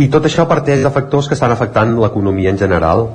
[0.00, 3.08] I tot això parteix de factors que estan afectant l'economia en general.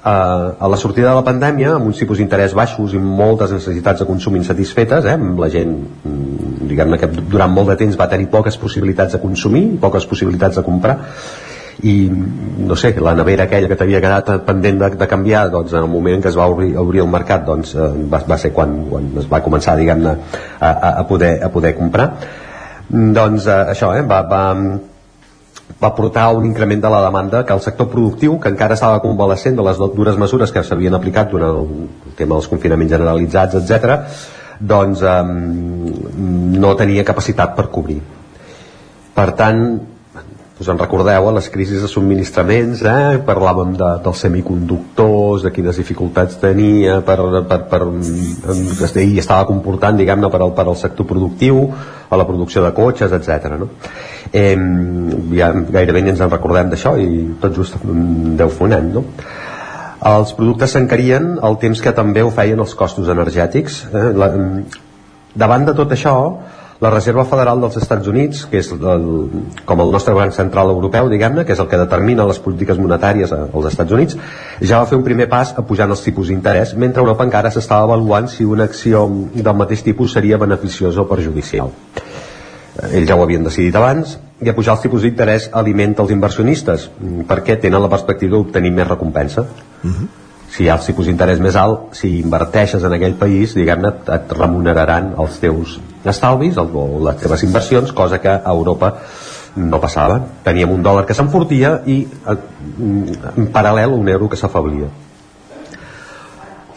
[0.00, 4.00] Uh, a la sortida de la pandèmia, amb uns tipus d'interès baixos i moltes necessitats
[4.00, 5.74] de consum insatisfetes, eh, la gent,
[6.08, 10.56] mm, diguem-ne que durant molt de temps va tenir poques possibilitats de consumir, poques possibilitats
[10.56, 10.96] de comprar,
[11.82, 15.84] i no sé, la nevera aquella que t'havia quedat pendent de, de canviar doncs en
[15.84, 18.52] el moment en què es va obrir, obrir el mercat doncs eh, va, va ser
[18.56, 22.10] quan, quan es va començar diguem-ne a, a, a, poder, a poder comprar
[22.90, 24.42] doncs eh, això eh, va, va,
[25.80, 29.56] va portar un increment de la demanda que el sector productiu, que encara estava convalescent
[29.56, 34.02] de les dures mesures que s'havien aplicat durant el tema dels confinaments generalitzats, etc,
[34.60, 35.22] doncs eh,
[36.60, 38.00] no tenia capacitat per cobrir.
[39.14, 39.64] Per tant,
[40.60, 43.18] us en recordeu, a les crisis de subministraments eh?
[43.24, 47.16] parlàvem de, dels semiconductors de quines dificultats tenia per,
[47.48, 51.62] per, per, per i estava comportant diguem-ne per, al, per al sector productiu
[52.10, 53.56] a la producció de cotxes, etc.
[53.56, 53.70] No?
[54.36, 54.52] Eh,
[55.38, 57.08] ja, gairebé ens en recordem d'això i
[57.40, 59.06] tot just deu fer un any no?
[60.12, 64.08] els productes s'encarien el temps que també ho feien els costos energètics eh?
[64.12, 64.30] la,
[65.32, 66.16] davant de tot això
[66.80, 69.02] la Reserva Federal dels Estats Units, que és el,
[69.68, 73.34] com el nostre banc central europeu, diguem-ne, que és el que determina les polítiques monetàries
[73.36, 74.16] als Estats Units,
[74.64, 78.30] ja va fer un primer pas apujant els tipus d'interès, mentre Europa encara s'estava avaluant
[78.32, 79.04] si una acció
[79.34, 81.74] del mateix tipus seria beneficiosa o perjudicial.
[82.88, 86.88] Ells ja ho havien decidit abans, i apujar els tipus d'interès alimenta els inversionistes,
[87.28, 89.44] perquè tenen la perspectiva d'obtenir més recompensa.
[89.84, 90.08] Uh -huh
[90.50, 94.32] si hi ha els tipus d'interès més alt, si inverteixes en aquell país, diguem-ne, et
[94.34, 96.66] remuneraran els teus estalvis o
[97.04, 98.94] les teves inversions, cosa que a Europa
[99.56, 100.20] no passava.
[100.44, 102.00] Teníem un dòlar que s'enfortia i
[102.30, 104.90] en paral·lel un euro que s'afablia.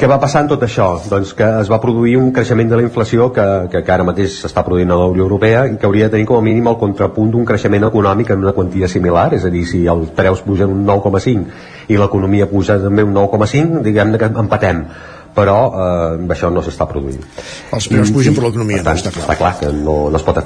[0.04, 0.88] què va passar en tot això?
[1.08, 4.34] Doncs que es va produir un creixement de la inflació que, que, que ara mateix
[4.42, 6.76] s'està produint a la Unió Europea i que hauria de tenir com a mínim el
[6.82, 10.74] contrapunt d'un creixement econòmic en una quantia similar, és a dir, si els preus pugen
[10.74, 14.84] un 9,5 i l'economia puja també un 9,5, diguem que empatem
[15.36, 17.22] però eh, això no s'està produint.
[17.74, 19.24] Els preus pugen per l'economia, no està clar.
[19.26, 20.44] Està clar que no, no es pot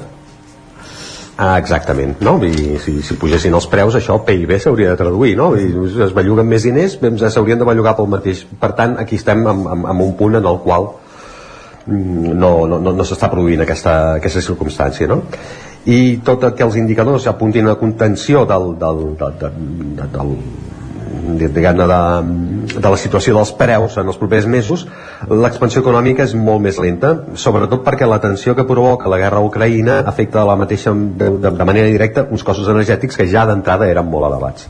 [1.38, 2.32] Ah, exactament, no?
[2.42, 5.52] I si, si pugessin els preus, això el PIB s'hauria de traduir, no?
[5.54, 5.68] I
[6.08, 8.40] es belluguen més diners, s'haurien de bellugar pel mateix.
[8.58, 10.88] Per tant, aquí estem en, en, en un punt en el qual
[11.86, 15.20] mm, no, no, no, no s'està produint aquesta, aquesta circumstància, no?
[15.86, 20.34] I tot el que els indicadors apuntin a contenció del, del, del, del, del
[21.38, 22.00] diguem-ne de,
[22.74, 24.84] de la situació dels preus en els propers mesos
[25.28, 29.46] l'expansió econòmica és molt més lenta sobretot perquè la tensió que provoca la guerra a
[29.46, 33.88] Ucraïna afecta de la mateixa de, de, manera directa uns costos energètics que ja d'entrada
[33.88, 34.68] eren molt elevats.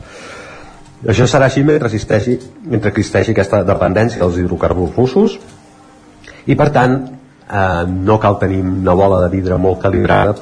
[1.07, 2.35] Això serà així mentre existeixi,
[2.67, 5.37] mentre existeixi aquesta dependència dels hidrocarburs russos.
[6.51, 10.35] I per tant eh, no cal tenir una bola de vidre molt calibrada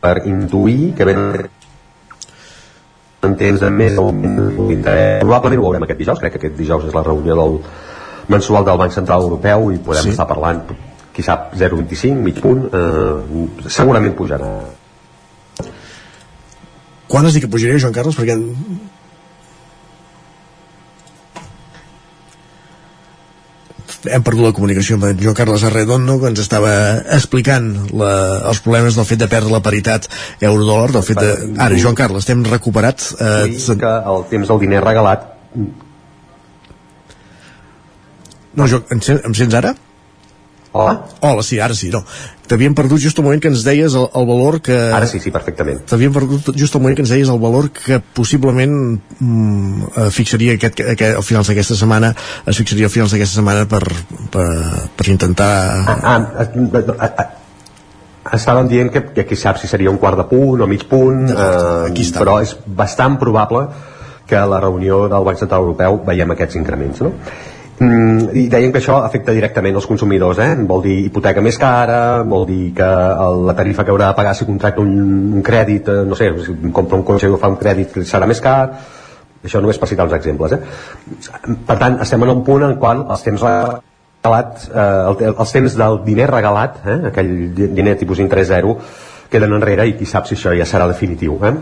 [0.00, 1.22] per intuir que ben
[3.24, 5.22] en temps de més d'interès.
[5.22, 7.58] Probablement ho veurem aquest dijous, crec que aquest dijous és la reunió del
[8.32, 10.14] mensual del Banc Central Europeu i podem sí.
[10.14, 10.62] estar parlant,
[11.14, 14.50] qui sap, 0,25, mig punt, eh, segurament pujarà.
[17.06, 18.16] Quan has dit que pujaria, Joan Carles?
[18.18, 18.34] Perquè
[24.12, 26.72] hem perdut la comunicació amb en Joan Carles Arredondo que ens estava
[27.16, 28.12] explicant la,
[28.50, 30.08] els problemes del fet de perdre la paritat
[30.40, 31.32] euro-dòlar del fet de...
[31.56, 35.32] Ara, Joan Carles, estem recuperat eh, que el temps del diner regalat
[38.56, 39.74] no, jo, em, em sents ara?
[40.76, 40.94] Hola?
[41.20, 42.02] Hola, sí, ara sí, no.
[42.46, 44.76] T'havíem perdut just el moment que ens deies el, el valor que...
[44.94, 45.80] Ara sí, sí, perfectament.
[45.88, 50.58] T'havíem perdut just el moment que ens deies el valor que possiblement mm, eh, fixaria
[50.58, 52.12] aquest, aquest, al finals d'aquesta setmana
[52.44, 53.82] es fixaria al finals d'aquesta setmana per,
[54.34, 54.46] per,
[55.00, 55.50] per intentar...
[55.96, 57.26] Ah, ah, ah, ah,
[58.36, 61.26] estàvem dient que, que qui sap si seria un quart de punt o mig punt,
[61.32, 63.66] eh, però és bastant probable
[64.26, 67.12] que a la reunió del Banc Central Europeu veiem aquests increments, no?
[67.76, 70.54] Mm, i deien que això afecta directament els consumidors eh?
[70.64, 72.86] vol dir hipoteca més cara vol dir que
[73.24, 74.94] el, la tarifa que haurà de pagar si contracta un,
[75.36, 78.40] un crèdit eh, no sé, si compra un cotxe i fa un crèdit serà més
[78.40, 78.54] car
[79.44, 80.60] això només per citar uns exemples eh?
[81.68, 86.00] per tant estem en un punt en qual els temps regalat eh, els temps del
[86.08, 86.98] diner regalat eh?
[87.12, 88.78] aquell diner tipus interès zero
[89.28, 91.52] queden enrere i qui sap si això ja serà definitiu eh?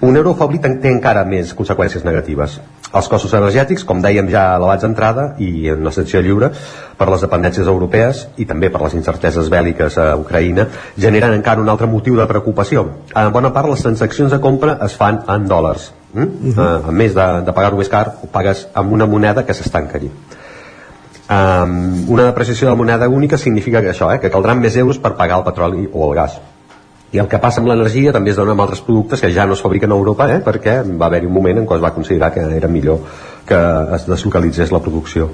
[0.00, 2.58] Un euro afeblit té encara més conseqüències negatives.
[2.88, 6.50] Els costos energètics, com dèiem ja a l'abans d'entrada i en la secció lliure,
[6.98, 11.68] per les dependències europees i també per les incerteses bèl·liques a Ucraïna, generen encara un
[11.68, 12.86] altre motiu de preocupació.
[13.14, 15.92] En bona part, les transaccions de compra es fan en dòlars.
[16.12, 16.22] Mm?
[16.22, 16.58] Uh -huh.
[16.58, 19.82] uh, a més de, de pagar-ho més car, ho pagues amb una moneda que s'està
[19.82, 20.12] encarint.
[21.28, 24.98] Um, una depreciació de la moneda única significa que això, eh, que caldran més euros
[24.98, 26.40] per pagar el petroli o el gas
[27.12, 29.56] i el que passa amb l'energia també es dona amb altres productes que ja no
[29.56, 32.32] es fabriquen a Europa eh, perquè va haver-hi un moment en què es va considerar
[32.34, 33.00] que era millor
[33.48, 33.60] que
[33.96, 35.30] es deslocalitzés la producció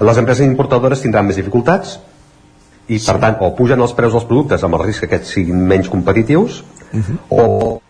[0.00, 1.98] les empreses importadores tindran més dificultats
[2.88, 5.62] i per tant o pugen els preus dels productes amb el risc que aquests siguin
[5.70, 6.62] menys competitius
[6.92, 7.16] uh -huh.
[7.30, 7.80] o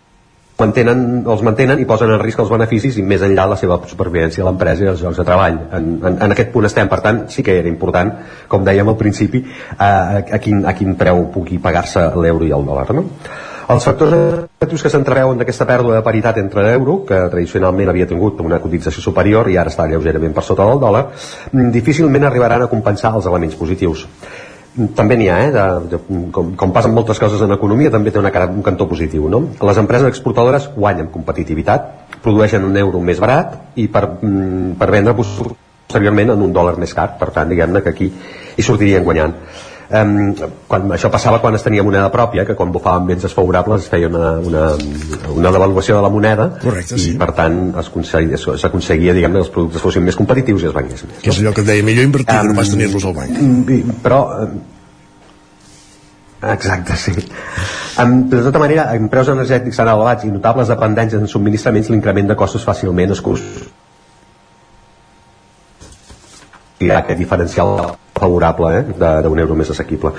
[0.64, 4.44] mantenen, els mantenen i posen en risc els beneficis i més enllà la seva supervivència
[4.44, 5.60] a l'empresa i els llocs de treball.
[5.78, 8.12] En, en, en aquest punt estem, per tant, sí que era important,
[8.50, 9.44] com dèiem al principi,
[9.76, 12.88] a, a, a, quin, a quin preu pugui pagar-se l'euro i el dòlar.
[12.96, 13.08] No?
[13.64, 18.42] Els factors negatius que s'entreveuen d'aquesta pèrdua de paritat entre l'euro, que tradicionalment havia tingut
[18.44, 21.06] una cotització superior i ara està lleugerament per sota del dòlar,
[21.72, 24.04] difícilment arribaran a compensar els elements positius
[24.96, 25.50] també n'hi ha, eh?
[25.54, 26.00] De, de,
[26.34, 29.28] com, com passen moltes coses en economia, també té una cara, un cantó positiu.
[29.30, 29.44] No?
[29.62, 31.92] Les empreses exportadores guanyen competitivitat,
[32.24, 36.94] produeixen un euro més barat i per, mm, per vendre posteriorment en un dòlar més
[36.96, 37.12] car.
[37.20, 38.10] Per tant, diguem-ne que aquí
[38.56, 39.38] hi sortirien guanyant
[39.94, 40.34] um,
[40.68, 44.10] quan, això passava quan es tenia moneda pròpia que quan bufaven vents desfavorables es feia
[44.10, 44.64] una, una,
[45.34, 47.16] una devaluació de la moneda Correcte, i sí.
[47.20, 51.32] per tant s'aconseguia diguem que els productes fossin més competitius i es vengués més que
[51.32, 53.98] és allò que et deia, millor invertir um, que no pas tenir-los al banc mm,
[54.04, 54.22] però
[56.44, 57.12] Exacte, sí.
[58.02, 62.28] Um, de tota manera, en preus energètics tan elevats i notables dependències en subministraments, l'increment
[62.28, 63.22] de costos fàcilment es
[66.84, 67.76] dirà aquest diferencial
[68.14, 68.82] favorable eh,
[69.24, 70.12] d'un euro més assequible.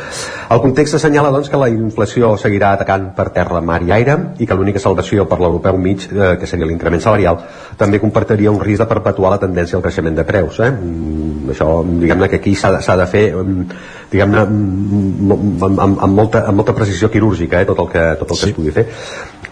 [0.51, 4.47] El context assenyala doncs, que la inflació seguirà atacant per terra, mar i aire i
[4.47, 7.39] que l'única salvació per l'europeu mig, eh, que seria l'increment salarial,
[7.79, 10.59] també comportaria un risc de perpetuar la tendència al creixement de preus.
[10.59, 10.71] Eh?
[10.71, 11.69] Mm, això,
[12.03, 13.79] diguem-ne que aquí s'ha de, de fer mm,
[14.11, 18.29] diguem-ne mm, amb, amb, amb, molta, amb molta precisió quirúrgica eh, tot el que, tot
[18.29, 18.51] el que sí.
[18.51, 18.85] es pugui fer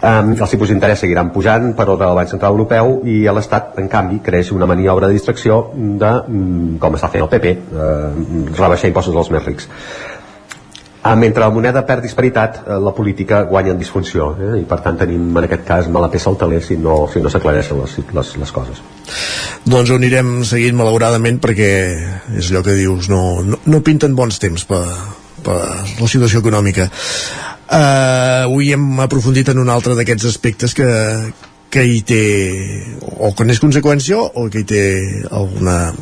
[0.03, 3.69] Um, els tipus d'interès seguiran pujant per ordre del Banc Central Europeu i a l'Estat,
[3.79, 8.09] en canvi, creix una maniobra de distracció de, um, com està fent el PP, uh,
[8.57, 9.69] rebaixar impostos als més rics.
[11.03, 14.51] Uh, mentre la moneda perd disparitat, uh, la política guanya en disfunció eh?
[14.59, 17.31] i per tant tenim en aquest cas mala peça al taler si no, si no
[17.31, 18.83] s'aclareixen les, les, les coses.
[19.63, 21.71] Doncs ho anirem seguint malauradament perquè
[22.35, 24.83] és allò que dius, no, no, no pinten bons temps per,
[25.47, 26.89] per la situació econòmica
[27.73, 30.87] uh, avui hem aprofundit en un altre d'aquests aspectes que,
[31.73, 32.23] que hi té
[33.17, 34.83] o que n'és conseqüència o que hi té
[35.31, 35.93] alguna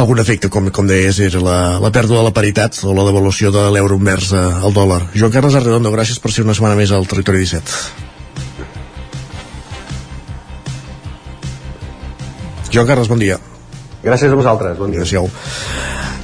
[0.00, 3.50] algun efecte, com, com deies, era la, la pèrdua de la paritat o la devaluació
[3.54, 5.02] de l'euro envers eh, el dòlar.
[5.16, 8.08] Joan Carles Arredondo, gràcies per ser una setmana més al Territori 17.
[12.70, 13.40] Joan Carles, bon dia.
[14.04, 15.02] Gràcies a vosaltres, bon dia.
[15.02, 15.26] Adéu.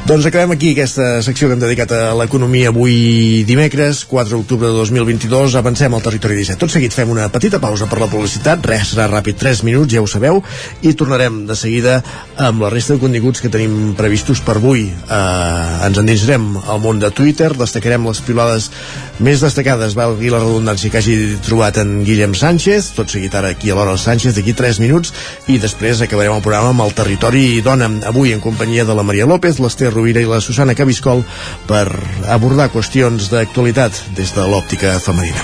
[0.07, 4.77] Doncs acabem aquí aquesta secció que hem dedicat a l'economia avui dimecres, 4 d'octubre de
[4.79, 5.57] 2022.
[5.59, 6.61] Avancem al territori 17.
[6.61, 10.05] Tot seguit fem una petita pausa per la publicitat, res serà ràpid, 3 minuts, ja
[10.05, 10.39] ho sabeu,
[10.87, 11.97] i tornarem de seguida
[12.39, 14.85] amb la resta de continguts que tenim previstos per avui.
[14.87, 18.71] Eh, ens endinsarem al món de Twitter, destacarem les pilades
[19.19, 23.75] més destacades, valgui la redundància que hagi trobat en Guillem Sánchez, tot seguit ara aquí
[23.75, 25.11] a l'hora Sánchez, d'aquí 3 minuts,
[25.51, 29.27] i després acabarem el programa amb el territori dona, avui en companyia de la Maria
[29.27, 31.25] López, l'Ester Rovira i la Susana Cabiscol
[31.67, 31.87] per
[32.29, 35.43] abordar qüestions d'actualitat des de l'òptica femenina.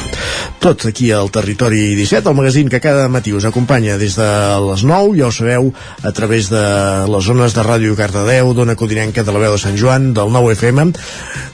[0.63, 4.29] Tot aquí al Territori 17, el magazín que cada matí us acompanya des de
[4.69, 5.73] les 9, ja ho sabeu,
[6.03, 6.63] a través de
[7.11, 10.55] les zones de Ràdio Cardedeu, d'Ona Codinenca, de la veu de Sant Joan, del 9
[10.55, 10.93] FM.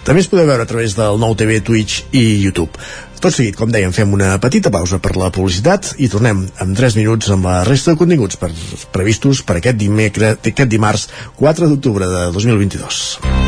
[0.05, 2.77] També es podeu veure a través del 9 TV, Twitch i YouTube.
[3.19, 6.99] Tot seguit, com dèiem, fem una petita pausa per la publicitat i tornem en 3
[7.01, 8.39] minuts amb la resta de continguts
[8.95, 11.09] previstos per aquest, dimecre, aquest dimarts
[11.43, 13.48] 4 d'octubre de 2022.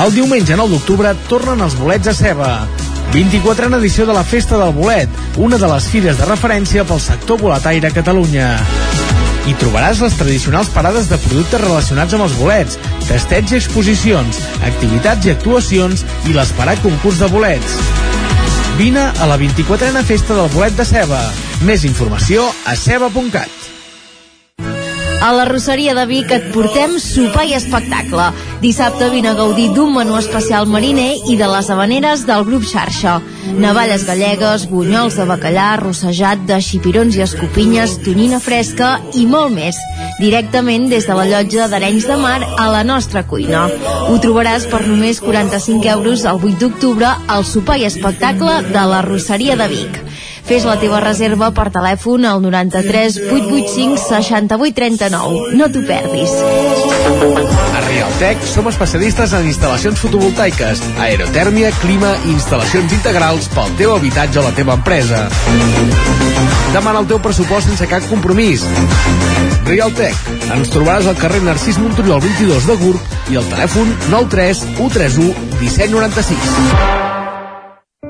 [0.00, 2.48] El diumenge 9 d'octubre tornen els bolets a ceba.
[3.12, 7.36] 24a edició de la Festa del Bolet, una de les fires de referència pel sector
[7.42, 8.46] boletaire a Catalunya.
[9.44, 12.78] Hi trobaràs les tradicionals parades de productes relacionats amb els bolets,
[13.10, 14.40] testeig i exposicions,
[14.72, 17.76] activitats i actuacions i l'esperat concurs de bolets.
[18.80, 21.20] Vine a la 24a Festa del Bolet de Ceba.
[21.68, 23.69] Més informació a ceba.cat.
[25.20, 28.30] A la Rosseria de Vic et portem sopar i espectacle.
[28.62, 33.18] Dissabte vine a gaudir d'un menú especial mariner i de les habaneres del grup Xarxa.
[33.60, 39.76] Navalles gallegues, bunyols de bacallà, rossejat de xipirons i escopinyes, tonyina fresca i molt més.
[40.22, 43.66] Directament des de la llotja d'Arenys de Mar a la nostra cuina.
[44.08, 49.04] Ho trobaràs per només 45 euros el 8 d'octubre al sopar i espectacle de la
[49.04, 50.00] Rosseria de Vic.
[50.50, 55.52] Fes la teva reserva per telèfon al 93 885 68 39.
[55.54, 56.32] No t'ho perdis.
[57.70, 64.42] A Realtec som especialistes en instal·lacions fotovoltaiques, aerotèrmia, clima i instal·lacions integrals pel teu habitatge
[64.42, 65.22] o la teva empresa.
[66.74, 68.66] Demana el teu pressupost sense cap compromís.
[69.70, 70.18] Realtec.
[70.50, 75.30] Ens trobaràs al carrer Narcís Monturiol 22 de Gurb i al telèfon 93 131
[75.62, 77.09] 1796.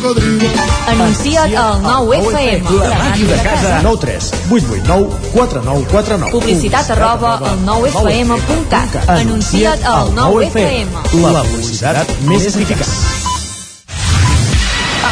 [0.00, 0.48] cocodrilo.
[0.88, 2.70] Anuncia't al 9FM.
[2.88, 3.80] La màquina de casa.
[3.82, 6.32] 9 3 8 8 9 4 9 4 9.
[6.32, 9.08] Publicitat arroba al 9FM.cat.
[9.08, 10.88] Anuncia't al 9FM.
[11.32, 12.86] La publicitat més eficaç.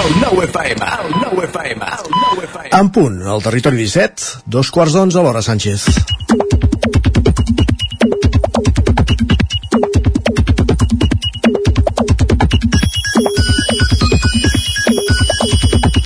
[0.05, 2.69] El 9 FM, el 9 FM, el 9 FM.
[2.81, 5.87] En punt, al territori 17, dos quarts d'onze, l'hora Sánchez.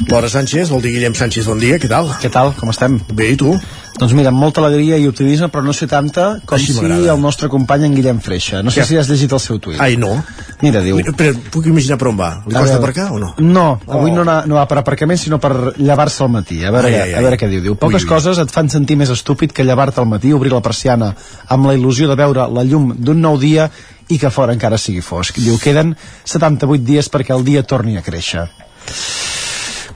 [0.08, 2.06] L'hora Sánchez, vol dir Guillem Sánchez, bon dia, què tal?
[2.22, 2.94] Què tal, com estem?
[3.12, 3.50] Bé, i tu?
[3.98, 7.20] Doncs mira, amb molta alegria i optimisme, però no sé tanta com Així si el
[7.20, 8.62] nostre company en Guillem Freixa.
[8.64, 8.86] No sé Què?
[8.88, 9.76] si has llegit el seu tuit.
[9.84, 10.14] Ai, no.
[10.62, 10.96] Mira, diu...
[11.18, 12.28] Però puc imaginar per on va?
[12.46, 13.34] Li costa cá o no?
[13.42, 14.22] No, avui Oh.
[14.22, 16.62] no, no va per aparcament, sinó per llevar-se al matí.
[16.64, 17.60] A veure, Ai, ai, ai, a veure què diu.
[17.66, 18.12] Diu, poques Ui, ui.
[18.14, 21.12] coses et fan sentir més estúpid que llevar-te al matí, obrir la persiana
[21.48, 23.68] amb la il·lusió de veure la llum d'un nou dia
[24.08, 25.36] i que fora encara sigui fosc.
[25.42, 25.92] Diu, queden
[26.24, 28.46] 78 dies perquè el dia torni a créixer.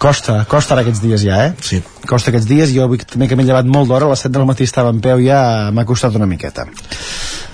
[0.03, 1.53] Costa, costa ara aquests dies ja, eh?
[1.63, 1.79] Sí.
[2.11, 4.47] Costa aquests dies, jo avui també que m'he llevat molt d'hora, a les 7 del
[4.49, 6.65] matí estava en peu ja, m'ha costat una miqueta.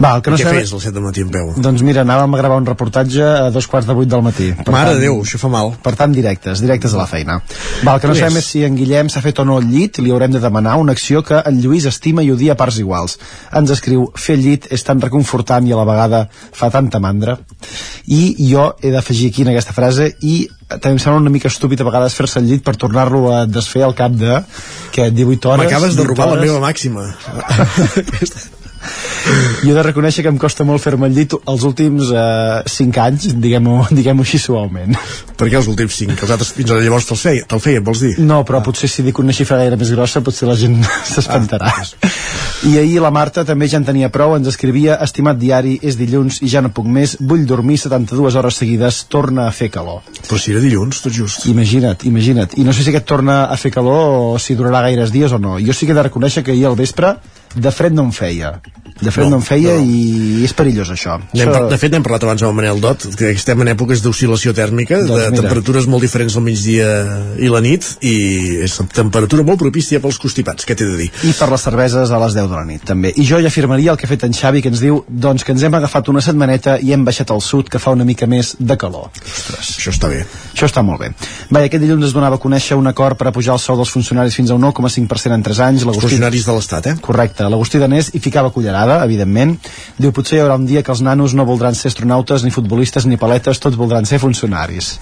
[0.00, 1.50] Va, el que no Què sabem- feies al 7 del matí en peu?
[1.60, 4.52] Doncs mira, anàvem a gravar un reportatge a dos quarts de vuit del matí.
[4.64, 5.74] Per Mare de Déu, això fa mal.
[5.82, 7.40] Per tant, directes, directes a la feina.
[7.84, 8.22] Va, el que no Lluís.
[8.24, 10.76] sabem és si en Guillem s'ha fet o no el llit, li haurem de demanar
[10.78, 13.18] una acció que en Lluís estima i odia a parts iguals.
[13.52, 17.36] Ens escriu, fer el llit és tan reconfortant i a la vegada fa tanta mandra.
[18.06, 21.80] I jo he d'afegir aquí en aquesta frase i també em sembla una mica estúpid
[21.80, 24.42] a vegades fer-se el llit per tornar-lo a desfer al cap de
[24.92, 25.64] que 18 hores...
[25.64, 26.50] M'acabes de 20 robar la hores.
[26.50, 27.08] meva màxima.
[29.62, 33.02] Jo he de reconèixer que em costa molt fer-me el llit els últims eh, 5
[33.02, 34.96] anys, diguem-ho diguem així suaument.
[35.38, 36.16] Per què els últims 5?
[36.16, 38.14] Que els altres fins ara llavors te'ls feia, te'l feien, vols dir?
[38.24, 40.78] No, però potser si dic una xifra gaire més grossa potser la gent
[41.12, 41.72] s'espantarà.
[42.68, 46.40] I ahir la Marta també ja en tenia prou, ens escrivia Estimat diari, és dilluns
[46.42, 50.02] i ja no puc més, vull dormir 72 hores seguides, torna a fer calor.
[50.24, 51.46] Però si era dilluns, tot just.
[51.50, 52.56] Imagina't, imagina't.
[52.58, 55.38] I no sé si aquest torna a fer calor o si durarà gaires dies o
[55.38, 55.58] no.
[55.62, 57.14] Jo sí que he de reconèixer que ahir al vespre
[57.60, 58.58] de fred no em feia.
[58.98, 59.84] De fred no, No, em feia no.
[59.86, 61.18] i és perillós això.
[61.30, 61.68] N'hem, això...
[61.70, 64.96] de fet, n'hem parlat abans amb el Manel Dot, que estem en èpoques d'oscil·lació tèrmica,
[65.04, 65.42] Doncs de mira.
[65.44, 66.88] temperatures molt diferents al migdia
[67.38, 68.14] i la nit, i
[68.66, 71.10] és una temperatura molt propícia pels constipats, què t'he de dir?
[71.28, 73.12] i per les cerveses a les 10 de la nit també.
[73.14, 75.52] I jo ja afirmaria el que ha fet en Xavi que ens diu doncs que
[75.54, 78.56] ens hem agafat una setmaneta i hem baixat al sud que fa una mica més
[78.58, 79.12] de calor.
[79.22, 79.76] Ostres.
[79.78, 80.24] Això està bé.
[80.56, 81.12] Això està molt bé.
[81.54, 84.34] Bé, aquest dilluns es donava a conèixer un acord per apujar el sou dels funcionaris
[84.34, 85.86] fins a un 9,5% en 3 anys.
[85.86, 86.96] Els funcionaris de l'Estat, eh?
[87.00, 87.47] Correcte.
[87.48, 89.56] L'Agustí Danés hi ficava cullerada, evidentment.
[89.98, 93.06] Diu, potser hi haurà un dia que els nanos no voldran ser astronautes, ni futbolistes,
[93.06, 94.96] ni paletes, tots voldran ser funcionaris.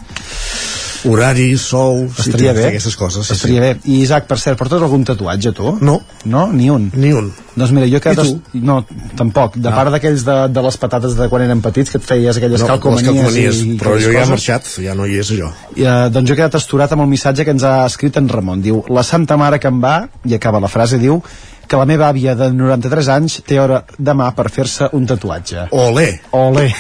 [1.07, 2.09] Horari, sou...
[2.09, 2.65] sí, Estaria bé.
[2.73, 3.27] Aquestes coses.
[3.29, 3.69] Sí, Estaria bé.
[3.87, 5.77] I Isaac, per cert, portes algun tatuatge, tu?
[5.85, 6.01] No.
[6.27, 6.47] No?
[6.51, 6.89] Ni un?
[6.99, 7.29] Ni un.
[7.55, 8.01] Doncs mira, jo.
[8.01, 8.33] I es-
[8.67, 8.81] No,
[9.15, 9.55] tampoc.
[9.57, 9.75] De Ah.
[9.77, 12.67] part d'aquells de, de les patates de quan eren petits, que et feies aquelles No,
[12.67, 15.53] calcomanies, calcomanies, i, però jo ja he marxat, ja no hi és allò.
[15.77, 18.29] I, eh, doncs jo he quedat asturat amb el missatge que ens ha escrit en
[18.29, 18.63] Ramon.
[18.65, 21.23] Diu, la santa mare que em va, i acaba la frase, diu
[21.67, 25.69] que la meva àvia de 93 anys té hora demà per fer-se un tatuatge.
[25.75, 26.09] Olé!
[26.37, 26.71] Olé!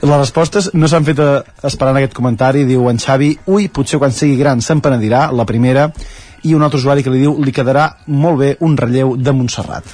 [0.00, 4.14] Les respostes no s'han fet eh, esperant aquest comentari, diu en Xavi, ui, potser quan
[4.16, 5.90] sigui gran se'n penedirà, la primera,
[6.48, 9.86] i un altre usuari que li diu li quedarà molt bé un relleu de Montserrat.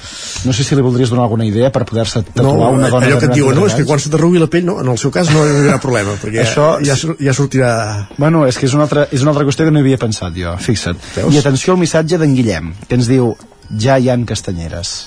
[0.47, 3.19] No sé si li voldries donar alguna idea per poder-se No, tatuar una dona allò
[3.19, 5.01] que et diuen, no, 93 és que quan se t'arrugui la pell, no, en el
[5.01, 7.71] seu cas no hi haurà problema, perquè Això ja, ja sortirà...
[8.17, 10.55] Bueno, és que és una altra, és una altra qüestió que no havia pensat jo,
[10.63, 11.01] fixa't.
[11.17, 11.35] Veus?
[11.35, 13.33] I atenció al missatge d'en Guillem, que ens diu
[13.79, 14.97] ja hi han castanyeres.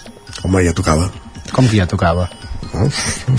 [0.44, 1.10] Home, ja tocava.
[1.50, 2.28] Com que ja tocava?
[2.74, 2.88] No?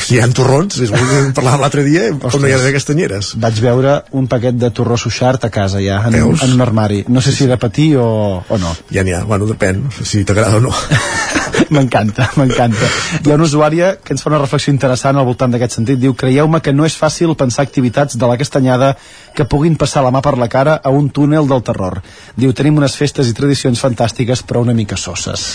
[0.01, 3.33] Si hi ha torrons, és el parlàvem l'altre dia, com no hi ha d'haver castanyeres.
[3.41, 6.43] Vaig veure un paquet de torró suixart a casa ja, en, Veus?
[6.45, 7.03] en un armari.
[7.07, 8.09] No sé si era patir o,
[8.47, 8.75] o no.
[8.91, 10.75] Ja n'hi ha, bueno, depèn, si t'agrada o no.
[11.71, 12.87] M'encanta, m'encanta.
[13.23, 15.99] Hi ha una usuària que ens fa una reflexió interessant al voltant d'aquest sentit.
[16.01, 18.93] Diu, creieu-me que no és fàcil pensar activitats de la castanyada
[19.37, 22.01] que puguin passar la mà per la cara a un túnel del terror.
[22.35, 25.47] Diu, tenim unes festes i tradicions fantàstiques, però una mica sosses.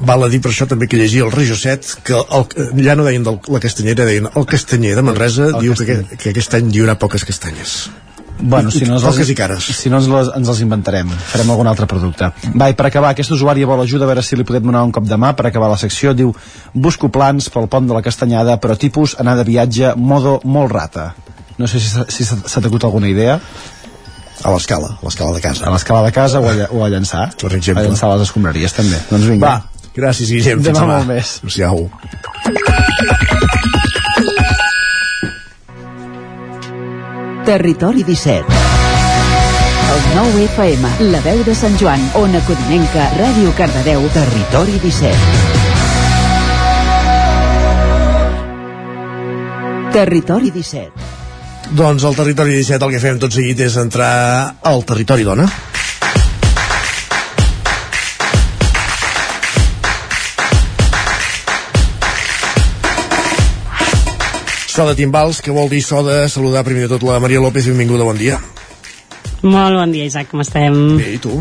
[0.00, 2.46] Val a dir per això també que llegia el Rejoset que el,
[2.86, 6.20] ja no deien del, la castanyera, deien el castanyer de Manresa El diu que, castanyer.
[6.22, 7.74] que aquest any hi haurà poques castanyes.
[8.40, 9.64] Bueno, si no, ens les, i cares.
[9.76, 12.30] si no ens, les, ens els inventarem, farem algun altre producte.
[12.54, 14.92] Va, i per acabar, aquest usuari vol ajuda a veure si li podem donar un
[14.94, 16.14] cop de mà per acabar la secció.
[16.16, 16.32] Diu,
[16.74, 21.12] busco plans pel pont de la Castanyada, però tipus anar de viatge modo molt rata.
[21.60, 23.40] No sé si, si s'ha t'acut alguna idea.
[24.40, 25.66] A l'escala, a l'escala de casa.
[25.68, 27.26] A l'escala de casa o a, o a llançar.
[27.36, 27.84] Per exemple.
[27.84, 28.96] A llançar les escombraries, també.
[29.10, 29.44] Doncs vinga.
[29.44, 30.64] Va, gràcies, Guillem.
[30.64, 31.36] Demà molt més.
[31.44, 31.90] Adéu-siau.
[37.50, 38.44] Territori 17.
[39.90, 45.16] El 9 FM, la veu de Sant Joan, Ona Codinenca, Ràdio Cardedeu, Territori 17.
[49.90, 50.92] Territori 17.
[51.74, 54.14] Doncs al territori 17 el que fem tot seguit és entrar
[54.62, 55.50] al territori dona.
[64.70, 67.66] So de timbals, que vol dir so de saludar primer de tot la Maria López,
[67.66, 68.36] benvinguda, bon dia.
[69.42, 70.76] Molt bon dia, Isaac, com estem?
[70.94, 71.32] Bé, i tu?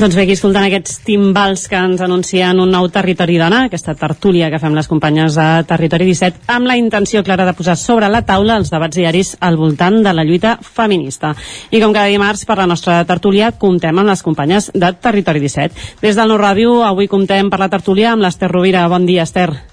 [0.00, 4.50] Doncs bé, aquí escoltant aquests timbals que ens anuncien un nou territori dona, aquesta tertúlia
[4.50, 8.24] que fem les companyes de Territori 17, amb la intenció clara de posar sobre la
[8.26, 11.36] taula els debats diaris al voltant de la lluita feminista.
[11.70, 15.92] I com cada dimarts, per la nostra tertúlia, comptem amb les companyes de Territori 17.
[16.02, 18.88] Des del Nou Ràdio, avui comptem per la tertúlia amb l'Ester Rovira.
[18.90, 19.71] Bon dia, Ester.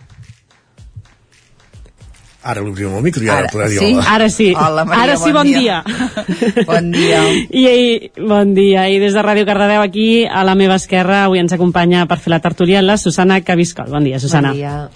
[2.41, 3.87] Ara l'obrim el micro i ara, Ara, podrà dir sí?
[3.97, 4.03] hola.
[4.15, 4.45] Ara sí.
[4.55, 5.83] Hola, Maria, Ara sí, bon bon dia.
[5.83, 6.63] dia.
[6.69, 7.17] Bon dia.
[7.51, 8.85] I, I, bon dia.
[8.87, 12.31] I des de Ràdio Cardedeu aquí, a la meva esquerra, avui ens acompanya per fer
[12.31, 13.91] la tertúlia la Susana Cabiscol.
[13.91, 14.53] Bon dia, Susana.
[14.53, 14.89] Bon dia.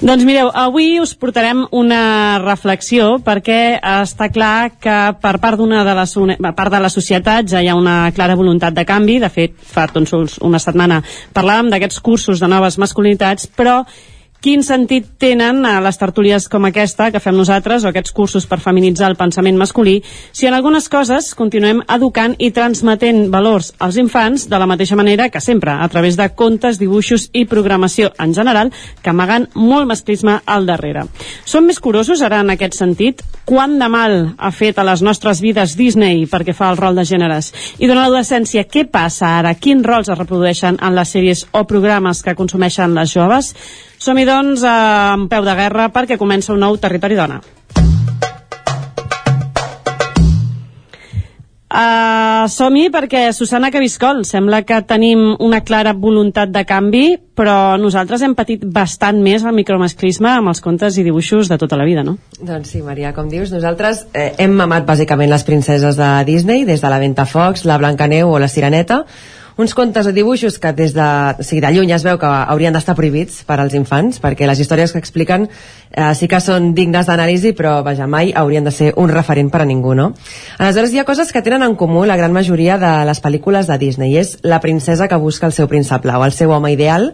[0.00, 5.94] Doncs mireu, avui us portarem una reflexió perquè està clar que per part d'una de
[6.00, 6.16] les
[6.56, 9.18] part de la societat ja hi ha una clara voluntat de canvi.
[9.20, 11.02] De fet, fa doncs, uns- una setmana
[11.36, 13.82] parlàvem d'aquests cursos de noves masculinitats, però
[14.38, 18.60] Quin sentit tenen a les tertúlies com aquesta que fem nosaltres o aquests cursos per
[18.62, 24.44] feminitzar el pensament masculí si en algunes coses continuem educant i transmetent valors als infants
[24.46, 28.70] de la mateixa manera que sempre, a través de contes, dibuixos i programació en general
[29.02, 31.08] que amaguen molt masclisme al darrere.
[31.42, 33.26] Som més curosos ara en aquest sentit?
[33.42, 37.08] Quant de mal ha fet a les nostres vides Disney perquè fa el rol de
[37.10, 37.50] gèneres?
[37.82, 39.56] I durant l'adolescència, què passa ara?
[39.58, 43.54] Quins rols es reprodueixen en les sèries o programes que consumeixen les joves?
[43.98, 47.40] Som-hi, doncs, amb peu de guerra perquè comença un nou Territori Dona.
[51.68, 57.02] Uh, Som-hi perquè, Susana Cabiscol, sembla que tenim una clara voluntat de canvi,
[57.36, 61.76] però nosaltres hem patit bastant més el micromasclisme amb els contes i dibuixos de tota
[61.76, 62.16] la vida, no?
[62.38, 66.80] Doncs sí, Maria, com dius, nosaltres eh, hem mamat bàsicament les princeses de Disney, des
[66.80, 69.02] de la Ventafocs, la Blancaneu o la Sireneta,
[69.58, 71.04] uns contes o dibuixos que des de,
[71.34, 74.62] o sigui, de lluny es veu que haurien d'estar prohibits per als infants, perquè les
[74.62, 75.48] històries que expliquen
[75.90, 79.62] eh, sí que són dignes d'anàlisi, però vaja, mai haurien de ser un referent per
[79.62, 80.12] a ningú, no?
[80.58, 83.78] Aleshores, hi ha coses que tenen en comú la gran majoria de les pel·lícules de
[83.78, 87.12] Disney, és la princesa que busca el seu príncep blau, el seu home ideal,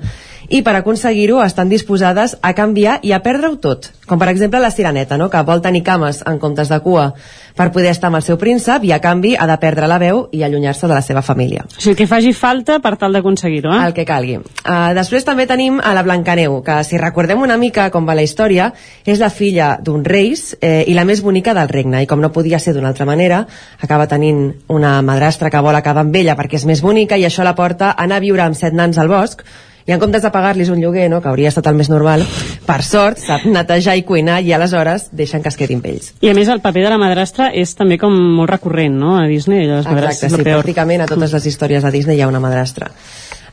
[0.48, 3.90] i per aconseguir-ho estan disposades a canviar i a perdre-ho tot.
[4.04, 5.30] Com per exemple la sireneta, no?
[5.32, 7.12] que vol tenir cames en comptes de cua
[7.56, 10.24] per poder estar amb el seu príncep i a canvi ha de perdre la veu
[10.32, 11.64] i allunyar-se de la seva família.
[11.64, 13.80] O sigui, que faci falta per tal d'aconseguir-ho, eh?
[13.86, 14.40] El que calgui.
[14.40, 18.26] Uh, després també tenim a la Blancaneu, que si recordem una mica com va la
[18.26, 18.63] història,
[19.04, 22.32] és la filla d'un reis eh, i la més bonica del regne, i com no
[22.32, 23.44] podia ser d'una altra manera,
[23.80, 27.44] acaba tenint una madrastra que vol acabar amb ella perquè és més bonica i això
[27.44, 29.44] la porta a anar a viure amb set nans al bosc,
[29.84, 32.24] i en comptes de pagar-los un lloguer, no, que hauria estat el més normal,
[32.64, 36.14] per sort sap netejar i cuinar i aleshores deixen que es quedin amb ells.
[36.24, 39.28] I a més el paper de la madrastra és també com molt recurrent, no?, a
[39.28, 39.68] Disney.
[39.68, 40.62] Les Exacte, sí, peor.
[40.62, 42.88] pràcticament a totes les històries de Disney hi ha una madrastra.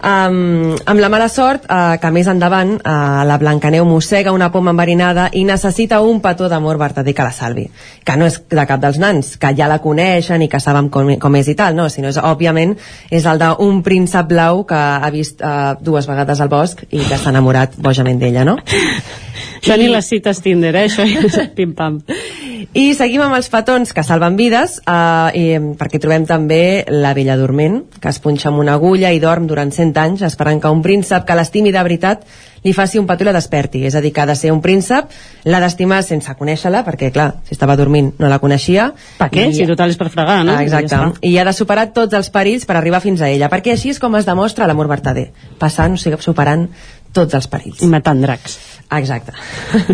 [0.02, 4.72] Um, amb la mala sort uh, que més endavant uh, la Blancaneu mossega una poma
[4.74, 7.68] enverinada i necessita un petó d'amor verdader que la salvi
[8.02, 11.12] que no és de cap dels nans que ja la coneixen i que saben com,
[11.22, 12.74] com és i tal no, sinó és, òbviament
[13.14, 17.20] és el d'un príncep blau que ha vist uh, dues vegades al bosc i que
[17.22, 18.58] s'ha enamorat bojament d'ella no?
[19.62, 20.88] Això ni les cites Tinder, eh?
[20.90, 22.02] Això és pim-pam.
[22.74, 25.46] I seguim amb els petons que salven vides, eh, i,
[25.80, 29.72] perquè trobem també la vella dorment, que es punxa amb una agulla i dorm durant
[29.72, 32.24] 100 anys, esperant que un príncep que l'estimi de veritat
[32.64, 33.84] li faci un petó i la desperti.
[33.90, 35.10] És a dir, que ha de ser un príncep,
[35.50, 38.92] l'ha d'estimar sense conèixer-la, perquè, clar, si estava dormint no la coneixia.
[39.18, 39.48] Per què?
[39.50, 40.54] I- Si total és per fregar, no?
[40.58, 40.94] Ah, exacte.
[40.96, 41.12] Ja.
[41.22, 44.00] I ha de superar tots els perills per arribar fins a ella, perquè així és
[44.00, 46.70] com es demostra l'amor verdader, passant, o sigui, superant
[47.12, 47.82] tots els perills.
[47.82, 48.60] I matant dracs.
[48.98, 49.34] Exacte.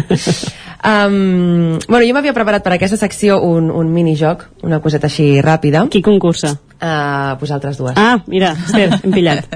[0.84, 5.86] um, bueno, jo m'havia preparat per aquesta secció un, un minijoc, una coseta així ràpida.
[5.94, 6.56] Qui concursa?
[6.78, 7.96] Uh, vosaltres dues.
[7.98, 9.48] Ah, mira, Esther, hem pillat.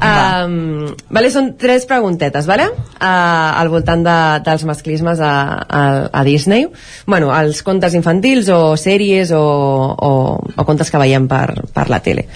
[0.00, 2.70] Um, vale, són tres preguntetes, vale?
[2.96, 4.16] Uh, al voltant de,
[4.46, 6.64] dels masclismes a, a, a Disney.
[7.04, 12.00] Bueno, els contes infantils o sèries o, o, o contes que veiem per, per la
[12.04, 12.28] tele.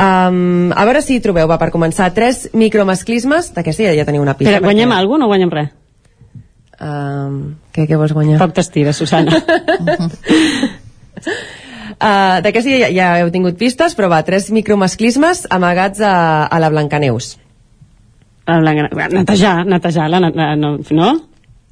[0.00, 4.36] Um, a veure si trobeu, va, per començar, tres micromasclismes, d'aquesta ja, ja teniu una
[4.38, 4.54] pista.
[4.56, 5.74] Però guanyem alguna cosa o no guanyem res?
[6.80, 7.34] Um,
[7.74, 8.38] què, què vols guanyar?
[8.40, 9.36] Poc t'estira, Susana.
[12.00, 16.14] Uh, D'aquesta ja, ja heu tingut pistes, però va, tres micromasclismes amagats a,
[16.48, 17.34] a la Blancaneus.
[18.48, 21.10] La blanca, netejar, netejar, la, la, no, no?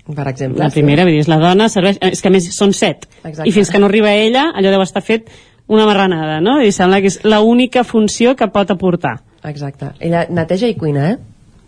[0.08, 0.60] Per exemple.
[0.62, 1.98] La primera, vull dir, és la dona, serveix...
[2.04, 3.08] És que a més són set.
[3.22, 3.48] Exacte.
[3.48, 5.28] I fins que no arriba ella, allò deu estar fet
[5.68, 6.58] una marranada, no?
[6.64, 9.18] I sembla que és l'única funció que pot aportar.
[9.48, 9.92] Exacte.
[10.00, 11.18] Ella neteja i cuina, eh?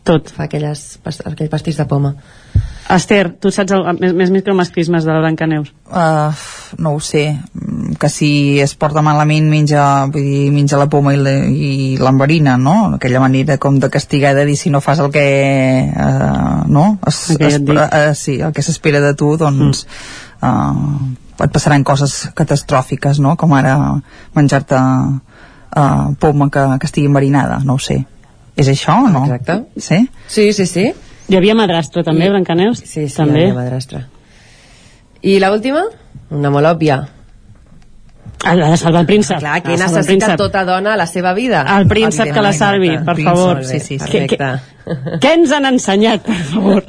[0.03, 0.33] Tot.
[0.33, 2.17] Fa aquelles, aquell pastís de poma.
[2.91, 5.69] Esther, tu saps el, més, més micromasclismes de la Blancaneus?
[5.87, 6.33] Uh,
[6.83, 7.23] no ho sé
[8.01, 8.31] que si
[8.63, 11.21] es porta malament menja, vull dir, menja la poma i
[12.01, 12.97] l'enverina, no?
[12.97, 15.27] Aquella manera com de castigar de dir si no fas el que
[15.93, 16.87] uh, no?
[17.07, 20.49] Es, jo es, uh, sí, el que s'espera de tu doncs mm.
[20.49, 23.37] uh, et passaran coses catastròfiques, no?
[23.37, 23.77] Com ara
[24.37, 28.05] menjar-te uh, poma que, que estigui enverinada, no ho sé
[28.61, 29.23] és això o no?
[29.25, 29.55] Exacte.
[29.81, 30.03] Sí?
[30.29, 30.83] Sí, sí, sí.
[31.31, 32.83] Hi havia madrastra també, I- Blancaneus?
[32.83, 33.39] Sí, sí, també.
[33.47, 34.03] hi havia madrastra.
[35.23, 35.85] I la última?
[36.31, 36.99] Una molt òbvia.
[38.45, 39.39] Ah, La de salvar el príncep.
[39.39, 41.61] Clar, que el necessita tota dona a la seva vida.
[41.79, 43.65] El príncep que la salvi, per Príncep, favor.
[43.65, 43.99] Sí, sí, sí.
[43.99, 44.49] perfecte.
[44.87, 46.85] Què, què ens han ensenyat, per favor?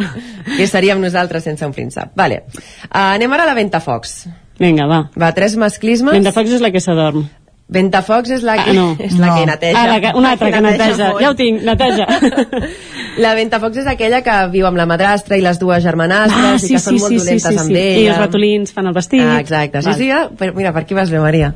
[0.55, 2.13] Què seríem nosaltres sense un príncep?
[2.15, 2.45] Vale.
[2.87, 4.15] Uh, anem ara a la Ventafocs.
[4.61, 5.01] Vinga, va.
[5.19, 6.13] Va, tres masclismes.
[6.15, 7.25] Ventafocs és la que s'adorm.
[7.71, 8.97] Ventafocs és la que, Ah, no.
[8.99, 9.35] és la No.
[9.39, 9.81] que neteja.
[9.81, 11.07] Ah, la que- una altra que neteja.
[11.09, 11.21] molt.
[11.23, 12.07] Ja ho tinc, neteja.
[13.21, 16.59] La Ventafocs és aquella que viu amb la madrastra i les dues germanastres Ah, i
[16.59, 17.75] sí, que sí, són molt sí, sí, dolentes sí, amb sí.
[17.75, 17.99] ella.
[17.99, 19.21] I els ratolins fan el vestit.
[19.25, 19.81] Ah, exacte.
[19.81, 19.97] Sí, Val.
[19.99, 21.53] sí, ja, però mira, per aquí vas bé, Maria.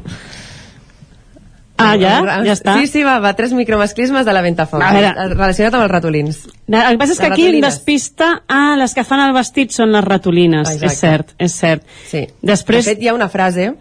[1.77, 2.21] Ah, ja?
[2.45, 2.77] Ja està?
[2.79, 4.83] Sí, sí, va, va, tres micromasclismes de la Ventafocs.
[4.83, 5.09] A veure.
[5.33, 6.37] Relacionat amb els ratolins.
[6.71, 7.73] El que passa és que Les aquí ratolines.
[7.73, 8.29] despista...
[8.47, 10.69] Ah, les que fan el vestit són les ratolines.
[10.71, 10.87] Exacte.
[10.93, 11.83] És cert, és cert.
[12.07, 12.21] Sí.
[12.41, 12.85] Després...
[12.85, 13.73] De fet, hi ha una frase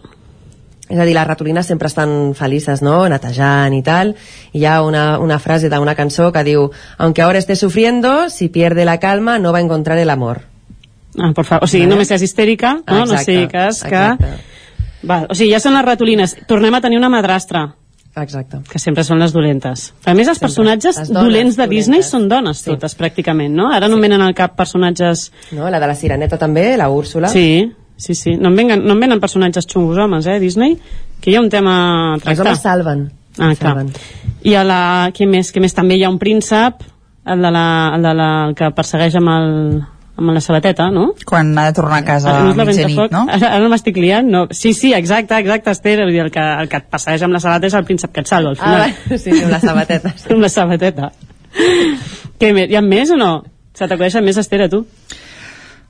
[0.89, 4.15] és a dir, les ratolines sempre estan felices, no?, netejant i tal,
[4.53, 8.49] i hi ha una, una frase d'una cançó que diu aunque ahora esté sufriendo, si
[8.49, 10.43] pierde la calma no va a encontrar el amor.
[11.19, 11.65] Ah, por favor.
[11.65, 13.05] O sigui, només és histèrica, no?
[13.07, 13.95] no Exacte, sigui cas que...
[13.95, 14.35] exacte.
[15.05, 16.37] Val, o sigui, ja són les ratolines.
[16.49, 17.67] Tornem a tenir una madrastra.
[18.17, 18.61] Exacte.
[18.71, 19.89] Que sempre són les dolentes.
[20.07, 20.47] A més, els Sempre.
[20.47, 22.11] personatges Les dones dolents de Disney dolentes.
[22.11, 23.71] són dones totes, pràcticament, no?
[23.75, 25.31] Ara no em venen al cap personatges...
[25.53, 25.67] No?
[25.71, 27.29] La de la Sireneta també, la Úrsula.
[27.29, 28.37] Sí, sí, sí.
[28.37, 30.77] No em, venen, no em venen personatges xungos homes, eh, Disney?
[31.21, 32.47] Que hi ha un tema a Els tractar.
[32.47, 33.07] homes salven.
[33.39, 33.75] Ah, clar.
[33.75, 33.93] Salven.
[34.45, 34.81] I a la...
[35.17, 35.51] Què més?
[35.55, 35.75] Què més?
[35.75, 36.83] També hi ha un príncep,
[37.27, 37.67] el, de la,
[37.97, 39.49] el, de la, el que persegueix amb, el,
[40.21, 41.07] amb la sabateta, no?
[41.27, 43.25] quan ha de tornar a casa Ah, a no la mitjanit, no?
[43.33, 44.45] Ara, ara no m'estic liant, no.
[44.53, 45.97] Sí, sí, exacte, exacte, Esther.
[46.05, 48.21] Vull dir, el, que, el que et passeja amb la sabata és el príncep que
[48.23, 48.95] et salva, al Ah, final.
[49.11, 50.15] va, sí, amb la sabateta.
[50.31, 51.11] amb la sabateta.
[52.39, 52.71] Què més?
[52.71, 53.33] Hi ha més o no?
[53.75, 54.85] Se t'acudeixen més, Esther, a tu?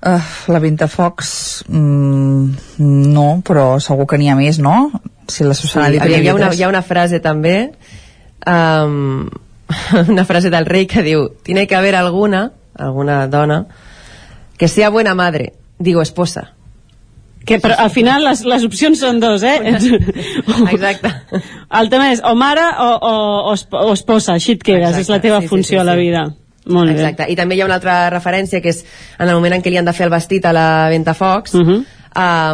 [0.04, 0.20] Uh,
[0.52, 1.28] la Ventafocs
[1.68, 2.80] mm,
[3.14, 4.90] no, però segur que n'hi ha més, no?
[5.32, 7.70] Si la Susana Sí, sí, hi, ha una, hi ha una frase també
[8.44, 9.30] um,
[10.12, 13.62] una frase del rei que diu tiene que haber alguna alguna dona
[14.58, 16.50] que sea buena madre digo esposa
[17.44, 19.58] Que, però al final les, les opcions són dos, eh?
[20.72, 21.10] Exacte.
[21.76, 23.10] El tema és o mare o, o,
[23.50, 25.80] o, esp- o esposa, així et quedes, Exacte, és la teva sí, sí, funció sí,
[25.82, 25.98] a la sí.
[26.66, 27.26] Molt Exacte.
[27.28, 28.84] I també hi ha una altra referència que és
[29.18, 31.60] en el moment en què li han de fer el vestit a la Ventafocs Uh
[31.60, 31.84] -huh.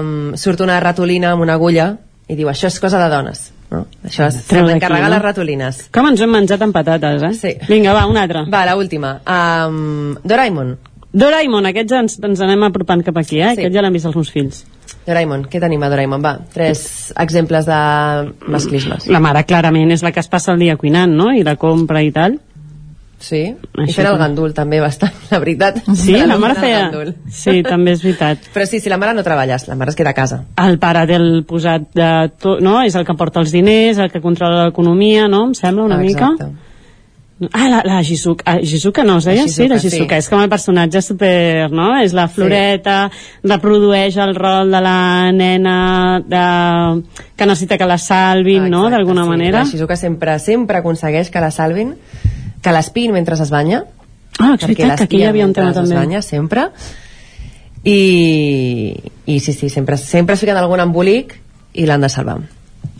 [0.01, 1.97] um, surt una ratolina amb una agulla
[2.29, 3.87] i diu això és cosa de dones no?
[4.05, 5.15] això és Treu d'encarregar no?
[5.15, 7.33] les ratolines Com ens hem menjat amb patates, eh?
[7.35, 7.57] Sí.
[7.69, 8.45] Vinga, va, una altra.
[8.53, 9.21] va, la última
[9.69, 10.77] um, Doraemon
[11.13, 13.55] Doraemon, aquests ens, ens anem apropant cap aquí, eh?
[13.55, 13.61] Sí.
[13.63, 14.65] Aquest ja l'han vist els meus fills.
[15.07, 16.23] Doraemon, què tenim a Doraemon?
[16.23, 19.09] Va, tres exemples de masclismes.
[19.09, 21.33] La mare, clarament, és la que es passa el dia cuinant, no?
[21.33, 22.39] I la compra i tal.
[23.21, 25.83] Sí, i Això fent el gandul també bastant, la veritat.
[25.95, 26.79] Sí, la mare del feia...
[26.89, 27.11] gandul.
[27.29, 28.47] Sí, també és veritat.
[28.55, 30.39] Però sí, si la mare no treballes, la mare es queda a casa.
[30.57, 32.09] El pare té el posat de
[32.41, 32.79] tot, no?
[32.83, 35.45] És el que porta els diners, el que controla l'economia, no?
[35.51, 36.33] Em sembla una Ah, mica.
[36.33, 36.67] exacte.
[37.57, 39.43] Ah, la, la Shizuka, ah, Shizuka no, es deia?
[39.47, 40.19] La sí, la Shizuka, sí.
[40.25, 41.87] És com el personatge super, no?
[42.05, 43.11] És la floreta,
[43.43, 45.77] reprodueix el rol de la nena
[46.21, 47.03] de...
[47.37, 48.83] que necessita que la salvin, no?
[48.89, 49.29] Exacte, D'alguna sí.
[49.31, 49.59] manera.
[49.65, 51.95] La Shizuka sempre, sempre aconsegueix que la salvin,
[52.63, 53.85] que l'espin mentre es banya.
[54.39, 56.01] Ah, és veritat que aquí hi havia un tema mentre es també.
[56.01, 56.69] banya, sempre.
[57.85, 58.95] I,
[59.27, 61.37] i sí, sí, sempre, sempre es fiquen en algun embolic
[61.73, 62.39] i l'han de salvar.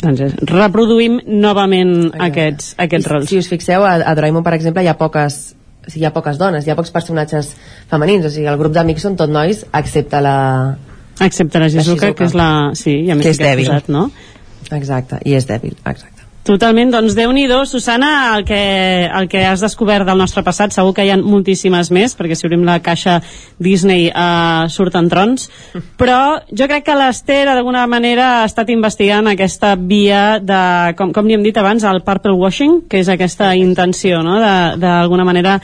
[0.01, 3.29] Doncs és, reproduïm novament aquests, aquests I, rols.
[3.29, 5.41] Si us fixeu, a, a Doraemon, per exemple, hi ha poques
[5.81, 7.55] o sigui, hi ha poques dones, hi ha pocs personatges
[7.91, 10.37] femenins, o sigui, el grup d'amics són tot nois, excepte la...
[11.21, 12.49] Excepte la Shizuka, que és la...
[12.77, 13.69] Sí, ja m'he Que és dèbil.
[13.69, 14.07] posat, no?
[14.77, 16.20] Exacte, i és dèbil, exacte.
[16.41, 20.95] Totalment, doncs déu nhi Susana, el que, el que has descobert del nostre passat, segur
[20.97, 23.21] que hi ha moltíssimes més, perquè si obrim la caixa
[23.59, 25.51] Disney eh, surten trons,
[26.01, 31.29] però jo crec que l'Ester d'alguna manera ha estat investigant aquesta via de, com, com
[31.29, 34.41] li hem dit abans, el purple washing, que és aquesta intenció, no?,
[34.81, 35.59] d'alguna manera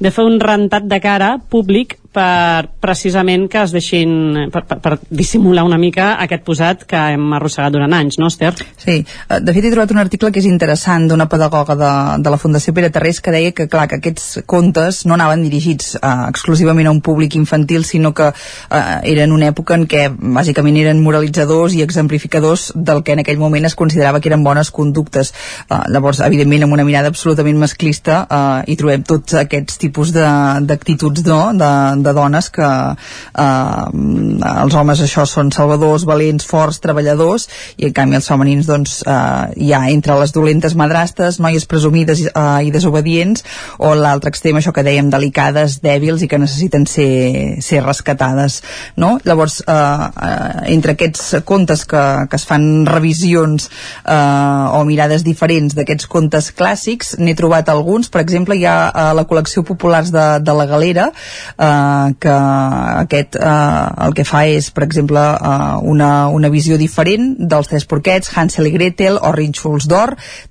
[0.00, 4.96] de fer un rentat de cara públic per precisament que es deixin per, per, per
[5.14, 8.50] dissimular una mica aquest posat que hem arrossegat durant anys, no, Esther?
[8.80, 12.30] Sí, eh, de fet he trobat un article que és interessant d'una pedagoga de, de
[12.34, 16.10] la Fundació Pere Tarrés que deia que, clar, que aquests contes no anaven dirigits eh,
[16.28, 18.82] exclusivament a un públic infantil, sinó que eh,
[19.14, 23.64] eren una època en què bàsicament eren moralitzadors i exemplificadors del que en aquell moment
[23.64, 25.32] es considerava que eren bones conductes.
[25.70, 30.28] Eh, llavors, evidentment, amb una mirada absolutament masclista eh, hi trobem tots aquests tipus de-
[30.68, 31.40] d'actituds no?
[31.56, 31.72] de,
[32.04, 33.86] de dones que eh,
[34.50, 37.48] els homes això són salvadors, valents, forts, treballadors
[37.78, 42.24] i en canvi els femenins doncs eh, hi ha entre les dolentes madrastes, noies presumides
[42.26, 43.44] eh, i desobedients
[43.78, 48.60] o l'altre extrem això que dèiem delicades, dèbils i que necessiten ser, ser rescatades
[48.98, 49.18] no?
[49.22, 53.68] llavors eh, eh, entre aquests contes que, que es fan revisions
[54.02, 59.06] eh, o mirades diferents d'aquests contes clàssics n'he trobat alguns, per exemple hi ha eh,
[59.14, 62.34] la col·lecció Populars de, de la Galera eh, que
[63.04, 67.86] aquest eh, el que fa és per exemple eh, una, una visió diferent dels tres
[67.86, 69.99] porquets, Hansel i Gretel o Rínxols d'Or,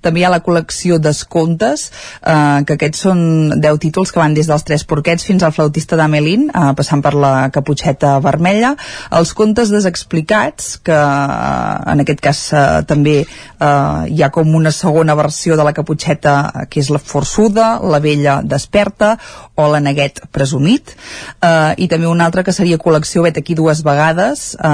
[0.04, 3.22] també hi ha la col·lecció d'escontes eh, que aquests són
[3.60, 7.14] 10 títols que van des dels tres porquets fins al flautista d'Amelín eh, passant per
[7.14, 8.74] la caputxeta vermella.
[9.16, 14.72] Els contes desexplicats que eh, en aquest cas eh, també eh, hi ha com una
[14.74, 19.16] segona versió de la caputxeta que és la forçuda, la vella desperta
[19.60, 20.94] o la neguet presumit.
[21.40, 24.70] Eh, i també una altra que seria col·lecció vet aquí dues vegades eh,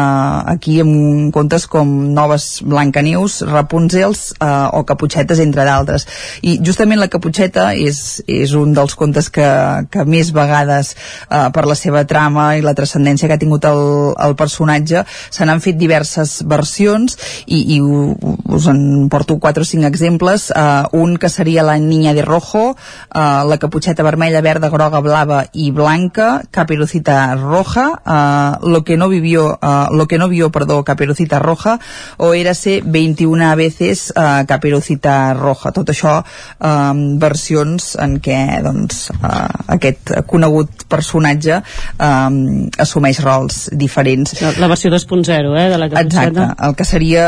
[0.55, 6.07] aquí amb contes com Noves Blancaneus, Rapunzels eh, o Caputxetes entre d'altres.
[6.43, 9.47] I justament la Caputxeta és, és un dels contes que,
[9.91, 13.83] que més vegades eh, per la seva trama i la transcendència que ha tingut el,
[14.27, 17.17] el personatge se n'han fet diverses versions
[17.47, 20.51] i, i us en porto 4 o 5 exemples.
[20.51, 25.45] Uh, un que seria la Niña de Rojo uh, la caputxeta vermella, verda, groga, blava
[25.53, 27.89] i blanca, Caperucita Roja.
[28.05, 31.79] Uh, lo que no vivió uh, lo que no vio, perdó, Caperucita Roja
[32.17, 35.73] o érase 21 veces uh, Caperucita Roja.
[35.77, 39.47] Tot això um, versions en què doncs, uh,
[39.77, 41.61] aquest conegut personatge
[42.01, 44.37] um, assumeix rols diferents.
[44.43, 47.27] La, la versió 2.0 eh, de la exacte, el que seria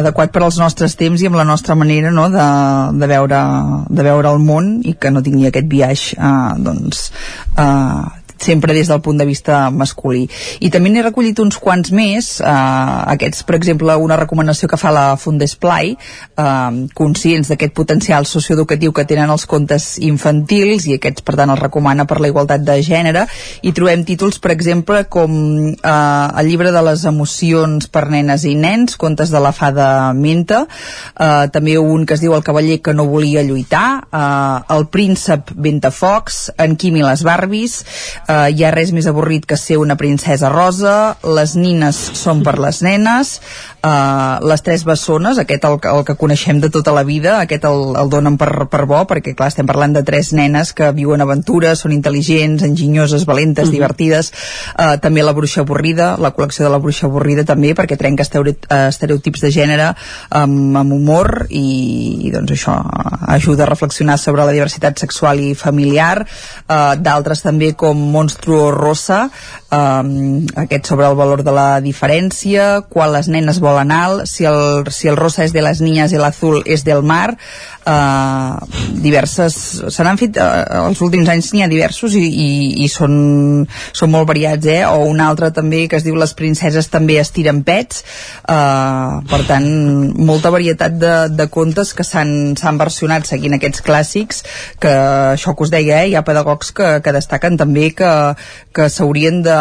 [0.00, 2.46] adequat per als nostres temps i amb la nostra manera no, de,
[3.00, 3.40] de, veure,
[3.88, 7.10] de veure el món i que no tingui aquest viatge eh, doncs,
[7.56, 10.26] eh, sempre des del punt de vista masculí.
[10.60, 14.90] I també n'he recollit uns quants més, eh, aquests, per exemple, una recomanació que fa
[14.90, 15.96] la Fundesplai,
[16.36, 21.60] eh, conscients d'aquest potencial socioeducatiu que tenen els contes infantils i aquests, per tant, els
[21.60, 23.26] recomana per la igualtat de gènere,
[23.62, 25.32] i trobem títols, per exemple, com
[25.72, 30.66] eh, el llibre de les emocions per nenes i nens, contes de la fada menta,
[31.18, 35.52] eh, també un que es diu El cavaller que no volia lluitar, eh, El príncep
[35.54, 37.84] Ventafocs, En Quim i les Barbies,
[38.28, 42.56] eh, hi ha res més avorrit que ser una princesa rosa, les nines són per
[42.62, 43.36] les nenes,
[43.82, 47.94] eh, les tres bessones, aquest el, el que coneixem de tota la vida, aquest el,
[48.00, 51.84] el donen per, per bo, perquè clar, estem parlant de tres nenes que viuen aventures,
[51.84, 53.76] són intel·ligents, enginyoses, valentes, mm -hmm.
[53.76, 54.32] divertides,
[54.78, 59.40] eh, també la bruixa avorrida, la col·lecció de la bruixa avorrida també, perquè trenca estereotips
[59.40, 59.94] de gènere
[60.30, 62.76] amb, amb humor i, i doncs això
[63.28, 66.26] ajuda a reflexionar sobre la diversitat sexual i familiar,
[66.68, 69.26] eh, d'altres també com Monstruo Rosa,
[69.68, 74.88] um, aquest sobre el valor de la diferència, quan les nenes volen alt, si el,
[74.90, 77.36] si el rosa és de les niñas i l'azul és del mar,
[77.86, 78.58] uh,
[79.02, 79.56] diverses...
[79.94, 82.48] Se n'han fet, uh, els últims anys n'hi ha diversos i, i,
[82.84, 84.82] i són, són molt variats, eh?
[84.88, 88.02] O un altre també que es diu Les princeses també estiren pets,
[88.48, 89.66] uh, per tant,
[90.16, 94.42] molta varietat de, de contes que s'han versionat seguint aquests clàssics,
[94.82, 94.92] que
[95.36, 96.10] això que us deia, eh?
[96.10, 98.10] hi ha pedagogs que, que destaquen també que,
[98.76, 99.56] que s'haurien de,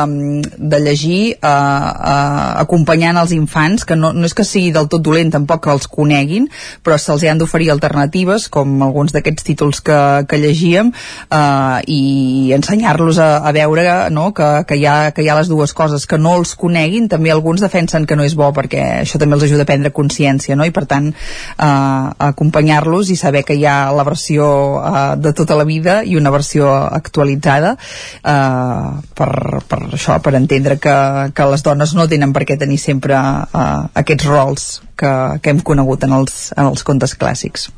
[0.57, 5.03] de llegir uh, uh, acompanyant els infants, que no, no és que sigui del tot
[5.05, 6.49] dolent tampoc que els coneguin,
[6.83, 8.14] però se'ls han d'oferir alternatives,
[8.49, 9.97] com alguns d'aquests títols que,
[10.29, 10.91] que llegíem,
[11.27, 14.29] uh, i ensenyar-los a, a veure no?
[14.33, 17.33] que, que, hi ha, que hi ha les dues coses, que no els coneguin, també
[17.33, 20.65] alguns defensen que no és bo, perquè això també els ajuda a prendre consciència, no?
[20.65, 24.47] i per tant uh, acompanyar-los i saber que hi ha la versió
[24.79, 29.31] uh, de tota la vida i una versió actualitzada uh, per,
[29.67, 30.97] per això, per entendre que,
[31.35, 35.11] que les dones no tenen per què tenir sempre uh, aquests rols que,
[35.41, 37.69] que hem conegut en els, en els contes clàssics.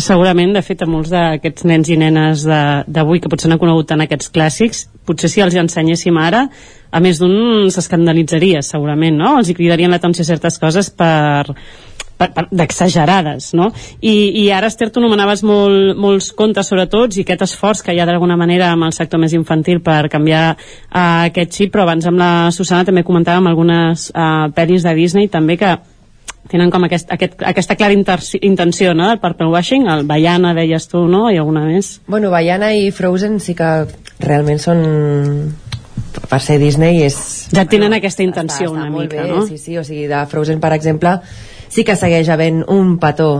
[0.00, 3.90] Segurament, de fet, a molts d'aquests nens i nenes d'avui que potser no han conegut
[3.90, 6.46] tant aquests clàssics, potser si els ensenyéssim ara,
[6.92, 9.36] a més d'un s'escandalitzaria, segurament, no?
[9.40, 11.52] Els hi cridarien l'atenció certes coses per,
[12.50, 13.70] d'exagerades, no?
[14.00, 17.94] I, I ara, Esther, tu nomenaves molt, molts contes sobre tots i aquest esforç que
[17.94, 21.86] hi ha d'alguna manera amb el sector més infantil per canviar uh, aquest xip, però
[21.86, 25.76] abans amb la Susana també comentàvem algunes uh, pel·lis de Disney també que
[26.50, 29.08] tenen com aquest, aquest, aquesta clara intenció no?
[29.08, 31.28] del purple washing, el Bayana deies tu, no?
[31.30, 33.70] i alguna més Bueno, Bayana i Frozen sí que
[34.22, 34.82] realment són
[36.28, 37.16] per ser Disney és...
[37.54, 39.46] Ja tenen aquesta intenció està, està una mica, bé, no?
[39.48, 41.16] Sí, sí, o sigui, de Frozen, per exemple,
[41.72, 43.32] sí que segueix havent un petó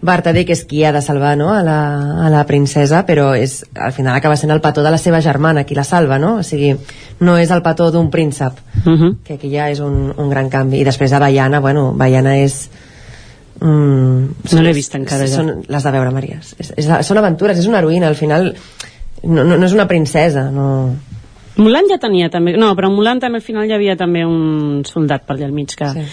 [0.00, 1.50] vertader que és qui ha de salvar no?
[1.50, 1.78] a, la,
[2.26, 5.64] a la princesa però és, al final acaba sent el petó de la seva germana
[5.66, 6.36] qui la salva no?
[6.38, 6.74] o sigui,
[7.20, 9.16] no és el petó d'un príncep uh -huh.
[9.24, 12.68] que aquí ja és un, un gran canvi i després de Baiana, bueno, Baiana és
[13.58, 15.40] Mm, no l'he vist encara ja.
[15.40, 18.54] són les de veure Maries és, és, són aventures, és una heroïna al final
[19.24, 20.94] no, no, no és una princesa no...
[21.58, 25.24] Mulan ja tenia també, no, però Mulan també al final hi havia també un soldat
[25.26, 25.88] per allà al mig que...
[25.94, 26.04] Sí.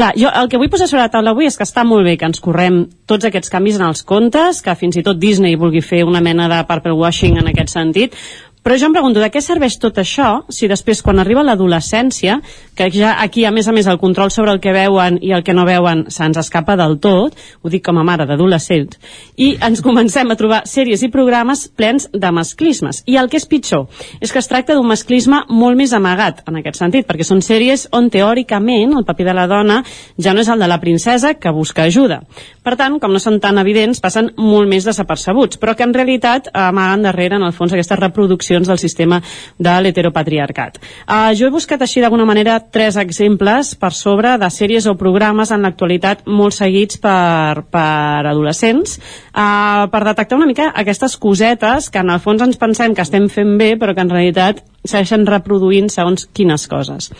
[0.00, 2.14] Clar, jo el que vull posar sobre la taula avui és que està molt bé
[2.16, 5.82] que ens correm tots aquests canvis en els contes, que fins i tot Disney vulgui
[5.84, 8.16] fer una mena de purple washing en aquest sentit,
[8.62, 12.40] però jo em pregunto, de què serveix tot això si després, quan arriba l'adolescència,
[12.76, 15.44] que ja aquí, a més a més, el control sobre el que veuen i el
[15.44, 19.00] que no veuen se'ns escapa del tot, ho dic com a mare d'adolescents,
[19.40, 23.02] i ens comencem a trobar sèries i programes plens de masclismes.
[23.08, 23.88] I el que és pitjor
[24.20, 27.88] és que es tracta d'un masclisme molt més amagat, en aquest sentit, perquè són sèries
[27.96, 29.80] on teòricament el paper de la dona
[30.20, 32.20] ja no és el de la princesa que busca ajuda.
[32.60, 36.52] Per tant, com no són tan evidents, passen molt més desapercebuts, però que en realitat
[36.52, 39.20] amaguen darrere, en el fons, aquesta reproducció qüestions del sistema
[39.58, 40.80] de l'heteropatriarcat.
[41.06, 45.50] Uh, jo he buscat així d'alguna manera tres exemples per sobre de sèries o programes
[45.54, 52.02] en l'actualitat molt seguits per, per adolescents uh, per detectar una mica aquestes cosetes que
[52.02, 55.90] en el fons ens pensem que estem fent bé però que en realitat segueixen reproduint
[55.92, 57.10] segons quines coses.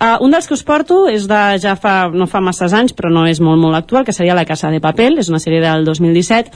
[0.00, 3.10] Uh, un dels que us porto és de ja fa, no fa masses anys, però
[3.12, 5.84] no és molt, molt actual, que seria La Casa de Papel, és una sèrie del
[5.84, 6.54] 2017,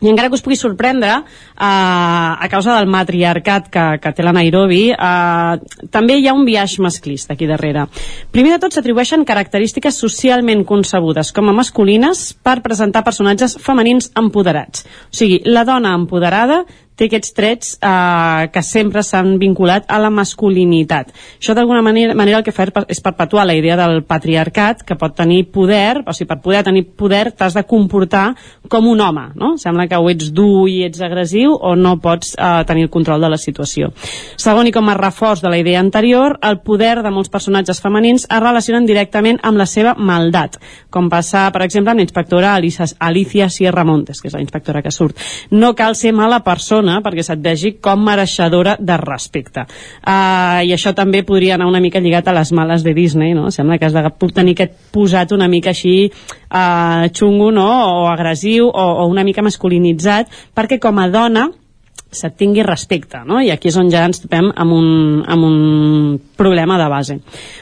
[0.00, 1.24] i encara que us pugui sorprendre eh,
[1.60, 6.82] a causa del matriarcat que, que té la Nairobi eh, també hi ha un viatge
[6.82, 7.86] masclista aquí darrere.
[8.32, 14.86] Primer de tot s'atribueixen característiques socialment concebudes com a masculines per presentar personatges femenins empoderats.
[15.10, 16.64] O sigui, la dona empoderada
[17.00, 21.14] té aquests trets eh, que sempre s'han vinculat a la masculinitat.
[21.38, 25.16] Això d'alguna manera, manera el que fa és perpetuar la idea del patriarcat que pot
[25.16, 28.34] tenir poder, o sigui, per poder tenir poder t'has de comportar
[28.68, 29.54] com un home, no?
[29.58, 33.24] Sembla que o ets dur i ets agressiu o no pots eh, tenir el control
[33.24, 33.90] de la situació.
[34.36, 38.26] Segon, i com a reforç de la idea anterior, el poder de molts personatges femenins
[38.28, 40.58] es relacionen directament amb la seva maldat,
[40.90, 45.18] com passa, per exemple, amb l'inspectora Alicia Sierra Montes, que és la inspectora que surt.
[45.50, 49.66] No cal ser mala persona persona perquè se't vegi com mereixedora de respecte.
[50.02, 53.50] Uh, I això també podria anar una mica lligat a les males de Disney, no?
[53.50, 54.02] Sembla que has de
[54.34, 57.70] tenir aquest posat una mica així uh, xungo, no?
[58.02, 61.50] O agressiu, o, o una mica masculinitzat, perquè com a dona
[62.10, 63.40] se't tingui respecte, no?
[63.40, 64.88] I aquí és on ja ens topem amb un,
[65.26, 65.58] amb un
[66.36, 67.18] problema de base.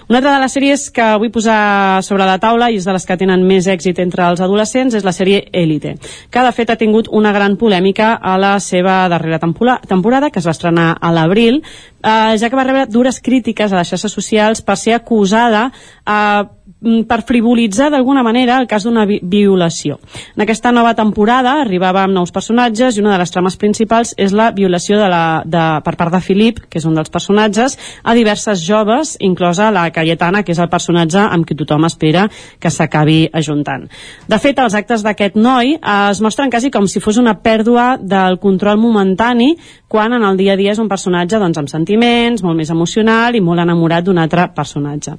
[0.08, 3.04] Una altra de les sèries que vull posar sobre la taula i és de les
[3.06, 5.96] que tenen més èxit entre els adolescents és la sèrie Elite,
[6.30, 10.46] que de fet ha tingut una gran polèmica a la seva darrera temporada, que es
[10.48, 11.62] va estrenar a l'abril,
[12.02, 15.68] eh, ja que va rebre dures crítiques a les xarxes socials per ser acusada
[16.06, 16.44] eh,
[16.78, 19.98] per frivolitzar d'alguna manera el cas d'una vi violació.
[20.36, 24.32] En aquesta nova temporada arribava amb nous personatges i una de les trames principals és
[24.32, 27.74] la violació de la, de, per part de Filip, que és un dels personatges,
[28.04, 32.28] a diverses joves, inclosa la Cayetana, que és el personatge amb qui tothom espera
[32.60, 33.88] que s'acabi ajuntant.
[34.30, 38.38] De fet, els actes d'aquest noi es mostren quasi com si fos una pèrdua del
[38.38, 39.56] control momentani
[39.88, 43.34] quan en el dia a dia és un personatge doncs, amb sentiments, molt més emocional
[43.34, 45.16] i molt enamorat d'un altre personatge.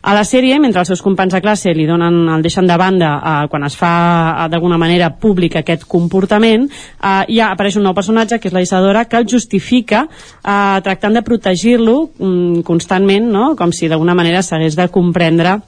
[0.00, 3.12] A la sèrie, mentre els seus companys de classe li donen, el deixen de banda
[3.18, 3.92] eh, quan es fa
[4.44, 8.62] eh, d'alguna manera públic aquest comportament, eh, ja apareix un nou personatge que és la
[8.64, 13.52] Isadora que el justifica eh, tractant de protegir-lo mm, constantment, no?
[13.58, 15.58] com si d'alguna manera s'hagués de comprendre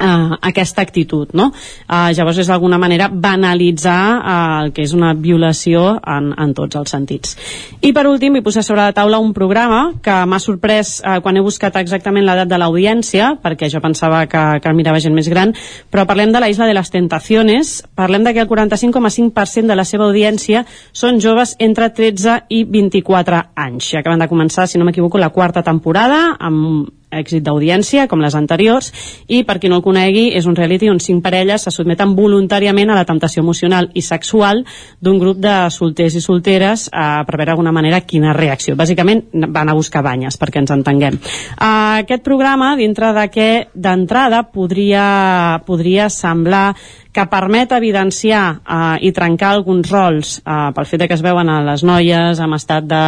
[0.00, 1.50] eh, aquesta actitud, no?
[1.52, 6.80] Eh, llavors és d'alguna manera banalitzar eh, el que és una violació en, en tots
[6.80, 7.36] els sentits.
[7.84, 11.36] I per últim vull posar sobre la taula un programa que m'ha sorprès eh, quan
[11.36, 15.54] he buscat exactament l'edat de l'audiència, perquè jo pensava que, que mirava gent més gran,
[15.90, 19.86] però parlem de la Isla de les Tentaciones, parlem de que el 45,5% de la
[19.86, 23.92] seva audiència són joves entre 13 i 24 anys.
[23.92, 28.36] Ja acaben de començar, si no m'equivoco, la quarta temporada, amb èxit d'audiència, com les
[28.38, 28.90] anteriors,
[29.28, 32.90] i per qui no el conegui, és un reality on cinc parelles se sotmeten voluntàriament
[32.90, 34.64] a la temptació emocional i sexual
[35.00, 38.76] d'un grup de solters i solteres eh, per veure d'alguna manera quina reacció.
[38.78, 41.18] Bàsicament van a buscar banyes, perquè ens entenguem.
[41.20, 46.74] Eh, aquest programa, dintre de què d'entrada podria, podria semblar
[47.12, 51.60] que permet evidenciar eh, i trencar alguns rols eh, pel fet que es veuen a
[51.66, 53.04] les noies amb estat de,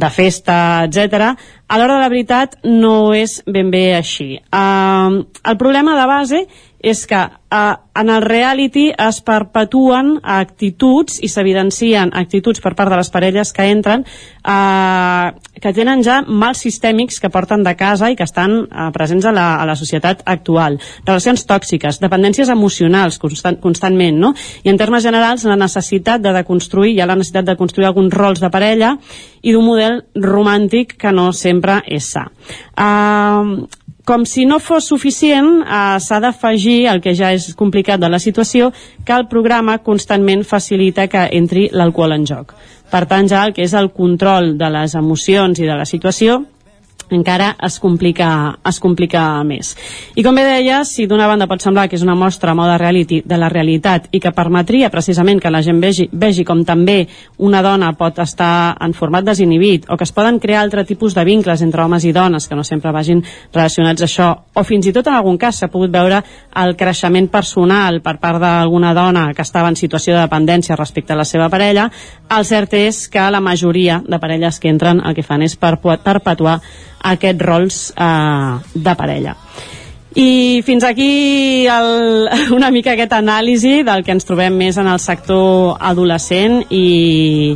[0.00, 1.30] de festa, etc.
[1.68, 4.32] A l'hora de la veritat no és ben bé així.
[4.50, 6.42] Uh, el problema de base
[6.80, 12.98] és que eh, en el reality es perpetuen actituds i s'evidencien actituds per part de
[13.00, 18.16] les parelles que entren eh, que tenen ja mals sistèmics que porten de casa i
[18.16, 20.78] que estan eh, presents a la, a la societat actual.
[21.04, 24.32] Relacions tòxiques, dependències emocionals constant, constantment, no?
[24.64, 28.14] I en termes generals, la necessitat de deconstruir, hi ha la necessitat de construir alguns
[28.14, 28.94] rols de parella
[29.42, 32.26] i d'un model romàntic que no sempre és sa.
[32.80, 33.68] Uh,
[34.10, 38.18] com si no fos suficient, eh, s'ha d'afegir el que ja és complicat de la
[38.18, 38.72] situació,
[39.06, 42.56] que el programa constantment facilita que entri l'alcohol en joc.
[42.90, 46.40] Per tant, ja el que és el control de les emocions i de la situació
[47.16, 49.74] encara es complica, es complica més.
[50.16, 53.20] I com bé deia, si d'una banda pot semblar que és una mostra moda reality
[53.26, 57.06] de la realitat i que permetria precisament que la gent vegi, vegi com també
[57.38, 61.24] una dona pot estar en format desinhibit o que es poden crear altre tipus de
[61.24, 63.22] vincles entre homes i dones que no sempre vagin
[63.52, 66.22] relacionats a això o fins i tot en algun cas s'ha pogut veure
[66.62, 71.18] el creixement personal per part d'alguna dona que estava en situació de dependència respecte a
[71.18, 71.88] la seva parella,
[72.30, 76.60] el cert és que la majoria de parelles que entren el que fan és perpetuar
[77.12, 79.36] aquests rols eh, de parella.
[80.14, 84.98] I fins aquí el, una mica aquest anàlisi del que ens trobem més en el
[84.98, 87.54] sector adolescent i,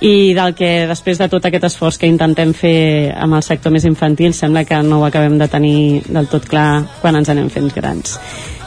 [0.00, 3.88] i del que després de tot aquest esforç que intentem fer amb el sector més
[3.90, 7.72] infantil sembla que no ho acabem de tenir del tot clar quan ens anem fent
[7.74, 8.16] grans.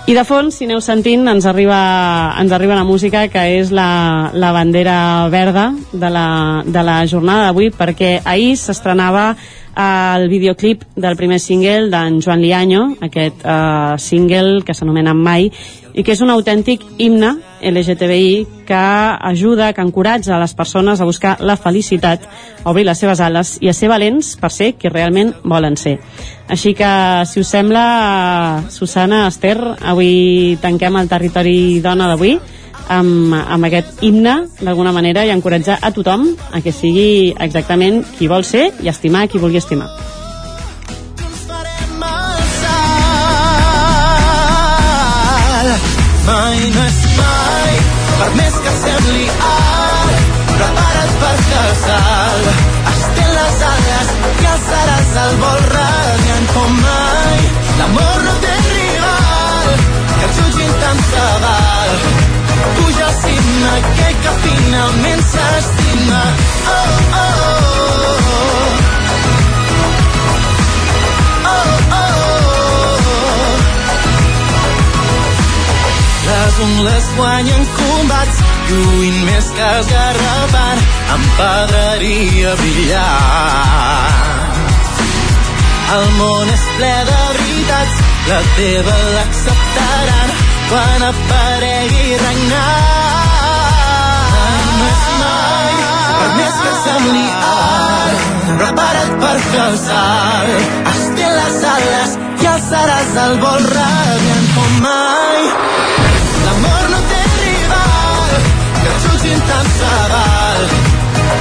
[0.03, 1.77] I de fons, si aneu sentint, ens arriba,
[2.35, 6.27] ens arriba la música que és la, la bandera verda de la,
[6.67, 9.29] de la jornada d'avui perquè ahir s'estrenava
[9.75, 15.49] el videoclip del primer single d'en Joan Liaño, aquest uh, single que s'anomena Mai,
[15.93, 18.83] i que és un autèntic himne LGTBI que
[19.29, 22.25] ajuda, que encoratja a les persones a buscar la felicitat,
[22.63, 25.99] a obrir les seves ales i a ser valents per ser qui realment volen ser.
[26.49, 26.89] Així que,
[27.29, 32.37] si us sembla, Susana, Esther, avui tanquem el territori dona d'avui
[32.89, 38.27] amb, amb aquest himne d'alguna manera i encoratjar a tothom a que sigui exactament qui
[38.31, 39.89] vol ser i estimar qui vulgui estimar.
[46.23, 47.73] Mai no és mai,
[48.19, 52.47] per més que sembli alt, prepara't per casal.
[52.93, 57.43] Estén les ales i alçaràs el vol radiant com mai.
[57.81, 59.75] L'amor no té rival,
[60.15, 62.42] que jutgin tant se val
[62.77, 66.21] puja al cim aquell que finalment s'estima.
[66.73, 68.03] Oh, oh, oh.
[71.51, 71.73] Oh,
[76.27, 78.37] Les ungles guanyen combats,
[78.69, 80.81] lluint més que esgarrapant,
[81.17, 84.23] amb pedreria brillant.
[85.93, 87.99] El món és ple de veritats,
[88.29, 90.29] la teva l'acceptaran,
[90.69, 92.83] quan aparegui regnant.
[94.77, 95.73] No és mai,
[96.19, 98.25] per més que sembli alt,
[98.61, 100.53] prepara't per fer el salt.
[100.93, 105.41] Estén les ales i alçaràs el vol radiant com mai.
[106.45, 108.37] L'amor no té rival,
[108.81, 110.63] que et jutgin tant se val.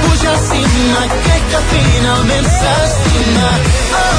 [0.03, 3.55] Puja al cim aquell que finalment s'estima.
[4.03, 4.12] Oh.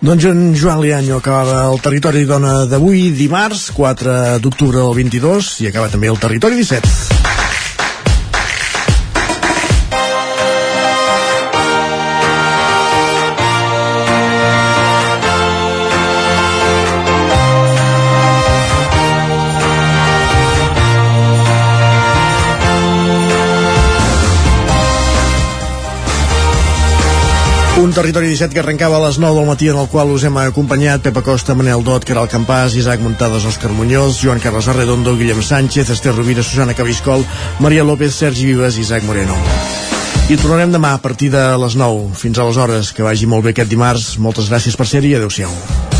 [0.00, 5.68] Doncs en Joan Lianyo acabava el Territori Dona d'avui, dimarts, 4 d'octubre del 22, i
[5.68, 7.19] acaba també el Territori 17.
[27.80, 30.36] Un territori 17 que arrencava a les 9 del matí en el qual us hem
[30.36, 35.40] acompanyat Pepa Costa, Manel Dot, Caral Campàs, Isaac Muntades, Òscar Muñoz, Joan Carles Arredondo, Guillem
[35.40, 37.24] Sánchez, Esther Rovira, Susana Cabiscol,
[37.58, 39.38] Maria López, Sergi Vives i Isaac Moreno.
[40.28, 42.12] I tornarem demà a partir de les 9.
[42.20, 44.12] Fins aleshores, que vagi molt bé aquest dimarts.
[44.20, 45.99] Moltes gràcies per ser-hi i